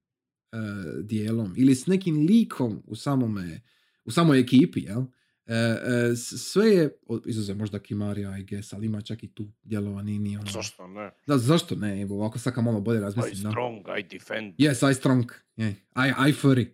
[0.51, 0.57] e,
[1.03, 3.61] dijelom ili s nekim likom u samome
[4.05, 5.03] u samoj ekipi, jel?
[5.47, 10.01] E, e, sve je, izuzev možda Kimarija, I guess, ali ima čak i tu dijelova,
[10.03, 10.51] nije, nije ono...
[10.51, 11.11] Zašto ne?
[11.27, 12.01] Da, zašto ne?
[12.01, 13.43] Evo, ovako sad malo bolje I razmislim.
[13.43, 13.49] da.
[13.49, 14.53] strong, I defend.
[14.57, 15.25] Yes, I strong.
[15.57, 15.73] Yeah.
[15.95, 16.67] I, I furry.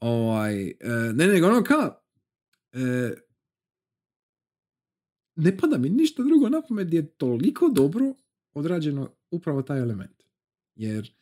[0.00, 0.76] Ovaj, e,
[1.14, 1.98] ne, nego ono ka,
[2.72, 3.12] e,
[5.36, 8.14] ne pada mi ništa drugo na pamet je toliko dobro
[8.52, 10.22] odrađeno upravo taj element.
[10.74, 11.12] Jer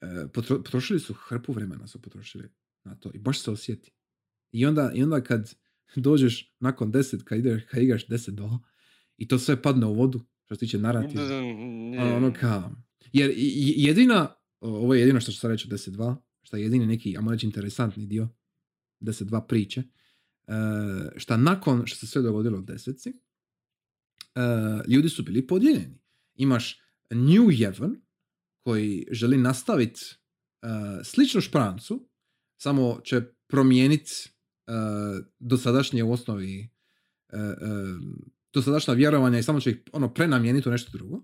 [0.00, 2.48] e, potro- potrošili su hrpu vremena su potrošili
[2.84, 3.90] na to i baš se osjeti.
[4.52, 5.54] I onda, i onda kad
[6.00, 8.58] dođeš nakon 10, kad, ideš, kad igraš 10-2
[9.16, 11.24] i to sve padne u vodu što se tiče narativa.
[11.98, 12.70] Ono, ono ka,
[13.12, 13.32] jer
[13.76, 17.32] jedina, ovo je jedino što ću sad reći o 10.2, što je jedini neki, ajmo
[17.32, 18.28] reći, interesantni dio
[19.00, 20.52] 10.2 priče, e,
[21.16, 23.14] šta nakon što se sve dogodilo u deseci, e,
[24.88, 25.98] ljudi su bili podijeljeni.
[26.34, 28.00] Imaš New Yevon,
[28.60, 30.00] koji želi nastaviti
[30.62, 30.66] e,
[31.04, 32.08] sličnu šprancu,
[32.56, 34.10] samo će promijeniti
[35.38, 36.60] dosadašnje u osnovi
[37.28, 37.48] e, e,
[38.52, 41.22] dosadašnja vjerovanja i samo će ih ono prenamijeniti u nešto drugo.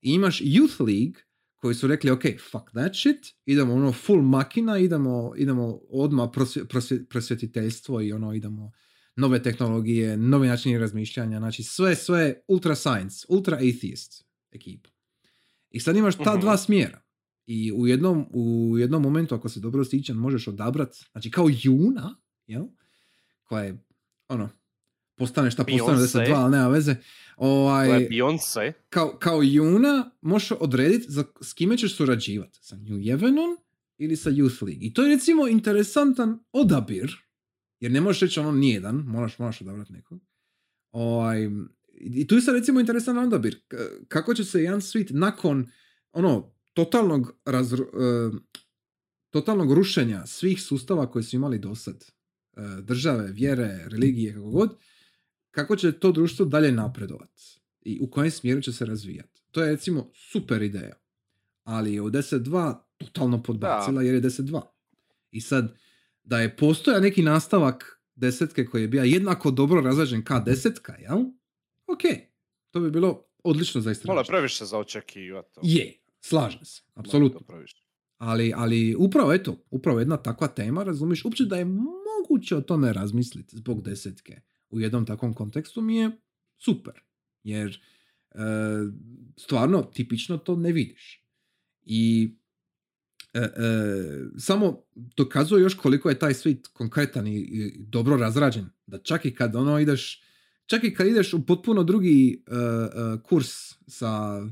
[0.00, 1.20] I imaš Youth League
[1.56, 6.64] koji su rekli, ok, fuck that shit, idemo ono full makina, idemo, idemo odmah prosvje,
[6.64, 8.72] prosvje- prosvjetiteljstvo i ono idemo
[9.16, 14.90] nove tehnologije, novi načini razmišljanja, znači sve, sve ultra science, ultra atheist ekipa.
[15.70, 16.40] I sad imaš ta Mhm.
[16.40, 17.00] dva smjera.
[17.46, 22.16] I u jednom, u jednom momentu, ako se dobro sjećam, možeš odabrat, znači kao Juna,
[22.46, 22.64] jel?
[23.44, 23.78] Koja je,
[24.28, 24.48] ono,
[25.16, 26.18] postane šta postane Beyoncé.
[26.18, 26.96] 10-2, ali nema veze.
[27.36, 28.72] Ovaj, To je Beyoncé.
[28.90, 32.58] kao, kao Juna možeš odrediti za, s kime ćeš surađivati.
[32.62, 33.56] Sa New Yevenom
[33.98, 34.86] ili sa Youth League.
[34.86, 37.16] I to je recimo interesantan odabir,
[37.80, 40.20] jer ne možeš reći ono nijedan, moraš, moraš odabrati nekog.
[40.90, 41.50] Ovaj,
[42.00, 43.60] I tu je sad recimo interesantan odabir.
[44.08, 45.66] Kako će se jedan svit nakon
[46.12, 48.30] ono, totalnog, razru, eh,
[49.30, 52.04] totalnog rušenja svih sustava koji su imali do sad,
[52.82, 54.76] države, vjere, religije, kako god,
[55.50, 59.42] kako će to društvo dalje napredovati i u kojem smjeru će se razvijati.
[59.50, 60.96] To je recimo super ideja.
[61.64, 64.60] Ali je u 10.2 totalno podbacila jer je 10.2.
[65.30, 65.76] I sad,
[66.22, 71.18] da je postoja neki nastavak desetke koji je bio jednako dobro razrađen ka desetka, jel?
[71.86, 72.00] Ok,
[72.70, 74.26] to bi bilo odlično za Malo je istraživanje.
[74.26, 75.60] previše za očekivati.
[75.62, 77.40] Je, slažem se, Malo apsolutno.
[78.18, 81.64] Ali, ali upravo eto, upravo jedna takva tema, razumiš, uopće da je
[82.24, 84.40] moguće o tome razmisliti zbog desetke
[84.70, 86.10] u jednom takvom kontekstu mi je
[86.58, 86.94] super.
[87.42, 87.80] Jer
[88.30, 88.38] e,
[89.36, 91.24] stvarno tipično to ne vidiš.
[91.82, 92.34] I
[93.34, 93.50] e, e,
[94.38, 98.66] samo dokazuje još koliko je taj svijet konkretan i, i dobro razrađen.
[98.86, 100.22] Da čak i kad ono ideš,
[100.66, 103.48] čak i kad ideš u potpuno drugi uh, uh, kurs
[103.86, 104.42] sa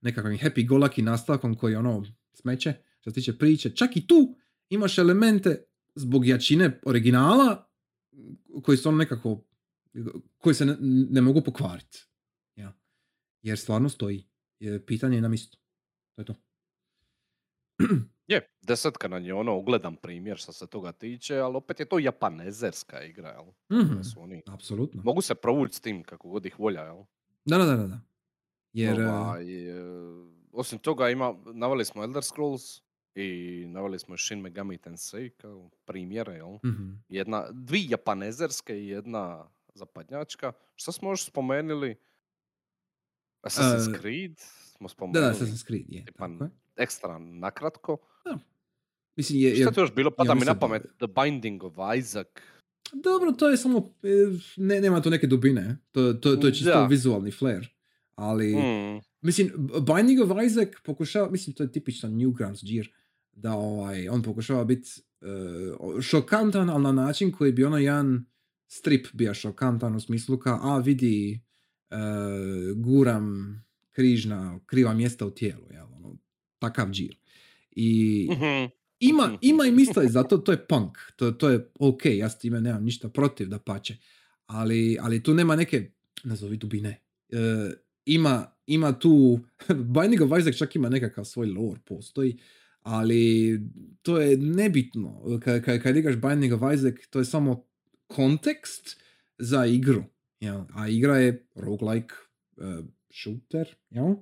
[0.00, 2.04] nekakvim happy go lucky nastavkom koji ono
[2.34, 4.36] smeće, što se tiče priče, čak i tu
[4.68, 7.68] imaš elemente zbog jačine originala
[8.62, 9.40] koji su ono nekako
[10.38, 10.76] koji se ne,
[11.10, 12.06] ne mogu pokvariti.
[12.56, 12.72] Ja.
[13.42, 14.26] Jer stvarno stoji.
[14.58, 15.58] Je, pitanje je na mjestu.
[16.14, 16.34] To je to.
[18.26, 21.98] Je, desetka nam je ono ugledan primjer što se toga tiče, ali opet je to
[21.98, 23.80] japanezerska igra, jel?
[23.82, 25.02] Mhm, su oni, Apsolutno.
[25.04, 27.04] mogu se provući s tim kako god ih volja, jel?
[27.44, 28.00] Da, da, da, da.
[28.72, 29.82] Jer, Ovaj, e,
[30.52, 32.82] osim toga ima, naveli smo Elder Scrolls
[33.14, 33.28] i
[33.66, 36.58] naveli smo Shin Megami Tensei kao primjere, jel?
[36.66, 36.90] mhm.
[37.08, 40.52] Jedna, dvi japanezerske i jedna zapadnjačka.
[40.74, 41.96] Što smo još spomenuli?
[43.42, 45.24] Assassin's E, Creed smo Da, spomenuli.
[45.24, 46.04] da, Assassin's Creed je.
[46.04, 46.50] tipa Tako je.
[46.76, 47.96] ekstra nakratko.
[49.16, 50.10] Mislim, je, Šta tu još bilo?
[50.10, 52.26] Pada ja mi na pamet The Binding of Isaac.
[52.94, 54.08] Dobro, to je samo, e,
[54.56, 55.76] ne, nema tu neke dubine.
[55.90, 56.86] To, to, to je čisto Da.
[56.86, 57.68] vizualni flair.
[58.16, 59.00] Ali, Mm.
[59.22, 59.50] mislim,
[59.86, 62.92] Binding of Isaac pokušava, mislim, to je tipičan Newgrounds džir,
[63.32, 64.88] da ovaj, on pokušava biti
[65.20, 65.26] e,
[66.02, 68.24] šokantan, ali na način koji bi ono jedan
[68.68, 71.40] strip bio šokantan u smislu ka, a vidi,
[71.90, 71.96] e,
[72.76, 73.54] guram
[73.90, 76.16] križna, kriva mjesta u tijelu, jel, ono,
[76.58, 77.16] takav džir.
[77.70, 78.64] I, Mhm.
[79.00, 80.98] ima, ima i misla zato to je punk.
[81.16, 83.96] To, to je ok, ja s time nemam ništa protiv da pače.
[84.46, 85.90] Ali, ali tu nema neke,
[86.24, 87.00] nazovi dubine.
[87.28, 87.36] E,
[88.04, 89.40] ima, ima tu,
[89.94, 92.38] Binding of Isaac čak ima nekakav svoj lore, postoji,
[92.90, 93.60] ali
[94.02, 95.22] to je nebitno.
[95.42, 97.64] Kad, kad, kad igraš Binding of Isaac, to je samo
[98.06, 99.00] kontekst
[99.38, 100.04] za igru.
[100.40, 100.60] Jel?
[100.72, 102.14] A igra je roguelike
[102.56, 104.14] uh, shooter, jel?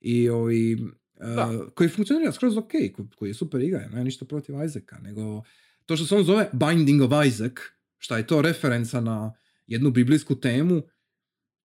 [0.00, 4.54] I ovi, uh, koji funkcionira skroz ok, ko- koji je super igra, nema ništa protiv
[4.64, 5.42] Isaaca, nego
[5.86, 7.52] to što se on zove Binding of Isaac,
[7.98, 9.32] šta je to referenca na
[9.66, 10.82] jednu biblijsku temu,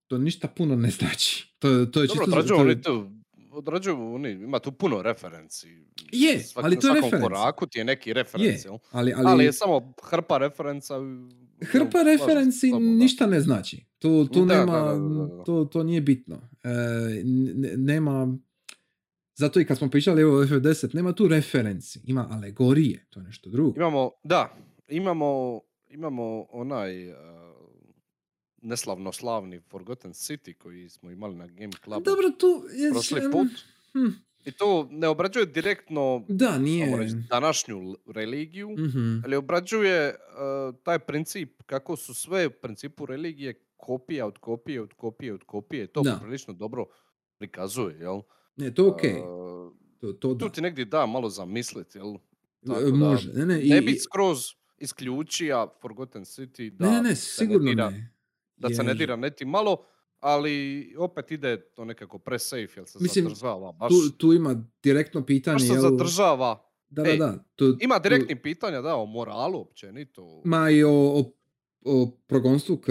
[0.08, 1.48] to ništa puno ne znači.
[1.60, 2.24] To, to je Dobro, čisto...
[2.24, 3.25] odrađuju to je-
[3.56, 5.68] odrađuju oni, ima tu puno referenci.
[6.12, 8.78] Je, Svaki- ali to je na svakom koraku ti je neki je, referenc, jel?
[8.92, 10.94] ali, ali, Ali, je samo hrpa referenca.
[11.62, 13.86] Hrpa referenci ništa ne znači.
[14.00, 15.44] Tu, tu Da, nema, da, da, da.
[15.44, 16.50] To, to nije bitno.
[16.64, 16.70] E,
[17.78, 18.38] nema,
[19.36, 23.50] zato i kad smo pričali o F10, nema tu referenci, ima alegorije, to je nešto
[23.50, 23.74] drugo.
[23.78, 24.56] Imamo, da,
[24.88, 27.16] imamo, imamo onaj uh,
[28.66, 32.92] neslavno slavni Forgotten City koji smo imali na Game Clubu Dobro, tu je...
[32.92, 33.48] prošli put.
[33.94, 34.08] hm,
[34.46, 36.98] I to ne obrađuje direktno da, nije...
[36.98, 39.20] reći, današnju religiju, Mhm.
[39.24, 44.94] ali obrađuje uh, taj princip kako su sve u principu religije kopija od kopije od
[44.94, 45.88] kopije od kopije.
[45.88, 46.20] To Da.
[46.22, 46.86] prilično dobro
[47.38, 48.22] prikazuje, jel?
[48.56, 49.14] Ne, to okej.
[49.14, 50.38] Uh, To, to da.
[50.40, 52.08] tu ti negdje da malo zamislit, jel?
[52.08, 52.18] E,
[52.68, 53.34] tako da Može.
[53.34, 54.40] Ne, ne, i, ne i- bi skroz
[54.80, 58.15] isključija Forgotten City da, ne, ne, ne, sigurno ne.
[58.58, 59.78] Da se ne dira neti malo,
[60.20, 60.56] ali
[60.98, 65.56] opet ide to nekako pre-safe, jel se Mislim, zadržava baš, Tu, tu ima direktno pitanje,
[65.56, 65.82] baš se jel...
[65.82, 66.62] zadržava.
[66.90, 67.44] Da, da, Ej, da.
[67.56, 70.42] Tu, Ima tu- direktnih pitanja, da, o moralu općenito.
[70.46, 71.32] Ma i o, o,
[71.86, 72.88] o progonstvu k,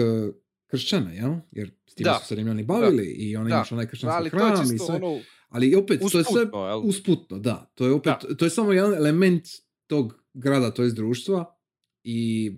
[0.67, 1.33] kršćana, jel?
[1.51, 2.19] Jer s time Da.
[2.19, 3.55] su se Rimljani bavili i ono Da.
[3.55, 4.95] imaš onaj kršćanski hram i sve.
[4.95, 5.19] ono
[5.49, 6.79] Ali opet, to je sve usputno, jel?
[6.79, 7.71] usputno, da.
[7.75, 9.43] To je opet, to je samo jedan element
[9.87, 11.55] tog grada, to je društva
[12.03, 12.51] i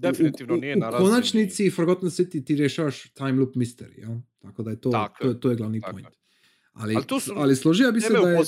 [0.00, 3.98] Definitivno u, nije u, na u razini- konačnici Forgotten City ti rješavaš time loop mystery,
[3.98, 4.16] jel?
[4.38, 6.06] Tako da je to, Tako to, je, to je glavni tako point.
[6.72, 8.38] Ali, Ali tu su ali složio bi se da u je...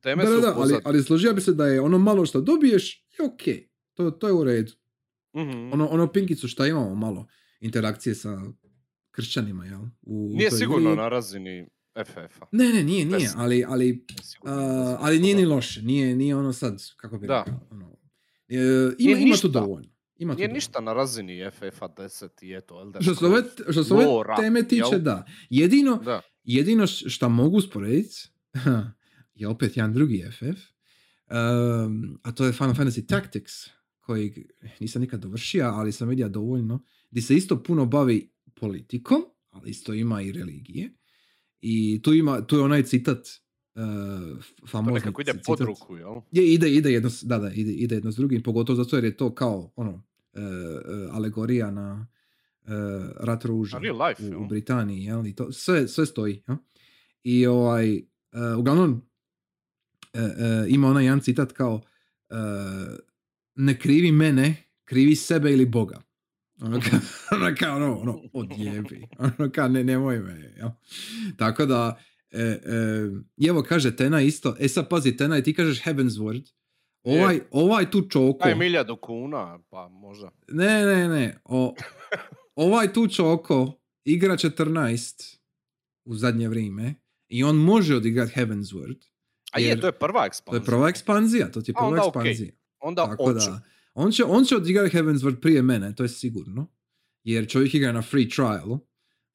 [0.00, 2.40] teme Da, da, u da, ali, ali složio bi se da je ono malo što
[2.40, 3.68] dobiješ, je okej.
[3.94, 4.72] To, to je u redu.
[5.36, 5.72] Mhm.
[5.72, 7.26] Ono, ono pinkicu šta imamo malo
[7.60, 8.42] interakcije sa
[9.10, 9.80] kršćanima, jel?
[10.02, 11.02] U, u Nije sigurno igri.
[11.02, 11.68] na razini
[12.06, 12.46] FF-a.
[12.52, 16.16] Ne, ne, nije, nije, ali, ali, Nije sigurno na razini ali nije ni loše, nije,
[16.16, 17.96] nije ono sad, kako bi rekao, ono,
[18.48, 18.56] e,
[18.98, 19.93] ima, ima tu dovoljno.
[20.16, 23.94] Ima Nije ništa na razini FF-a 10 i eto, Elder Što se ove, što se
[23.94, 24.04] ove
[24.36, 25.00] teme tiče, jel?
[25.00, 25.26] da.
[25.50, 26.20] Jedino, Da.
[26.44, 28.28] jedino š- šta mogu usporediti
[29.34, 33.52] je opet jedan drugi FF, um, a to je Final Fantasy Tactics,
[34.00, 34.46] koji
[34.80, 39.94] nisam nikad dovršio, ali sam vidio dovoljno, gdje se isto puno bavi politikom, ali isto
[39.94, 40.92] ima i religije.
[41.60, 43.18] I tu, ima, tu je onaj citat,
[43.74, 45.46] To famozni nekako ide citat.
[45.46, 46.14] pod ruku, jel?
[46.32, 49.16] Je, ide, ide jedno, da, da, ide, ide jedno s drugim, pogotovo zato jer je
[49.16, 50.02] to kao, ono, uh,
[50.42, 52.06] uh, alegorija na
[52.62, 52.70] uh,
[53.20, 55.26] rat ruža life, u, u Britaniji, jel?
[55.26, 56.56] I to, sve, sve stoji, jel?
[57.22, 60.28] I ovaj, uh, uglavnom, uh, uh,
[60.68, 62.96] ima onaj jedan citat kao uh,
[63.54, 66.00] ne krivi mene, krivi sebe ili Boga.
[66.60, 67.00] Ono kao,
[67.38, 69.06] ono kao, ono, ono, odjebi.
[69.38, 70.68] Ono kao, ne, nemoj me, jel?
[71.36, 71.98] Tako da,
[72.34, 72.60] e, e,
[73.36, 76.52] i evo kaže Tena isto, e sad pazi Tena i ti kažeš Heaven's Word,
[77.02, 80.30] ovaj, ovaj tu čoko, Daj milijadu kuna, pa možda.
[80.48, 81.74] ne, ne, ne, o,
[82.54, 85.36] ovaj tu čoko igra 14
[86.04, 86.94] u zadnje vrijeme
[87.28, 88.96] i on može odigrati Heavensward.
[89.52, 90.60] A je, to je prva To ekspanzija.
[90.60, 92.52] je prva ekspanzija, to ti je prva onda ekspanzija.
[92.80, 93.60] Onda Tako da,
[93.94, 96.66] on će, on će odigrati Heavensward prije mene, to je sigurno.
[97.24, 98.78] Jer čovjek igra na free trialu,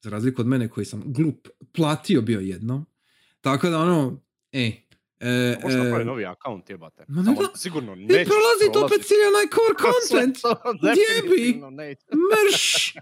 [0.02, 2.86] za razliku od mene koji sam glup platio bio jednom.
[3.40, 4.20] Tako da ono,
[4.52, 4.72] e,
[5.20, 7.04] e, Možeš napraviti e, novi akaunt jebate.
[7.08, 10.90] Ma ne Samo da- sigurno i nećeš prolazit opet cijeli onaj core content, To Gdje
[11.22, 11.28] bi?
[11.28, 12.06] definitivno neće.
[12.30, 12.94] mrš,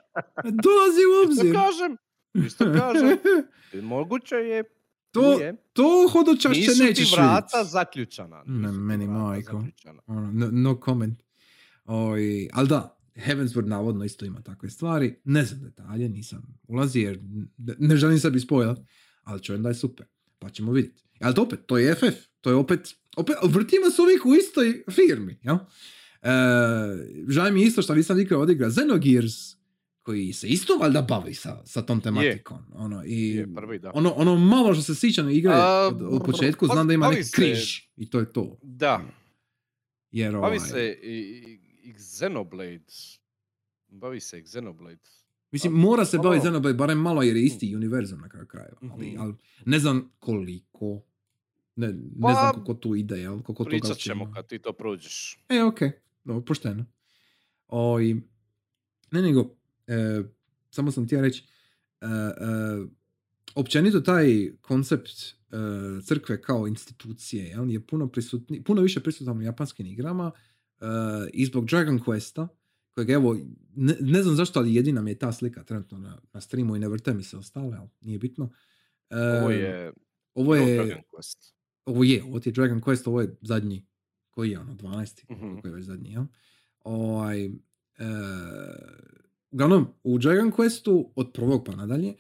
[0.45, 1.55] dolazi u Isto obzir.
[1.55, 1.97] kažem.
[2.37, 3.19] Isto kažem.
[3.89, 4.65] Moguće je.
[5.11, 5.57] to, je.
[5.73, 7.71] to hodočašće Nisu ti nećeš vrata vidjeti.
[7.71, 8.43] zaključana.
[8.47, 9.65] Ne, meni majko.
[10.07, 11.23] Ono, no, no comment.
[11.85, 12.21] Oj,
[12.53, 15.21] ali da, Heavensward navodno isto ima takve stvari.
[15.25, 17.19] Ne znam detalje, nisam ulazi jer
[17.79, 18.79] ne, želim sebi spojlat,
[19.23, 20.07] ali čujem da je super.
[20.39, 21.03] Pa ćemo vidjeti.
[21.21, 22.03] Ali to opet, to je FF.
[22.41, 22.81] To je opet,
[23.17, 25.39] opet vrtimo se uvijek u istoj firmi.
[25.43, 25.57] Jel?
[26.23, 26.31] E,
[27.29, 29.35] žao mi je isto što nisam nikad odigra Xenogears,
[30.03, 32.59] koji se isto valjda bavi sa, sa tom tematikom.
[32.73, 33.91] Ono, i Je, prvi da.
[33.95, 37.09] ono, ono malo što se sjećam igre A, od, od početku, pa- znam da ima
[37.09, 37.81] neki se- križ.
[37.97, 38.59] I to je to.
[38.63, 39.01] Da.
[40.11, 42.85] Jer, Bavi ovaj, se i, i, i Xenoblade.
[43.89, 45.09] Bavi se Xenoblade.
[45.51, 46.41] Mislim, A, mora se pa baviti.
[46.41, 48.77] Xenoblade, barem malo jer je isti univerzum na kraju krajeva.
[48.83, 49.21] Ali, Mhm.
[49.21, 49.35] ali
[49.67, 51.03] ne znam koliko.
[51.77, 53.41] Ne, ne Pa, znam koliko tu ide, jel?
[53.43, 55.45] Toga Pričat ćemo kad ti to prođeš.
[55.49, 55.91] E, okej.
[56.25, 56.85] No, pošteno.
[57.69, 58.15] Oj,
[59.11, 59.55] ne nego,
[59.87, 60.23] e,
[60.71, 61.45] samo sam htio reći,
[62.01, 62.87] e, e,
[63.55, 64.27] općenito taj
[64.61, 65.57] koncept e,
[66.03, 70.33] crkve kao institucije jel, je puno, prisutni, puno više prisutan u japanskim igrama
[70.81, 70.85] e,
[71.33, 72.49] i zbog Dragon Questa,
[72.99, 73.37] kojeg evo,
[73.77, 76.81] ne, ne znam zašto, ali jedina mi je ta slika trenutno na, na streamu i
[76.81, 78.51] ne vrte mi se ostale, ali nije bitno.
[79.11, 79.93] E, Ovo je...
[80.35, 81.53] ovo je, Dragon Quest.
[81.85, 83.87] ovo je, ovo ti je Dragon Quest, ovo je zadnji,
[84.31, 85.33] koji je ono, 12.
[85.33, 85.55] Mhm.
[85.55, 86.25] Kako je već zadnji, jel?
[86.81, 87.51] Ovaj, e,
[89.51, 92.15] uglavnom, u Dragon Questu, od prvog pa nadalje,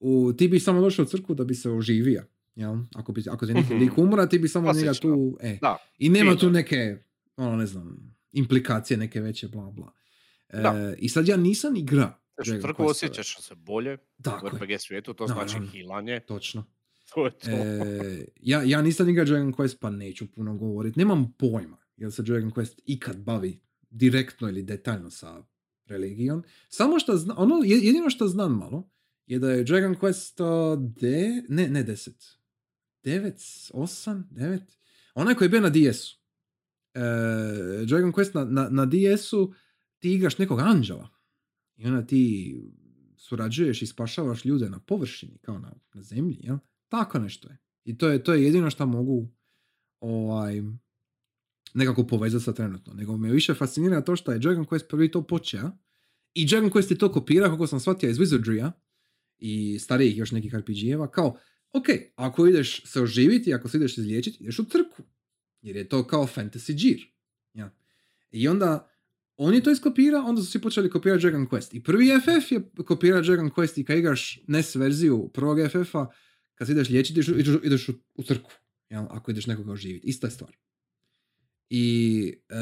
[0.00, 2.24] u, ti bi samo došao u crkvu da bi se oživio.
[2.54, 2.76] Jel?
[2.94, 3.82] Ako, bi, ako ti neki Mhm.
[3.82, 5.10] lik umra, ti bi samo njega Klasično.
[5.10, 5.38] tu...
[5.40, 5.58] E.
[5.60, 5.76] Da.
[5.98, 7.02] I nema tu neke,
[7.36, 9.92] ono ne znam, implikacije neke veće, bla bla.
[10.52, 10.94] E, Da.
[10.98, 12.18] I sad ja nisam igra.
[12.38, 12.74] Questove.
[12.80, 15.66] osjećaš se bolje u Tako je, RPG svijetu, to znači da.
[15.66, 16.20] hilanje.
[16.20, 16.64] točno.
[17.14, 17.50] To je to.
[17.50, 20.98] E, ja, ja nisam igrao Dragon Quest, pa neću puno govoriti.
[20.98, 23.60] Nemam pojma, jel se Dragon Quest ikad bavi
[23.90, 25.42] direktno ili detaljno sa
[25.86, 26.42] religijom.
[26.68, 28.90] Samo što zna, ono, je- jedino što znam malo,
[29.26, 30.40] je da je Dragon Quest
[30.94, 31.18] de,
[31.48, 32.24] ne, ne deset,
[33.02, 33.40] devet,
[33.72, 34.78] osam, devet,
[35.14, 36.16] onaj koji je bio na DS-u.
[36.94, 37.00] E,
[37.84, 39.52] Dragon Quest na, na, na DS-u
[40.02, 41.08] ti igraš nekog anđela
[41.76, 42.56] i onda ti
[43.16, 46.58] surađuješ i spašavaš ljude na površini, kao na, na zemlji, jel?
[46.88, 47.58] Tako nešto je.
[47.84, 49.28] I to je, to je jedino što mogu
[50.00, 50.62] ovaj,
[51.74, 52.92] nekako povezati sa trenutno.
[52.94, 55.70] Nego me više fascinira to što je Dragon Quest prvi to počeo
[56.34, 58.72] i Dragon Quest je to kopira, kako sam shvatio, iz Wizardrya
[59.38, 61.38] i starijih još nekih RPG-eva, kao,
[61.72, 65.04] ok, ako ideš se oživiti, ako se ideš izliječiti, ideš u crkvu.
[65.60, 67.06] Jer je to kao fantasy džir.
[67.54, 67.70] Ja.
[68.30, 68.91] I onda,
[69.36, 71.76] on je to iskopirao, onda su svi počeli kopirati Dragon Quest.
[71.76, 76.06] I prvi FF je kopirao Dragon Quest i kad igraš NES verziju prvog FF-a,
[76.54, 78.50] kad se ideš liječiti, ideš, ideš, u, u crkvu.
[78.90, 79.04] Jel?
[79.10, 80.06] Ako ideš nekoga oživiti.
[80.06, 80.56] Ista je stvar.
[81.70, 82.54] I e,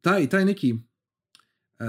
[0.00, 1.88] taj, taj neki e, e,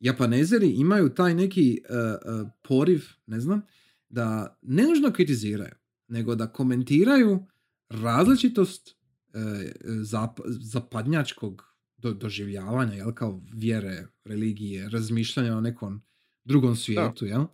[0.00, 2.16] Japanezeri imaju taj neki e, e,
[2.62, 3.62] poriv, ne znam,
[4.08, 5.74] da ne nužno kritiziraju,
[6.08, 7.46] nego da komentiraju
[7.88, 9.72] različitost e,
[10.02, 11.73] zap, zapadnjačkog
[12.04, 16.02] do, doživljavanja, jel, kao vjere, religije, razmišljanja o nekom
[16.44, 17.40] drugom svijetu, jel?
[17.40, 17.48] Uh,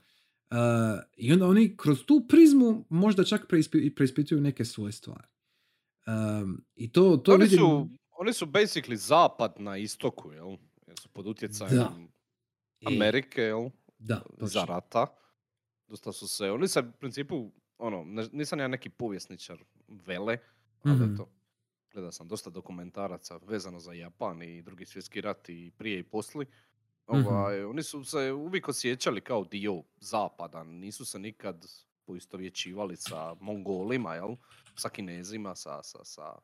[1.16, 5.27] I onda oni kroz tu prizmu možda čak preispi, preispituju neke svoje stvari.
[6.06, 7.59] Um, I to, to oni, vidim...
[7.59, 10.56] su, oni su basically zapad na istoku, jel?
[10.86, 11.93] Jer su pod utjecajem Da.
[12.86, 13.70] Amerike, jel?
[13.98, 14.74] Da, Za točno.
[14.74, 15.06] rata.
[15.89, 19.59] Dosta su se, oni se u principu, ono, nisam ja neki povjesničar
[19.89, 20.39] vele,
[20.82, 21.14] ali Mhm.
[21.14, 21.28] eto,
[21.93, 26.47] gledao sam dosta dokumentaraca vezano za Japan i drugi svjetski rat i prije i posli.
[27.12, 27.27] Mhm.
[27.27, 31.67] Ovaj, Oni su se uvijek osjećali kao dio zapada, nisu se nikad
[32.07, 34.37] poistovjećivali sa Mongolima, jel?
[34.77, 36.35] sa Kinezima, sa, sa, sa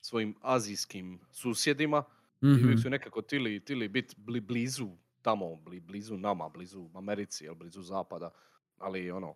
[0.00, 2.04] svojim azijskim susjedima.
[2.42, 2.64] I Mhm.
[2.64, 4.88] uvijek su nekako tili, tili biti bli, blizu
[5.22, 8.30] tamo, bli, blizu nama, blizu Americi, jel, blizu zapada.
[8.78, 9.34] Ali ono,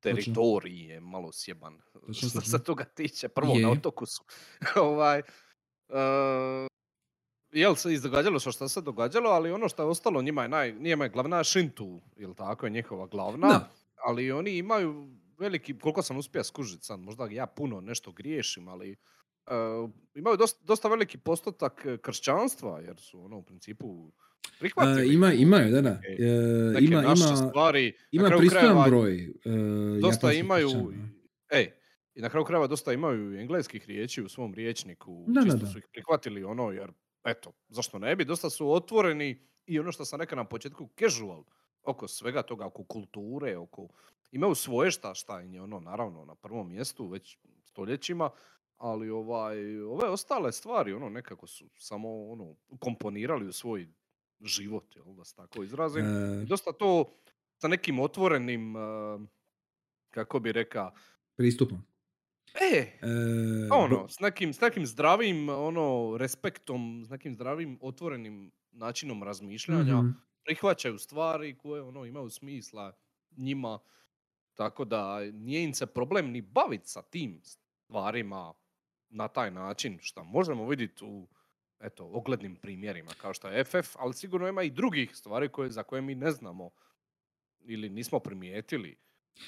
[0.00, 3.28] teritorij je malo sjeban Točno, što se toga tiče.
[3.28, 3.62] Prvo Je.
[3.62, 4.24] na otoku su.
[4.90, 5.22] ovaj,
[5.88, 6.66] uh,
[7.52, 10.72] jel se izdogađalo što, što se događalo, ali ono što je ostalo njima je, naj,
[10.72, 13.48] njima je glavna Shintu, jel tako je njihova glavna.
[13.48, 13.70] Da.
[14.04, 15.08] Ali oni imaju
[15.38, 18.96] veliki, koliko sam uspio skužiti sad, možda ja puno nešto griješim, ali
[19.46, 24.12] uh, imaju dosta, dosta veliki postotak kršćanstva, jer su ono u principu
[24.46, 25.14] E, prihvatili.
[25.14, 26.00] ima, tu imaju, da, da.
[26.04, 26.24] E,
[26.72, 27.92] neke ima, naše ima, stvari.
[28.10, 30.92] Ima pristojan krajeva broj e, Dosta imaju,
[31.50, 31.72] ej,
[32.14, 35.24] i na kraju krajeva dosta imaju engleskih riječi u svom riječniku.
[35.28, 35.66] Da, da, čisto da.
[35.66, 36.90] su ih prihvatili ono, jer
[37.24, 38.24] eto, zašto ne bi?
[38.24, 41.44] Dosta su otvoreni i ono što sam rekao na početku, casual
[41.82, 43.88] oko svega toga, oko kulture, oko...
[44.32, 48.30] Imaju svoje šta, šta im je ono, naravno, na prvom mjestu već stoljećima,
[48.76, 53.88] ali ovaj, ove ostale stvari, ono, nekako su samo, ono, komponirali u svoj
[54.40, 56.04] život, jel, da se tako izrazim.
[56.04, 57.14] E, dosta to
[57.58, 58.80] sa nekim otvorenim, eh,
[60.10, 60.92] kako bi rekao,
[61.36, 61.78] pristupom.
[62.54, 69.22] e, E, ono, s nekim, s nekim zdravim, ono, respektom, s nekim zdravim, otvorenim načinom
[69.22, 70.08] razmišljanja, mhm.
[70.44, 72.92] prihvaćaju stvari koje, ono, imaju smisla
[73.36, 73.78] njima,
[74.54, 78.54] tako da nije im se problem ni baviti sa tim stvarima
[79.08, 81.28] na taj način, što možemo vidjeti u,
[81.80, 85.82] eto, oglednim primjerima, kao što je FF, ali sigurno ima i drugih stvari koje, za
[85.82, 86.70] koje mi ne znamo
[87.60, 88.98] ili nismo primijetili.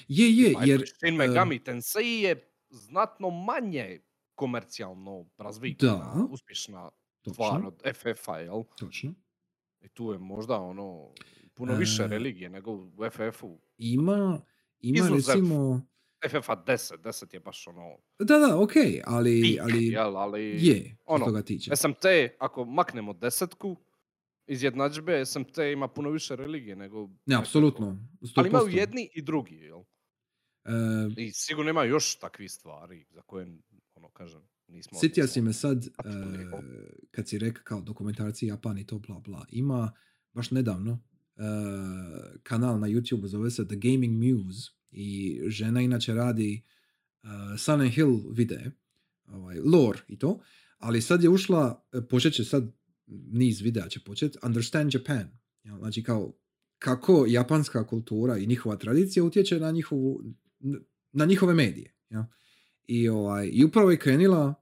[0.07, 0.83] Je, je, Pa jer...
[0.99, 3.99] Shin Megami Tensei je znatno manje
[4.35, 6.27] komercijalno razvikana, Da.
[6.29, 6.89] uspješna
[7.33, 8.63] stvar Točno, od FF-a, jel?
[8.77, 9.13] točno.
[9.81, 11.13] I tu je možda ono
[11.53, 13.59] puno više E, religije nego u FF-u.
[13.77, 14.41] Ima,
[14.79, 15.81] ima recimo...
[16.29, 20.17] FF-a 10, 10 je baš ono Da, da, okej, ali, pik, ali jel?
[20.17, 21.75] Ali je, ono, toga tiče.
[21.75, 22.05] SMT,
[22.39, 23.77] ako maknemo desetku
[24.47, 27.09] iz jednadžbe, SMT ima puno više religije nego...
[27.25, 28.31] Ne, apsolutno, 100%.
[28.35, 29.79] Ali imaju jedni i drugi, jel?
[30.65, 30.71] E,
[31.17, 33.57] I sigurno ima još takvih stvari za koje,
[33.95, 34.99] ono, kažem, nismo...
[34.99, 36.61] Sjetio si me sad, jel?
[37.11, 39.45] kad si rekao kao dokumentarci Japan i to bla bla.
[39.49, 39.91] Ima
[40.33, 41.41] baš nedavno e,
[42.43, 46.61] kanal na YouTube zove se The Gaming Muse i žena inače radi
[47.23, 47.27] e,
[47.57, 48.71] Silent Hill videe,
[49.25, 50.39] ovaj, lore i to,
[50.77, 52.71] ali sad je ušla, e, počet će sad
[53.31, 55.29] niz videa će počet, Understand Japan.
[55.63, 56.33] jel, Znači kao
[56.79, 60.21] kako japanska kultura i njihova tradicija utječe na njihovu
[61.11, 61.95] na njihove medije.
[62.09, 62.23] jel.
[62.87, 64.53] I, ovaj, I upravo je krenila,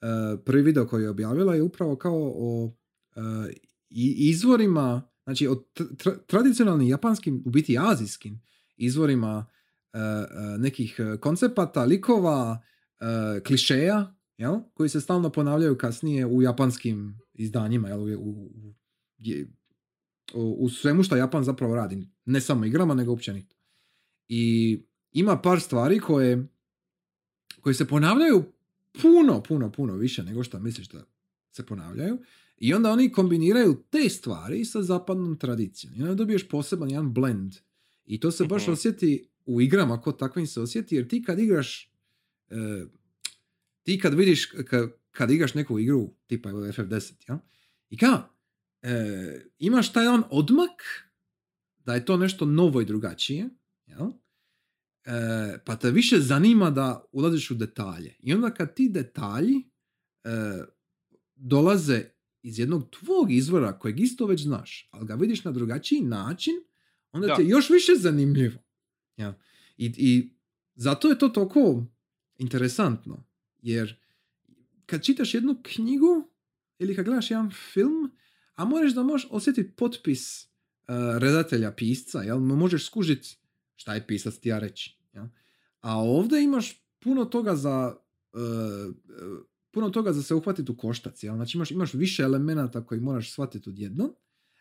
[0.00, 0.06] e,
[0.44, 2.76] prvi video koji je objavila je upravo kao o
[3.90, 8.42] i- izvorima, znači o tr- tr- tradicionalnim japanskim, u biti azijskim
[8.76, 9.46] izvorima
[10.58, 12.62] nekih e, koncepata, likova,
[13.00, 14.60] e, klišeja, jel?
[14.74, 18.00] koji se stalno ponavljaju kasnije u japanskim izdanjima, jel?
[18.00, 18.50] U,
[20.34, 22.08] u, u- svemu što Japan zapravo radi.
[22.24, 23.56] Ne samo igrama, nego općenito.
[24.28, 26.46] I ima par stvari koje
[27.60, 28.44] koji se ponavljaju
[29.02, 31.04] puno, puno, puno više nego što misliš da
[31.50, 32.18] se ponavljaju.
[32.56, 35.94] I onda oni kombiniraju te stvari sa zapadnom tradicijom.
[35.96, 37.54] I onda dobiješ poseban jedan blend.
[38.04, 38.72] I to se baš Mhm.
[38.72, 41.92] osjeti u igrama, kod takvim se osjeti, jer ti kad igraš,
[42.50, 42.84] e,
[43.82, 47.38] ti kad vidiš, ka- kad igraš neku igru, tipa evo FF10, ja?
[47.90, 48.28] i kao,
[48.82, 50.82] e, imaš taj jedan odmak
[51.78, 53.48] da je to nešto novo i drugačije,
[53.86, 54.06] jel?
[55.04, 55.12] E,
[55.64, 58.14] pa te više zanima da ulaziš u detalje.
[58.20, 59.56] I onda kad ti detalji
[60.24, 60.30] e,
[61.34, 62.04] dolaze
[62.42, 66.54] iz jednog tvog izvora kojeg isto već znaš, ali ga vidiš na drugačiji način,
[67.12, 67.36] onda Da.
[67.36, 68.63] ti je još više zanimljivo.
[69.16, 69.38] Ja.
[69.76, 70.30] I, I
[70.74, 71.84] zato je to toliko
[72.38, 73.24] interesantno,
[73.62, 74.00] jer
[74.86, 76.28] kad čitaš jednu knjigu
[76.78, 78.10] ili kad gledaš jedan film,
[78.54, 80.48] a možeš da možeš osjetiti potpis uh,
[81.18, 82.38] redatelja, pisca, jel?
[82.38, 83.38] Možeš skužiti
[83.76, 84.98] šta je pisac ti ja reći.
[85.12, 85.24] Jel?
[85.80, 87.96] A ovdje imaš puno toga za
[88.32, 88.94] uh,
[89.70, 91.22] puno toga za se uhvatiti u koštac.
[91.22, 91.34] Jel?
[91.34, 94.14] Znači imaš, imaš više elemenata koji moraš shvatiti odjednom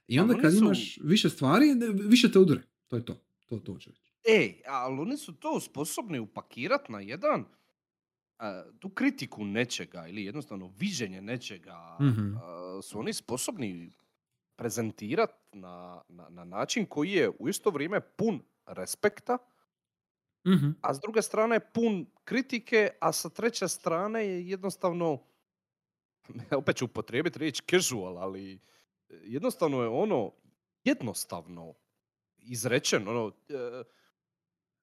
[0.07, 2.61] i onda kad imaš više stvari, više te udre.
[2.87, 3.23] To je to.
[3.49, 4.12] To, to hoću reći.
[4.25, 7.45] Ej, ali oni su to sposobni upakirati na jedan
[8.39, 12.33] a, tu kritiku nečega ili jednostavno viđenje nečega Mhm.
[12.33, 13.91] a, su oni sposobni
[14.55, 19.37] prezentirati na, na, na način koji je u isto vrijeme pun respekta,
[20.45, 20.71] Mhm.
[20.81, 21.93] a s druge strane pun
[22.23, 25.17] kritike, a sa treće strane je jednostavno,
[26.57, 28.59] opet ću upotrijebiti riječ casual, ali
[29.09, 30.31] jednostavno je ono
[30.83, 31.73] jednostavno
[32.37, 33.83] izrečeno, ono, e,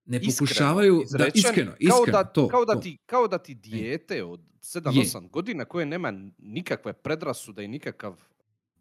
[0.05, 2.81] Ne iskreno pokušavaju da izrečen, iskreno, kao iskreno, da, to, kao da to.
[2.81, 8.21] ti, kao da ti dijete od 7-8 godina koje nema nikakve predrasude i nikakav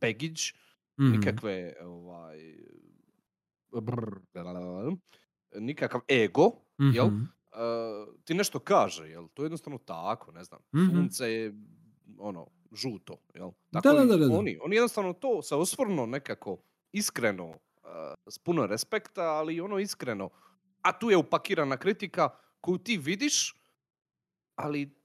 [0.01, 0.41] baggage,
[0.99, 1.11] Mhm.
[1.11, 2.37] nikakve ovaj,
[3.71, 4.19] brr,
[5.55, 6.51] nikakav ego,
[6.93, 7.07] jel?
[7.07, 7.21] Mhm.
[7.51, 9.27] Uh, ti nešto kaže, jel?
[9.33, 10.61] To je jednostavno tako, ne znam.
[10.75, 10.85] Mhm.
[10.89, 11.53] Sunce je
[12.17, 13.51] ono, žuto, jel?
[13.71, 14.37] Tako da, da, da, da.
[14.37, 16.57] Oni, oni jednostavno to se osvrnu nekako
[16.91, 17.55] iskreno, uh,
[18.27, 20.29] s puno respekta, ali ono iskreno.
[20.81, 22.30] A tu je upakirana kritika
[22.61, 23.56] koju ti vidiš,
[24.56, 24.99] ali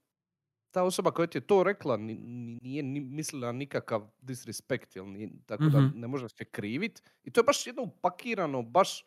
[0.71, 5.05] ta osoba koja ti je to rekla ni- ni- nije ni mislila nikakav disrespekt, jel?
[5.05, 5.99] Nije, tako da Mhm.
[5.99, 7.03] ne može se krivit.
[7.23, 9.05] I to je baš jedno upakirano, baš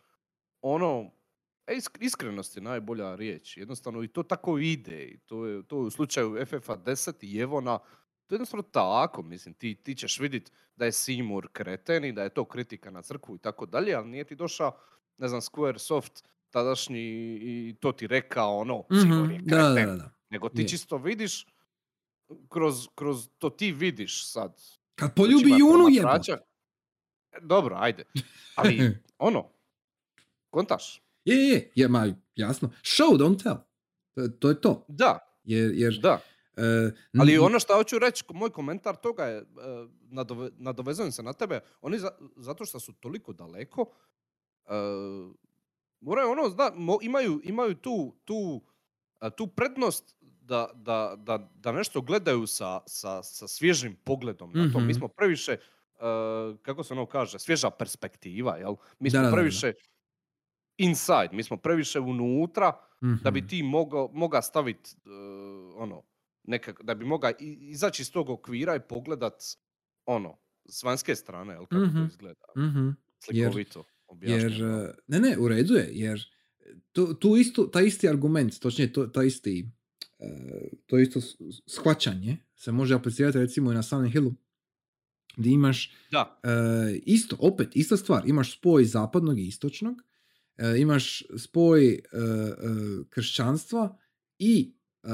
[0.63, 1.11] ono,
[1.67, 3.57] e, isk- iskrenost je najbolja riječ.
[3.57, 5.05] Jednostavno i to tako ide.
[5.05, 7.79] I to je, to je u slučaju FFA 10 i Evona,
[8.27, 12.23] to je jednostavno tako, mislim, ti, ti ćeš vidjeti da je Seymour kreten i da
[12.23, 14.79] je to kritika na crkvu i tako dalje, ali nije ti došao,
[15.19, 16.99] ne znam, Squaresoft tadašnji
[17.35, 20.11] i to ti rekao ono, je Mhm, Da, da, da, da.
[20.31, 20.69] Nego ti Je.
[20.69, 21.47] čisto vidiš,
[22.49, 24.63] kroz, kroz to ti vidiš sad.
[24.95, 26.33] Kad poljubi očima Junu promatrača.
[27.33, 28.05] E, Dobro, ajde.
[28.55, 28.79] Ali,
[29.19, 29.49] ono,
[30.51, 31.03] kontaš.
[31.25, 32.07] Je, je, je, ma,
[32.37, 32.71] jasno.
[32.83, 33.57] Show, don't tell.
[34.15, 34.85] To, to je to.
[34.89, 36.21] Da, Jer, jer da.
[36.57, 36.63] e,
[37.21, 39.45] Ali n- ono što hoću reći, moj komentar toga je, e,
[40.03, 43.85] nadove, nadovezujem se na tebe, oni za- zato što su toliko daleko,
[46.01, 48.63] moraju ono, zna, mo- imaju, imaju tu, tu,
[49.31, 54.79] tu prednost da, da, da, da nešto gledaju sa, sa, sa svježim pogledom na to.
[54.79, 54.93] Mi Mhm.
[54.93, 55.59] smo previše, e,
[56.59, 58.75] kako se ono kaže, svježa perspektiva, jel?
[58.99, 59.35] Mi smo da, da, da.
[59.35, 59.73] previše
[60.79, 62.73] inside, mi smo previše unutra,
[63.17, 63.49] da bi mhm.
[63.49, 64.91] ti mogao moga staviti
[65.77, 66.03] ono
[66.45, 67.31] nekak, da bi mogao
[67.61, 69.35] izaći iz tog okvira i pogledat
[70.07, 71.97] ono s vanjske strane jel, kako Mhm.
[71.97, 72.89] to izgleda Mhm.
[73.29, 73.53] Jer-
[74.17, 76.21] slikovito Jer, e, ne, ne, u redu je, jer
[76.93, 79.71] tu, tu isto, taj isti argument, točnije to, taj isti,
[80.19, 80.29] e,
[80.87, 81.21] to isto
[81.67, 84.35] shvaćanje se može aplicirati recimo i na Silent Hillu,
[85.37, 86.41] gdje imaš da.
[86.43, 86.49] e,
[87.07, 90.03] isto, opet, ista stvar, imaš spoj zapadnog i istočnog,
[90.57, 92.01] e, imaš spoj e, e,
[93.11, 93.99] kršćanstva
[94.39, 95.09] i e,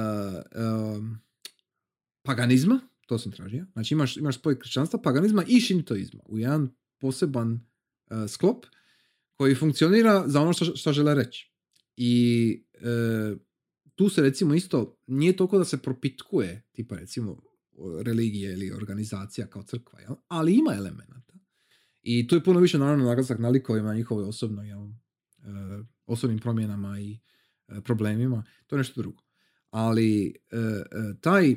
[2.23, 7.61] paganizma, to sam tražio, znači imaš, imaš spoj kršćanstva, paganizma i šintoizma u jedan poseban
[8.11, 8.67] e, sklop
[9.35, 11.53] koji funkcionira za ono što, što žele reći.
[11.97, 13.37] I e,
[13.95, 17.43] tu se recimo isto, nije toliko da se propitkuje, tipa recimo
[18.03, 20.15] religije ili organizacija kao crkva, jel?
[20.29, 21.35] ali ima elemenata.
[22.03, 24.81] I tu je puno više naravno naglasak na likovima, na njihovoj osobnoj, jel?
[24.81, 24.91] e,
[26.07, 27.19] osobnim promjenama i
[27.69, 29.23] e, problemima, to je nešto drugo.
[29.71, 30.85] Ali e, e,
[31.21, 31.57] taj,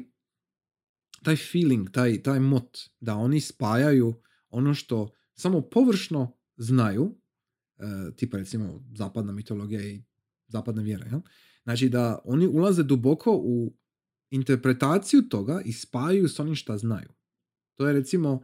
[1.24, 7.16] taj feeling, taj, taj mot da oni spajaju ono što samo površno znaju,
[8.16, 10.04] tipa recimo zapadna mitologija i
[10.48, 11.20] zapadna vjera, jel?
[11.64, 13.74] Znači da oni ulaze duboko u
[14.30, 17.10] interpretaciju toga i spajaju s onim šta znaju.
[17.76, 18.42] To je recimo,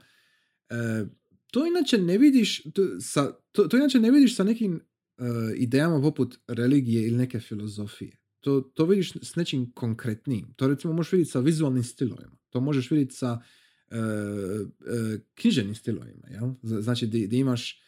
[0.70, 1.06] e,
[1.52, 5.24] to inače ne vidiš, to, sa, to, to inače ne vidiš sa nekim e,
[5.56, 8.18] idejama poput religije ili neke filozofije.
[8.40, 10.54] To, to vidiš s nečim konkretnijim.
[10.56, 12.38] To recimo možeš vidjeti sa vizualnim stilovima.
[12.50, 13.42] To možeš vidjeti sa
[13.90, 16.28] e, e, književnim stilovima.
[16.62, 17.84] Z- Znači di imaš e,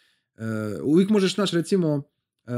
[0.83, 2.03] uvijek možeš naći recimo
[2.47, 2.51] e,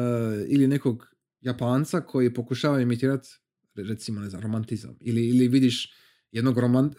[0.47, 1.07] ili nekog
[1.41, 3.29] Japanca koji pokušava imitirati
[3.83, 4.97] recimo ne znam, romantizam.
[4.99, 5.93] Ili, ili vidiš
[6.31, 6.93] jednog roman, e,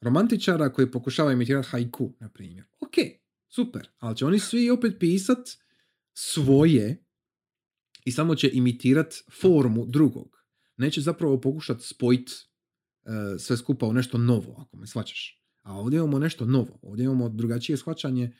[0.00, 2.64] romantičara koji pokušava imitirati haiku, na primjer.
[2.80, 2.94] Ok,
[3.48, 5.48] super, ali će oni svi opet pisat
[6.12, 7.04] svoje
[8.04, 10.44] i samo će imitirat formu drugog.
[10.76, 15.42] Neće zapravo pokušati spojit e, sve skupa u nešto novo, ako me shvaćaš.
[15.62, 16.78] A ovdje imamo nešto novo.
[16.82, 18.32] Ovdje imamo drugačije shvaćanje e,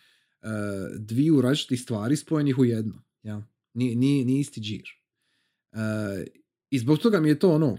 [0.98, 3.02] dviju različitih stvari spojenih u jedno.
[3.22, 3.46] Ja?
[3.74, 4.88] Nije, nije, nije isti džir.
[5.72, 5.78] E,
[6.70, 7.78] I zbog toga mi je to ono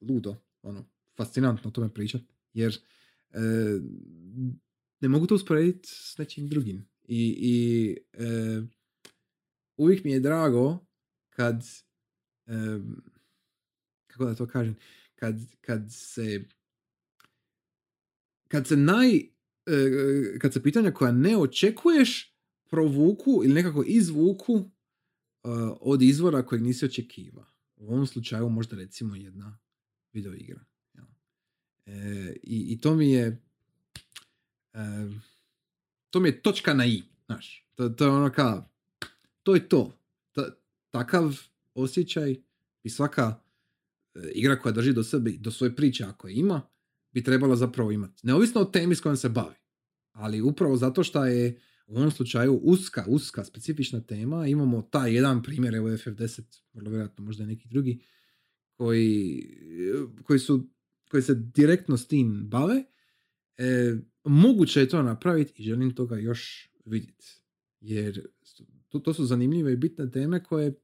[0.00, 0.84] ludo, ono,
[1.16, 2.78] fascinantno o tome pričat, jer
[3.30, 3.40] e,
[5.00, 6.88] ne mogu to usporediti s nečim drugim.
[7.04, 8.62] I, i e,
[9.76, 10.78] uvijek mi je drago
[11.30, 11.62] kad
[12.46, 12.78] e,
[14.06, 14.76] kako da to kažem,
[15.14, 16.44] kad, kad se
[18.48, 19.31] kad se naj
[20.38, 22.32] kad se pitanja koja ne očekuješ
[22.70, 24.68] provuku ili nekako izvuku e,
[25.80, 27.46] od izvora kojeg nisi očekivao.
[27.76, 29.58] U ovom slučaju možda recimo jedna
[30.12, 30.64] video igra.
[31.86, 33.42] E, i, I to mi je
[34.72, 35.08] e,
[36.10, 37.66] to mi je točka na i, znaš.
[37.74, 38.68] To, to je ono kao,
[39.42, 39.98] to je to.
[40.32, 40.56] Ta-
[40.90, 41.40] takav
[41.74, 42.36] osjećaj
[42.82, 43.40] i svaka
[44.14, 46.62] e, igra koja drži do sebe, do svoje priče ako je ima,
[47.12, 48.26] bi trebala zapravo imati.
[48.26, 49.54] Neovisno o temi s kojom se bavi.
[50.12, 55.42] Ali upravo zato što je u ovom slučaju uska, uska, specifična tema, imamo taj jedan
[55.42, 58.02] primjer, evo FF10, vrlo vjerojatno možda neki drugi,
[58.72, 59.46] koji,
[60.22, 60.68] koji, su,
[61.10, 62.84] koji se direktno s tim bave,
[63.56, 67.42] e, moguće je to napraviti i želim toga još vidjeti.
[67.80, 68.26] Jer
[68.88, 70.74] to, to su zanimljive i bitne teme koje e,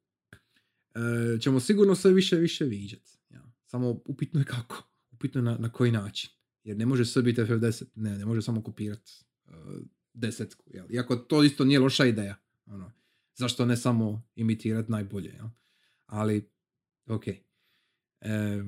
[1.40, 3.18] ćemo sigurno sve više više viđati.
[3.30, 3.52] Ja.
[3.66, 6.30] Samo upitno je kako, upitno na, na koji način.
[6.64, 9.12] Jer ne može sve biti FF10, ne, ne može samo kopirati
[9.44, 9.52] uh,
[10.14, 10.64] desetku.
[10.66, 10.86] Jel?
[10.90, 12.36] Iako to isto nije loša ideja.
[12.66, 12.92] Ono,
[13.34, 15.28] zašto ne samo imitirati najbolje.
[15.30, 15.46] Jel?
[16.06, 16.50] Ali,
[17.06, 17.28] ok.
[17.28, 18.62] E,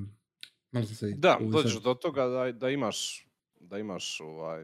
[0.71, 3.27] Malo se Da, dođeš sad- do toga da, da imaš,
[3.59, 4.63] da imaš ovaj,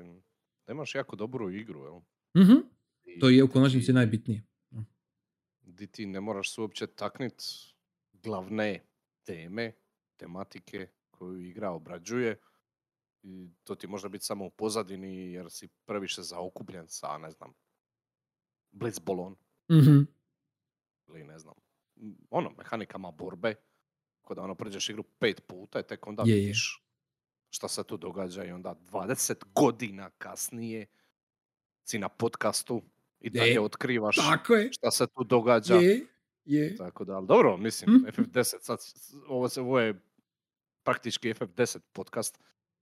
[0.68, 2.00] da imaš jako dobru igru, jel?
[2.44, 2.58] Mhm,
[3.06, 4.44] I To je u konačnici najbitnije.
[5.62, 7.34] Di ti ne moraš se uopće taknit
[8.14, 8.86] glavne
[9.24, 9.74] teme,
[10.18, 10.88] tematike
[11.18, 12.40] koju igra obrađuje.
[13.24, 17.54] I to ti može biti samo u pozadini jer si previše zaokupljen sa, ne znam,
[18.72, 19.36] blitzballom
[19.72, 20.00] Mhm.
[21.08, 21.54] ili ne znam,
[22.30, 23.56] ono, mehanikama borbe.
[24.22, 26.40] Kada ono pređeš igru pet puta i tek onda Je, je.
[26.40, 26.84] vidiš
[27.50, 30.86] šta se tu događa i onda 20 godina kasnije
[31.84, 32.82] si na podcastu
[33.20, 34.70] i dalje Je, otkrivaš Tako je.
[34.74, 35.76] šta se tu događa.
[35.76, 36.06] Je,
[36.46, 36.76] je.
[36.76, 38.06] Tako da, ali dobro, mislim, Mhm.
[38.06, 38.80] FF10, sad,
[39.28, 40.02] ovo, se, ovo je
[40.88, 42.40] praktički FF10 podcast.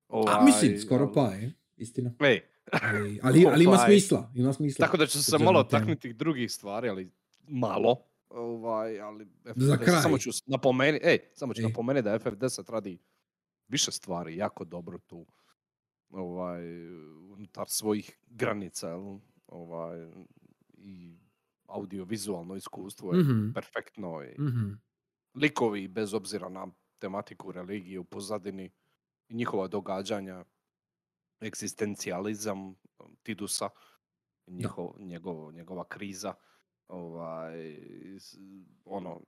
[0.10, 2.12] A mislim, Ovaj, skoro pa je, istina.
[2.20, 2.42] Ej,
[2.72, 4.86] Ali, ali, ali ima Ovaj, smisla, ima smisla.
[4.86, 7.12] tako da ću se malo taknuti drugih stvari, ali
[7.48, 7.98] malo.
[8.30, 12.98] Ovaj, ali Za FF10, samo ću napomenuti, ej, samo ću napomenuti da FF10 radi
[13.68, 15.26] više stvari jako dobro tu.
[16.10, 16.90] Ovaj,
[17.34, 19.18] unutar svojih granica, jel?
[19.48, 20.12] ovaj,
[20.78, 21.18] i
[21.68, 24.72] audiovizualno iskustvo je Mhm, perfektno i mhm.
[25.36, 26.68] likovi bez obzira na
[27.00, 28.72] tematiku religije u pozadini
[29.30, 30.46] i njihova događanja,
[31.42, 32.76] egzistencijalizam
[33.24, 33.70] Tidusa,
[34.48, 36.34] njihov, njegov, njegova kriza,
[36.88, 37.78] ovaj,
[38.86, 39.22] ono,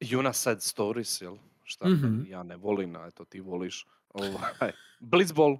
[0.00, 1.36] Juna sad stories, jel?
[1.64, 2.22] Šta Mhm.
[2.26, 3.86] ja ne volim, a eto ti voliš.
[4.08, 5.58] Ovaj, Blitzball,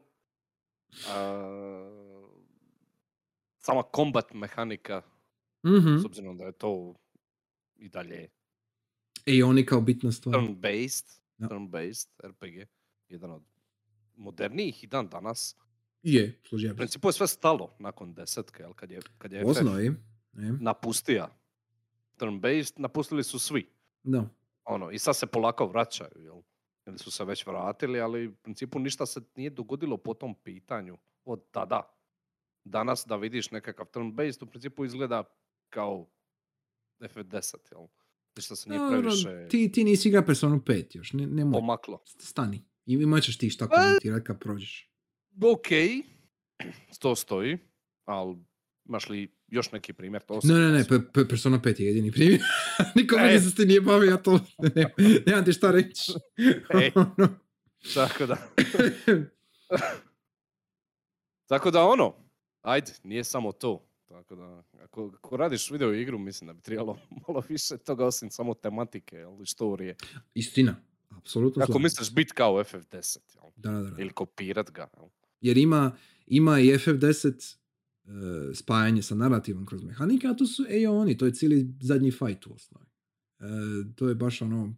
[1.09, 1.89] a,
[3.59, 5.02] sama kombat mehanika,
[5.66, 5.97] Mhm.
[5.98, 6.94] s obzirom da je to
[7.77, 8.28] i dalje
[9.27, 10.35] i oni kao bitna stvar.
[10.35, 11.49] turn-based, Da.
[11.49, 12.66] turn-based RPG,
[13.09, 13.43] jedan od
[14.16, 15.57] modernijih i dan danas.
[16.03, 19.45] Je, služio U principu je sve stalo nakon desetke, jel, kad je, kad je
[20.32, 20.53] ne?
[20.61, 21.39] napustija
[22.19, 23.66] turn-based, napustili su svi.
[24.03, 24.28] Da.
[24.65, 26.43] Ono, I sad se polako vraćaju, jel?
[26.86, 30.99] Ili su se već vratili, ali u principu ništa se nije dogodilo po tom pitanju
[31.24, 31.95] od tada.
[32.65, 35.24] Danas da vidiš nekakav turn-based, u principu izgleda
[35.70, 36.07] kao
[37.01, 37.86] FF10, jel?
[38.39, 41.52] Ništa se nije previše ti, ti nisi igra Personu 5 još, ne, nemoj.
[41.52, 42.02] pomaklo.
[42.06, 42.65] Stani.
[42.86, 44.90] I imat ćeš ti šta Pa- komentirati kad prođeš.
[45.44, 45.66] Ok,
[47.01, 47.59] to stoji,
[48.05, 48.36] ali
[48.85, 50.23] imaš li još neki primjer?
[50.23, 52.40] To Ne, ne, ne, pe, pe- Persona 5 je jedini primjer.
[52.97, 53.23] Niko E.
[53.23, 54.40] meni se s tim nije bavio, ja to
[54.74, 54.94] ne,
[55.27, 56.12] nemam ti šta reći.
[56.74, 56.90] Ej.
[57.94, 58.36] Tako da,
[61.48, 62.15] tako da ono,
[62.62, 63.88] ajde, nije samo to.
[64.09, 66.99] Tako da, ako, ako radiš video igru, mislim da bi trebalo
[67.29, 69.97] malo više toga osim samo tematike ili storije.
[70.35, 70.77] Istina,
[71.11, 73.51] apsolutno Ako misliš bit kao FF10, jel?
[73.57, 74.03] Da, da, da.
[74.03, 74.89] ili kopirat ga.
[74.97, 75.09] Jel?
[75.41, 77.57] Jer ima, ima i FF10
[78.05, 78.13] uh,
[78.55, 82.47] spajanje sa narativom kroz mehanike, a to su e oni, to je cijeli zadnji fight
[82.47, 82.87] u osnovi.
[83.41, 83.45] E,
[83.95, 84.75] to je baš ono...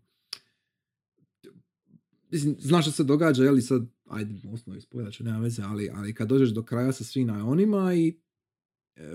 [2.31, 5.91] Mislim, znaš što se događa, je li sad, ajde, osnovi spojlat ću, nema veze, ali,
[5.95, 8.30] ali kad dođeš do kraja sa svim onima i e,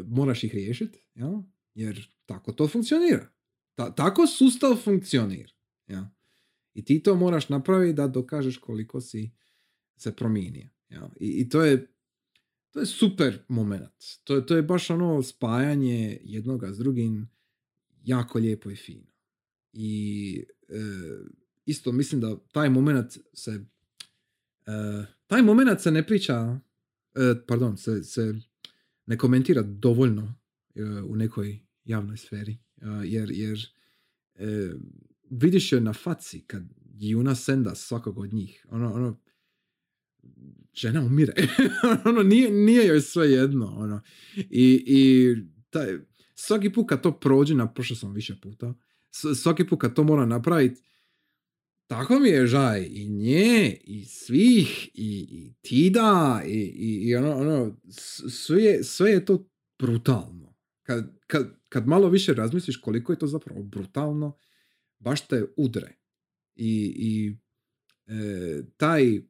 [0.07, 1.41] moraš ih riješiti, jel?
[1.73, 3.27] jer tako to funkcionira.
[3.75, 5.51] Ta, tako sustav funkcionira.
[5.87, 6.03] Jel?
[6.73, 9.31] I ti to moraš napraviti da dokažeš koliko si
[9.97, 10.69] se promijenio.
[10.89, 11.07] Jel?
[11.19, 11.95] I, I to je
[12.75, 13.89] to je super moment.
[14.23, 17.29] To to je baš ono spajanje jednoga s drugim
[18.03, 19.11] jako lijepo i fino.
[19.73, 20.75] I e,
[21.65, 23.65] isto mislim da taj moment se
[24.65, 26.59] e, taj moment se ne priča
[27.15, 28.33] e, pardon, se, se
[29.05, 30.35] ne komentira dovoljno
[30.75, 32.51] e, u nekoj javnoj sferi.
[32.51, 33.59] E, jer jer
[34.35, 34.73] e,
[35.29, 36.63] vidiš je na faci kad
[36.99, 38.65] Juna senda svakog od njih.
[38.69, 39.21] Ono, ono,
[40.73, 41.33] žena umire.
[42.05, 43.65] ono, nije, nije joj sve jedno.
[43.65, 44.01] Ono.
[44.35, 45.35] I, i
[45.69, 45.97] taj,
[46.35, 48.73] svaki put kad to prođe, na prošao sam više puta,
[49.35, 50.81] svaki put kad to mora napraviti,
[51.87, 57.35] tako mi je žaj i nje, i svih, i, i Tida, i, i, i ono,
[57.35, 57.77] ono
[58.29, 59.49] sve, je, sve je to
[59.79, 60.55] brutalno.
[60.83, 64.37] Kad, kad, kad malo više razmisliš koliko je to zapravo brutalno,
[64.99, 65.95] baš te udre.
[66.55, 67.37] I, i
[68.07, 69.21] e, taj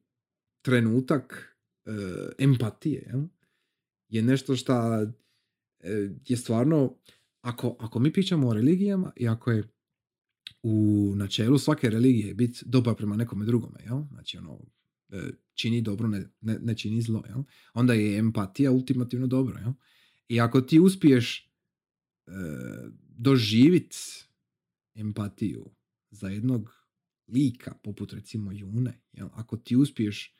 [0.61, 1.91] trenutak e,
[2.39, 3.21] empatije jel,
[4.07, 4.73] je nešto što
[6.27, 6.97] je stvarno,
[7.41, 9.63] ako, ako mi pričamo o religijama i ako je
[10.67, 14.01] u načelu svake religije biti dobar prema nekome drugome, jel?
[14.11, 14.59] znači ono,
[15.09, 17.43] e, čini dobro, ne, ne, ne čini zlo, jel?
[17.73, 19.57] onda je empatija ultimativno dobro.
[19.59, 19.71] Jel?
[20.27, 21.51] I ako ti uspiješ
[22.27, 22.31] e,
[23.09, 23.95] doživit
[24.95, 25.69] empatiju
[26.11, 26.73] za jednog
[27.27, 29.27] lika, poput recimo June, jel?
[29.33, 30.35] ako ti uspiješ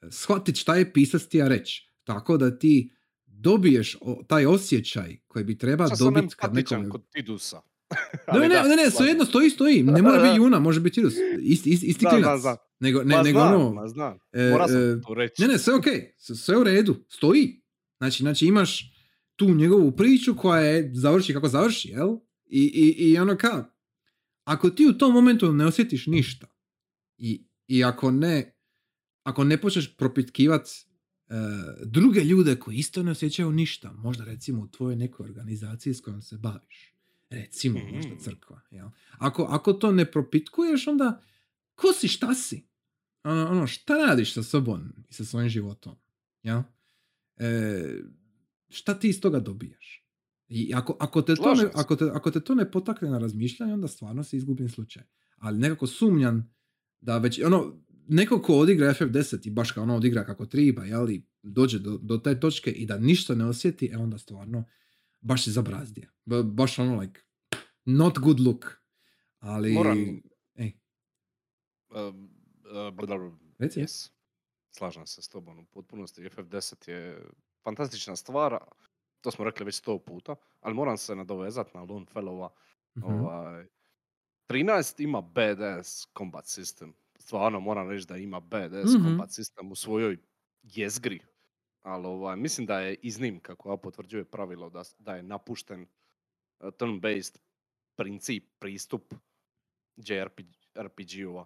[0.00, 2.90] e, shvatit šta je pisac tija reći, tako da ti
[3.26, 6.88] dobiješ o- taj osjećaj koji bi treba dobiti kad nekome...
[6.88, 7.60] kod Tidusa.
[8.32, 9.82] Ne, ne, da, ne, ne, slažem svejedno stoji, stoji.
[9.82, 10.36] Ne mora biti.
[10.36, 11.14] Juna, može biti Irus.
[11.40, 12.40] Isti, isti, isti klinac.
[12.80, 14.18] Nego, ne, Ma nego znam, ono, ma znam.
[14.32, 15.42] e, Mora sam e, to reći.
[15.42, 15.84] Ne, ne, sve ok,
[16.16, 17.62] sve u redu, stoji.
[17.98, 18.92] Znači, znači imaš
[19.36, 22.16] tu njegovu priču koja je završi kako završi, jel?
[22.46, 23.64] I, i, i ono kao,
[24.44, 26.46] ako ti u tom momentu ne osjetiš ništa
[27.16, 28.58] i, i ako ne
[29.22, 31.34] ako ne počneš propitkivat e,
[31.84, 36.22] druge ljude koji isto ne osjećaju ništa, možda recimo u tvojoj nekoj organizaciji s kojom
[36.22, 36.94] se baviš,
[37.30, 37.96] recimo Mhm.
[37.96, 38.88] možda crkva, jel?
[39.18, 41.22] Ako, ako to ne propitkuješ, onda
[41.74, 42.68] ko si, šta si?
[43.24, 45.96] Ono, ono, šta radiš sa sobom i sa svojim životom?
[46.42, 46.62] Jel?
[47.36, 48.00] E,
[48.68, 50.04] šta ti iz toga dobijaš?
[50.48, 53.72] I ako, ako, te to ne, ako, te, ako te to ne potakne na razmišljanje,
[53.74, 55.02] onda stvarno si izgubljen slučaj.
[55.36, 56.54] Ali nekako sumnjam
[57.00, 61.26] da već, ono, neko ko odigra FF10 i baš kao ono odigra kako triba, jeli,
[61.42, 64.64] dođe do, do te točke i da ništa ne osjeti, e onda stvarno
[65.20, 66.10] baš si zabrazdija.
[66.24, 67.20] Ba- baš ono, like,
[67.84, 68.82] not good look.
[69.38, 70.20] Ali, Moram-
[70.54, 70.72] ej,
[71.90, 72.30] Um,
[72.64, 73.38] uh.
[73.58, 73.80] Reci.
[73.80, 74.10] Yes.
[74.70, 76.22] Slažem se s tobom u potpunosti.
[76.22, 77.22] FF10 je
[77.64, 78.58] fantastična stvar.
[79.20, 80.36] To smo rekli već sto puta.
[80.60, 82.48] Ali moram se nadovezati na Lone Fellowa.
[82.96, 83.06] mhm.
[83.06, 83.66] Ovaj,
[84.46, 86.92] 13 ima badass combat system.
[87.18, 89.04] Stvarno moram reći da ima badass Mhm.
[89.04, 90.18] combat system u svojoj
[90.62, 91.20] jezgri.
[91.88, 95.86] Ali ovaj, mislim da je iznimka koja potvrđuje pravilo da, da je napušten uh,
[96.70, 97.38] turn-based
[97.96, 99.14] princip, pristup
[99.98, 101.44] JRPG-ova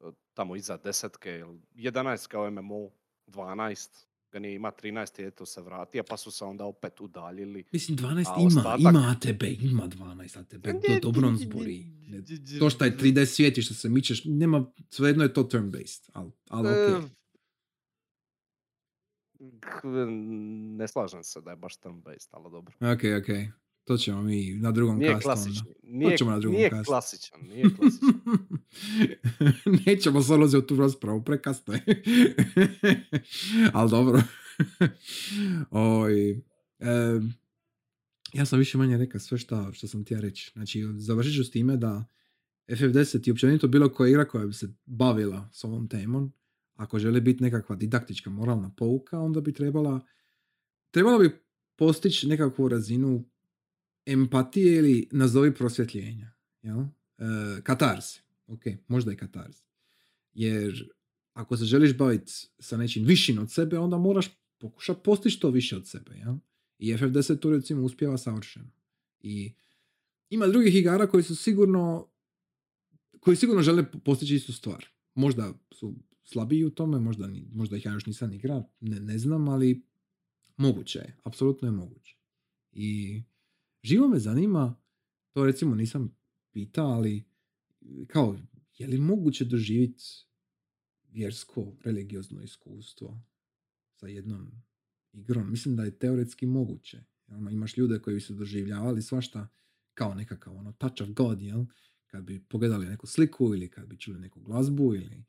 [0.00, 2.90] uh, tamo iza desetke, jel, 11 kao MMO,
[3.26, 3.88] 12
[4.32, 7.64] ga nije ima, 13 je to se vratio, pa su se onda opet udaljili.
[7.72, 11.84] Mislim, 12 A ima, ostatak- ima ATB, ima 12 ATB, to dobro zbori.
[12.00, 12.22] Ne,
[12.58, 16.30] To što je 3D svijet i što se mičeš, nema, svejedno je to turn-based, ali
[16.48, 17.04] al, E, ok.
[17.04, 17.10] k-
[20.76, 22.74] Ne slažem se da je baš turn-based, ali dobro.
[22.80, 23.60] Ok, ok.
[23.84, 25.42] To ćemo mi na drugom Nije kastu onda.
[25.42, 25.66] klasičan.
[25.82, 26.90] Nije, ćemo na drugom nije castu.
[26.90, 28.08] klasičan, nije klasičan.
[29.86, 31.82] Nećemo se ulaziti u tu raspravu, prekasno je.
[33.74, 34.22] Ali dobro.
[35.70, 36.30] Oj,
[36.78, 37.34] em,
[38.32, 40.50] ja sam više manje rekao sve šta, što sam htio reći.
[40.52, 42.04] Znači, završit ću s time da
[42.68, 46.32] FF10 i općenito bilo koja igra koja bi se bavila s ovom temom,
[46.80, 50.00] ako želi biti nekakva didaktička moralna pouka, onda bi trebala
[50.90, 51.40] trebala bi
[51.76, 53.24] postići nekakvu razinu
[54.06, 56.32] empatije ili nazovi prosvjetljenja.
[56.62, 56.80] Jel?
[56.80, 56.86] E,
[57.62, 58.20] katarze.
[58.46, 59.62] Ok, možda i katarze.
[60.32, 60.90] Jer
[61.32, 64.26] ako se želiš baviti sa nečim višim od sebe, onda moraš
[64.58, 66.14] pokušati postići to više od sebe.
[66.14, 66.34] Jel?
[66.78, 68.70] I FF10 tu recimo uspjeva savršeno.
[69.20, 69.52] I
[70.30, 72.06] ima drugih igara koji su sigurno
[73.20, 74.86] koji sigurno žele postići istu stvar.
[75.14, 75.94] Možda su
[76.32, 79.82] slabiji u tome, možda, možda ih ja još nisam igrao, ne, ne znam, ali
[80.56, 82.16] moguće je, apsolutno je moguće.
[82.72, 83.22] I
[83.82, 84.76] živo me zanima,
[85.32, 86.16] to recimo nisam
[86.52, 87.24] pitao, ali
[88.06, 88.38] kao,
[88.78, 90.04] je li moguće doživjeti
[91.08, 93.20] vjersko, religiozno iskustvo
[93.94, 94.50] sa jednom
[95.12, 95.50] igrom?
[95.50, 97.04] Mislim da je teoretski moguće.
[97.28, 99.48] Ono, imaš ljude koji su doživljavali svašta
[99.94, 101.64] kao nekakav ono, touch of God, jel?
[102.06, 105.24] Kad bi pogledali neku sliku ili kad bi čuli neku glazbu ili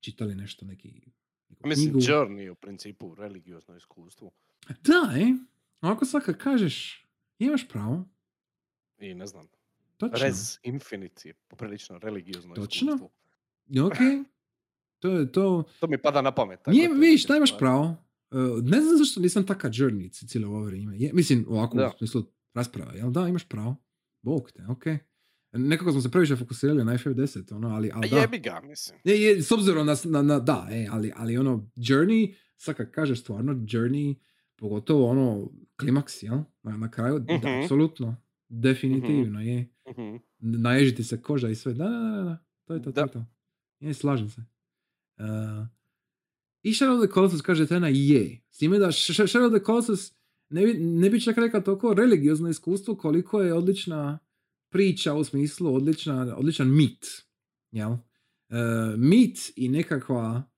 [0.00, 1.00] čitali nešto, neki,
[1.48, 2.06] neku Mislim, knjigu.
[2.06, 4.30] Journey je u principu religiozno iskustvo.
[4.68, 5.34] Da, e.
[5.80, 7.06] Ovako sad kad kažeš,
[7.38, 8.04] imaš pravo.
[8.98, 9.46] I ne znam,
[9.96, 10.18] Točno.
[10.18, 12.94] Res Infinity je poprilično religiozno Točno.
[12.94, 13.86] iskustvo.
[13.86, 13.96] Ok.
[14.98, 15.64] To je to.
[15.80, 16.58] To mi pada na pamet.
[16.58, 17.96] tako Nije, vidiš, da imaš pravo.
[18.30, 20.98] E, ne znam zašto nisam taka journey cijelo ovo vrijeme.
[20.98, 21.86] Je, mislim, ovako Da.
[21.94, 22.24] u smislu
[22.54, 23.76] rasprava, jel da, imaš pravo.
[24.22, 24.84] Bog te, ok.
[25.58, 28.16] Nekako smo se previše fokusirali na FF10, ono, ali, ali da.
[28.16, 28.98] jebi ga, mislim.
[29.04, 32.90] Je, je, s obzirom na, na, na- da, e, ali, ali ono, journey, sad kad
[32.90, 34.14] kažeš stvarno journey,
[34.56, 36.38] pogotovo ono, klimaks, jel?
[36.62, 37.46] Na, na kraju, da, Mhm.
[37.62, 38.16] apsolutno,
[38.48, 39.68] definitivno je.
[39.90, 40.16] Mhm.
[40.40, 43.12] Naježiti se koža i sve, da, da, da, da, to je to, to je Da.
[43.12, 43.24] to.
[43.80, 44.40] Je, slažem se.
[45.18, 45.66] Uh,
[46.62, 48.40] I Shadow of the Colossus kaže Tena je.
[48.50, 50.12] S time da Sh- Sh- Shadow of the Colossus
[50.48, 54.18] ne bi, ne bi čak rekao toliko religiozno iskustvo koliko je odlična
[54.76, 57.06] priča u smislu odlična, odličan mit.
[57.70, 57.90] Jel?
[57.90, 57.98] Uh,
[58.98, 60.50] mit i nekakva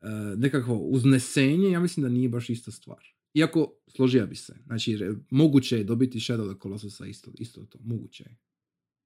[0.00, 3.04] uh, nekakvo uznesenje, ja mislim da nije baš ista stvar.
[3.34, 4.54] Iako složio bi se.
[4.66, 7.78] Znači, re- moguće je dobiti Shadow the Colossusa isto, isto to.
[7.82, 8.38] Moguće je.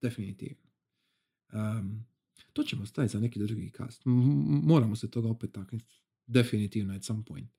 [0.01, 0.69] Definitivno.
[1.53, 2.05] Um,
[2.53, 4.01] to ćemo staviti za neki drugi cast.
[4.63, 5.85] Moramo se toga opet taknuti.
[6.27, 7.51] Definitivno at some point.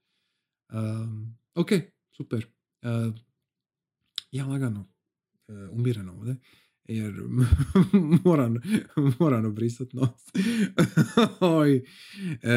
[0.73, 1.69] Um, ok,
[2.17, 2.47] super.
[2.83, 3.15] Uh,
[4.31, 4.81] ja lagano
[5.49, 6.37] uh, umirano ovdje
[6.89, 7.15] jer
[8.25, 8.57] moram,
[9.19, 10.21] moram obrisat nos.
[11.41, 11.77] Oj,
[12.43, 12.55] e,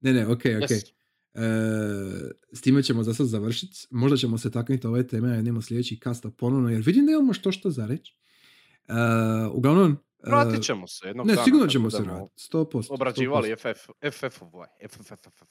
[0.00, 0.70] ne, ne, ok, ok.
[0.70, 0.92] Yes.
[1.34, 3.86] E, s time ćemo za sad završiti.
[3.90, 7.32] Možda ćemo se taknuti ove teme, a idemo sljedeći kasta ponovno, jer vidim da imamo
[7.32, 8.16] što što za reći.
[9.52, 12.86] uglavnom, e, Vratit ćemo se jednog ne, dana sigurno ćemo se vratiti, 100%.
[12.90, 13.74] Obrađivali 100%.
[14.10, 15.42] FF, FF, ovaj, FFFF.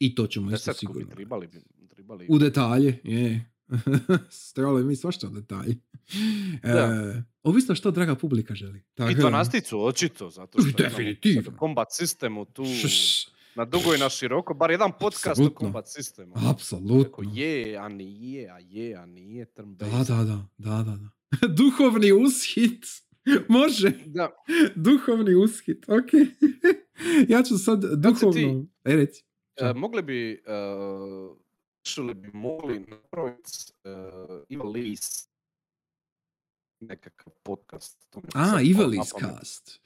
[0.00, 1.14] I to ćemo isto sigurno.
[1.14, 1.48] tribali,
[1.88, 2.26] tribali.
[2.28, 3.50] U detalje, je.
[4.54, 5.76] Trebali mi svašta u detalje.
[6.62, 8.82] E, ovisno što draga publika želi.
[8.94, 11.56] Tako I dvanasticu, očito, zato što Definitivno.
[11.58, 15.58] kombat sistemu tu Šš, na dugo i na široko, bar jedan podcast o Apsolutno.
[15.58, 16.34] kombat sistemu.
[16.50, 17.32] Apsolutno.
[17.34, 20.24] je, a nije, a je, a nije, turn Da, da, da,
[20.58, 21.48] da, da, da.
[21.58, 22.84] Duhovni ushit.
[23.48, 23.92] Može.
[24.06, 24.30] Da,
[24.74, 26.10] Duhovni ushit, ok.
[27.28, 28.66] ja ću sad duhovno...
[28.84, 29.24] E, reci.
[29.56, 31.36] e, mogli bi, uh,
[31.82, 33.50] šuli bi mogli napraviti
[33.84, 35.28] uh, Evil Lee's
[36.80, 38.06] nekakav podcast.
[38.10, 39.38] To A, palo Evil na is pamet.
[39.38, 39.80] cast.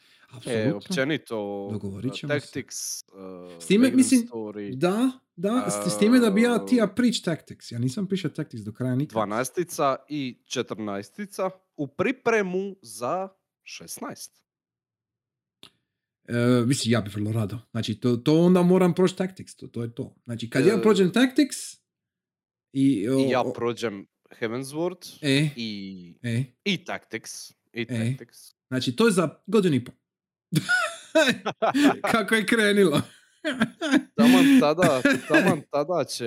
[0.47, 2.41] E, općenito, Dogovorit uh, ćemo se.
[2.41, 6.77] Tactics, uh, S time, mislim, Story, Da, da, s, s time da bi ja ti
[6.77, 7.73] ja preach tactics.
[7.73, 9.29] Ja nisam pišao tactics do kraja nikad.
[9.29, 13.29] 12 i 14 u pripremu za
[13.63, 14.31] 16.
[16.29, 17.59] E, mislim, ja bi vrlo rado.
[17.71, 20.15] Znači, to, to onda moram proći tactics, to, to je to.
[20.25, 21.57] Znači, kad ja E, prođem tactics
[22.75, 23.09] i...
[23.09, 27.51] o- I ja prođem Heavensward e, i, e, i Tactics.
[27.73, 27.87] I E.
[27.87, 28.39] Tactics.
[28.69, 29.95] znači, to je za godinu i pol.
[32.13, 33.01] Kako je krenilo.
[34.17, 36.27] Taman tada, taman tada će,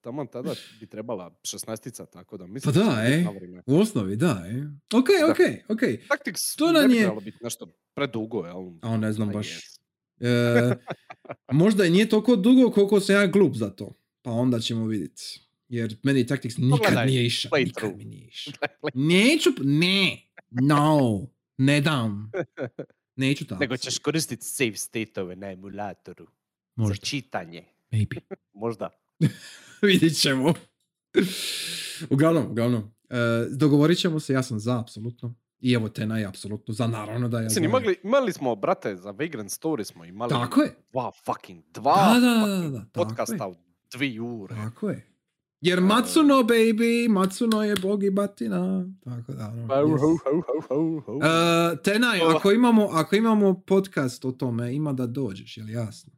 [0.00, 0.50] taman tada
[0.80, 3.24] bi trebala 16 tako da mislim Pa da, e.
[3.66, 4.62] U osnovi, da, e.
[4.94, 5.26] Ok, Da.
[5.26, 5.80] ok, ok.
[6.08, 8.70] Tactics To nam je- trebalo biti nešto predugo, jel?
[8.82, 9.48] A ne znam baš.
[10.20, 10.74] E,
[11.50, 13.92] možda i nije toliko dugo koliko sam ja glup za to.
[14.22, 15.40] Pa onda ćemo vidjeti.
[15.68, 17.58] Jer meni Tactics nikad Pogledaj, nije išao.
[17.58, 18.52] Nikad mi nije išao.
[18.94, 20.18] Neću, p- ne,
[20.50, 21.26] no,
[21.58, 22.30] ne dam.
[23.16, 23.60] Neću tako.
[23.60, 26.26] Nego ćeš koristiti save state-ove na emulatoru.
[26.76, 27.64] Možda, Za čitanje.
[27.92, 28.20] maybe.
[28.62, 28.90] Možda.
[29.82, 30.54] Vidjet ćemo.
[32.10, 32.90] uglavnom, uglavnom.
[33.10, 33.16] E,
[33.50, 35.34] dogovorit ćemo se, ja sam za, apsolutno.
[35.60, 39.10] I evo Tena je apsolutno za, naravno da ja Mislim, imali, imali smo, brate, za
[39.10, 40.76] Vagrant Story smo imali Tako je.
[40.92, 43.54] dva fucking, dva Da, da, da, da, podcasta u
[43.92, 44.54] dvi ure.
[44.54, 45.15] Tako je.
[45.60, 48.86] Jer Matsuno, baby, Matsuno je bog i batina.
[49.04, 50.26] Tako da, ono, yes.
[51.06, 52.36] Uh, Tenaj, Oh.
[52.36, 56.12] ako imamo, ako imamo podcast o tome, ima da dođeš, jel jasno?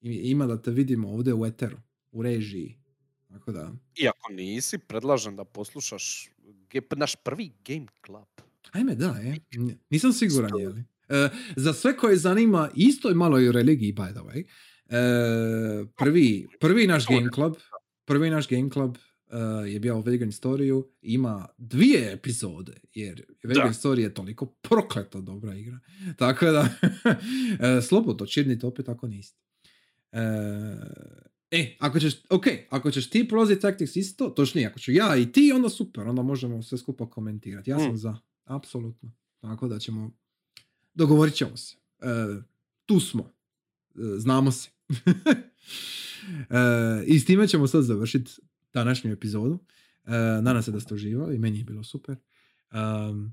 [0.00, 1.76] Ima da te vidimo ovdje u Eteru,
[2.12, 2.78] u režiji.
[3.28, 6.28] Tako da, I ako nisi, predlažem da poslušaš
[6.96, 8.26] naš prvi Game Club.
[8.72, 9.36] ajme da, je.
[9.90, 10.80] Nisam siguran, je li?
[10.80, 10.84] Uh,
[11.56, 14.44] za sve koje zanima, isto je malo i o religiji, by the way.
[14.86, 17.06] Uh, prvi, prvi naš.
[17.06, 17.56] Game Club,
[18.08, 19.34] prvi naš Game Club uh,
[19.72, 25.78] je bio Vegan Storyu, ima dvije epizode, jer Vegan Story je toliko prokleto dobra igra.
[26.18, 26.68] Tako da,
[27.78, 29.38] e, slobodno, čirnite opet ako niste.
[30.12, 30.20] E,
[31.50, 35.32] e, ako ćeš, ok, ako ćeš ti prolaziti Tactics isto, točnije, ako ću ja i
[35.32, 37.70] ti, onda super, onda možemo sve skupa komentirati.
[37.70, 37.96] Ja sam Mm.
[37.96, 39.12] za, apsolutno.
[39.40, 40.10] Tako da ćemo,
[40.94, 41.76] dogovorit ćemo se.
[42.00, 42.06] E,
[42.86, 43.32] tu smo.
[43.94, 44.70] E, znamo se.
[46.50, 48.30] e, I s time ćemo sad završiti
[48.72, 49.58] današnju epizodu.
[50.04, 50.10] E,
[50.42, 52.16] nadam se da ste uživali, meni je bilo super.
[52.72, 53.32] Um,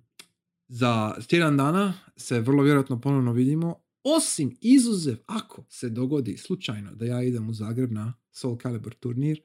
[0.67, 7.05] za tjedan dana se vrlo vjerojatno ponovno vidimo, osim izuzev ako se dogodi slučajno da
[7.05, 9.41] ja idem u Zagreb na Soul Calibur turnir,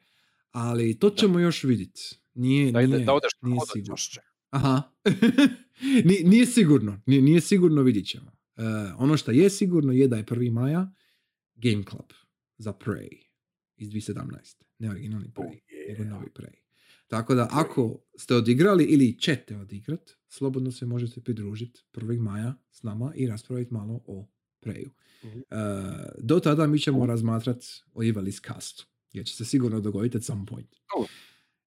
[0.50, 2.16] ali to ćemo još vidjeti.
[2.34, 3.96] Nije, Da, ide, nije, da odeš nije sigurno.
[4.50, 4.82] Aha.
[6.08, 7.00] Ni- nije sigurno.
[7.06, 8.32] Nije, nije sigurno, vidit ćemo.
[8.56, 8.62] E,
[8.98, 10.52] ono što je sigurno je da je 1.
[10.52, 10.92] maja
[11.54, 12.12] Game Club
[12.58, 13.29] za Prey
[13.80, 14.24] iz 2017.
[14.78, 15.54] Ne originalni Prey, Oh,
[15.88, 16.08] nego yeah.
[16.08, 16.54] novi Prey.
[17.08, 22.20] Tako da ako ste odigrali ili ćete odigrat, slobodno se možete pridružiti 1.
[22.20, 24.28] maja s nama i raspraviti malo o
[24.60, 24.90] Preju.
[25.24, 25.38] Mhm.
[25.38, 25.42] E,
[26.18, 28.86] do tada mi ćemo razmatrati o Evalis castu.
[29.12, 30.76] Jer će se sigurno dogoditi at some point.
[30.96, 31.06] Oh.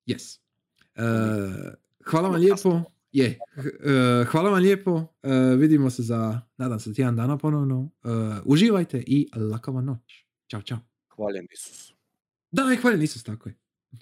[0.07, 0.39] Yes.
[0.95, 1.01] E,
[2.05, 2.81] hvala vam lijepo.
[3.11, 3.39] Je.
[3.55, 5.07] H- e, hvala vam lijepo.
[5.23, 7.89] E, vidimo se za, nadam se, tjedan dana ponovno.
[8.03, 8.07] E,
[8.45, 10.25] uživajte i laka vam noć.
[10.47, 10.79] Ćao, čao.
[11.15, 11.92] Hvaljen Isus.
[12.53, 13.49] Da, i hvaljen Isus, tako.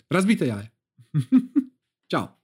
[0.09, 0.71] Razbite jaje.
[2.11, 2.40] Ćao.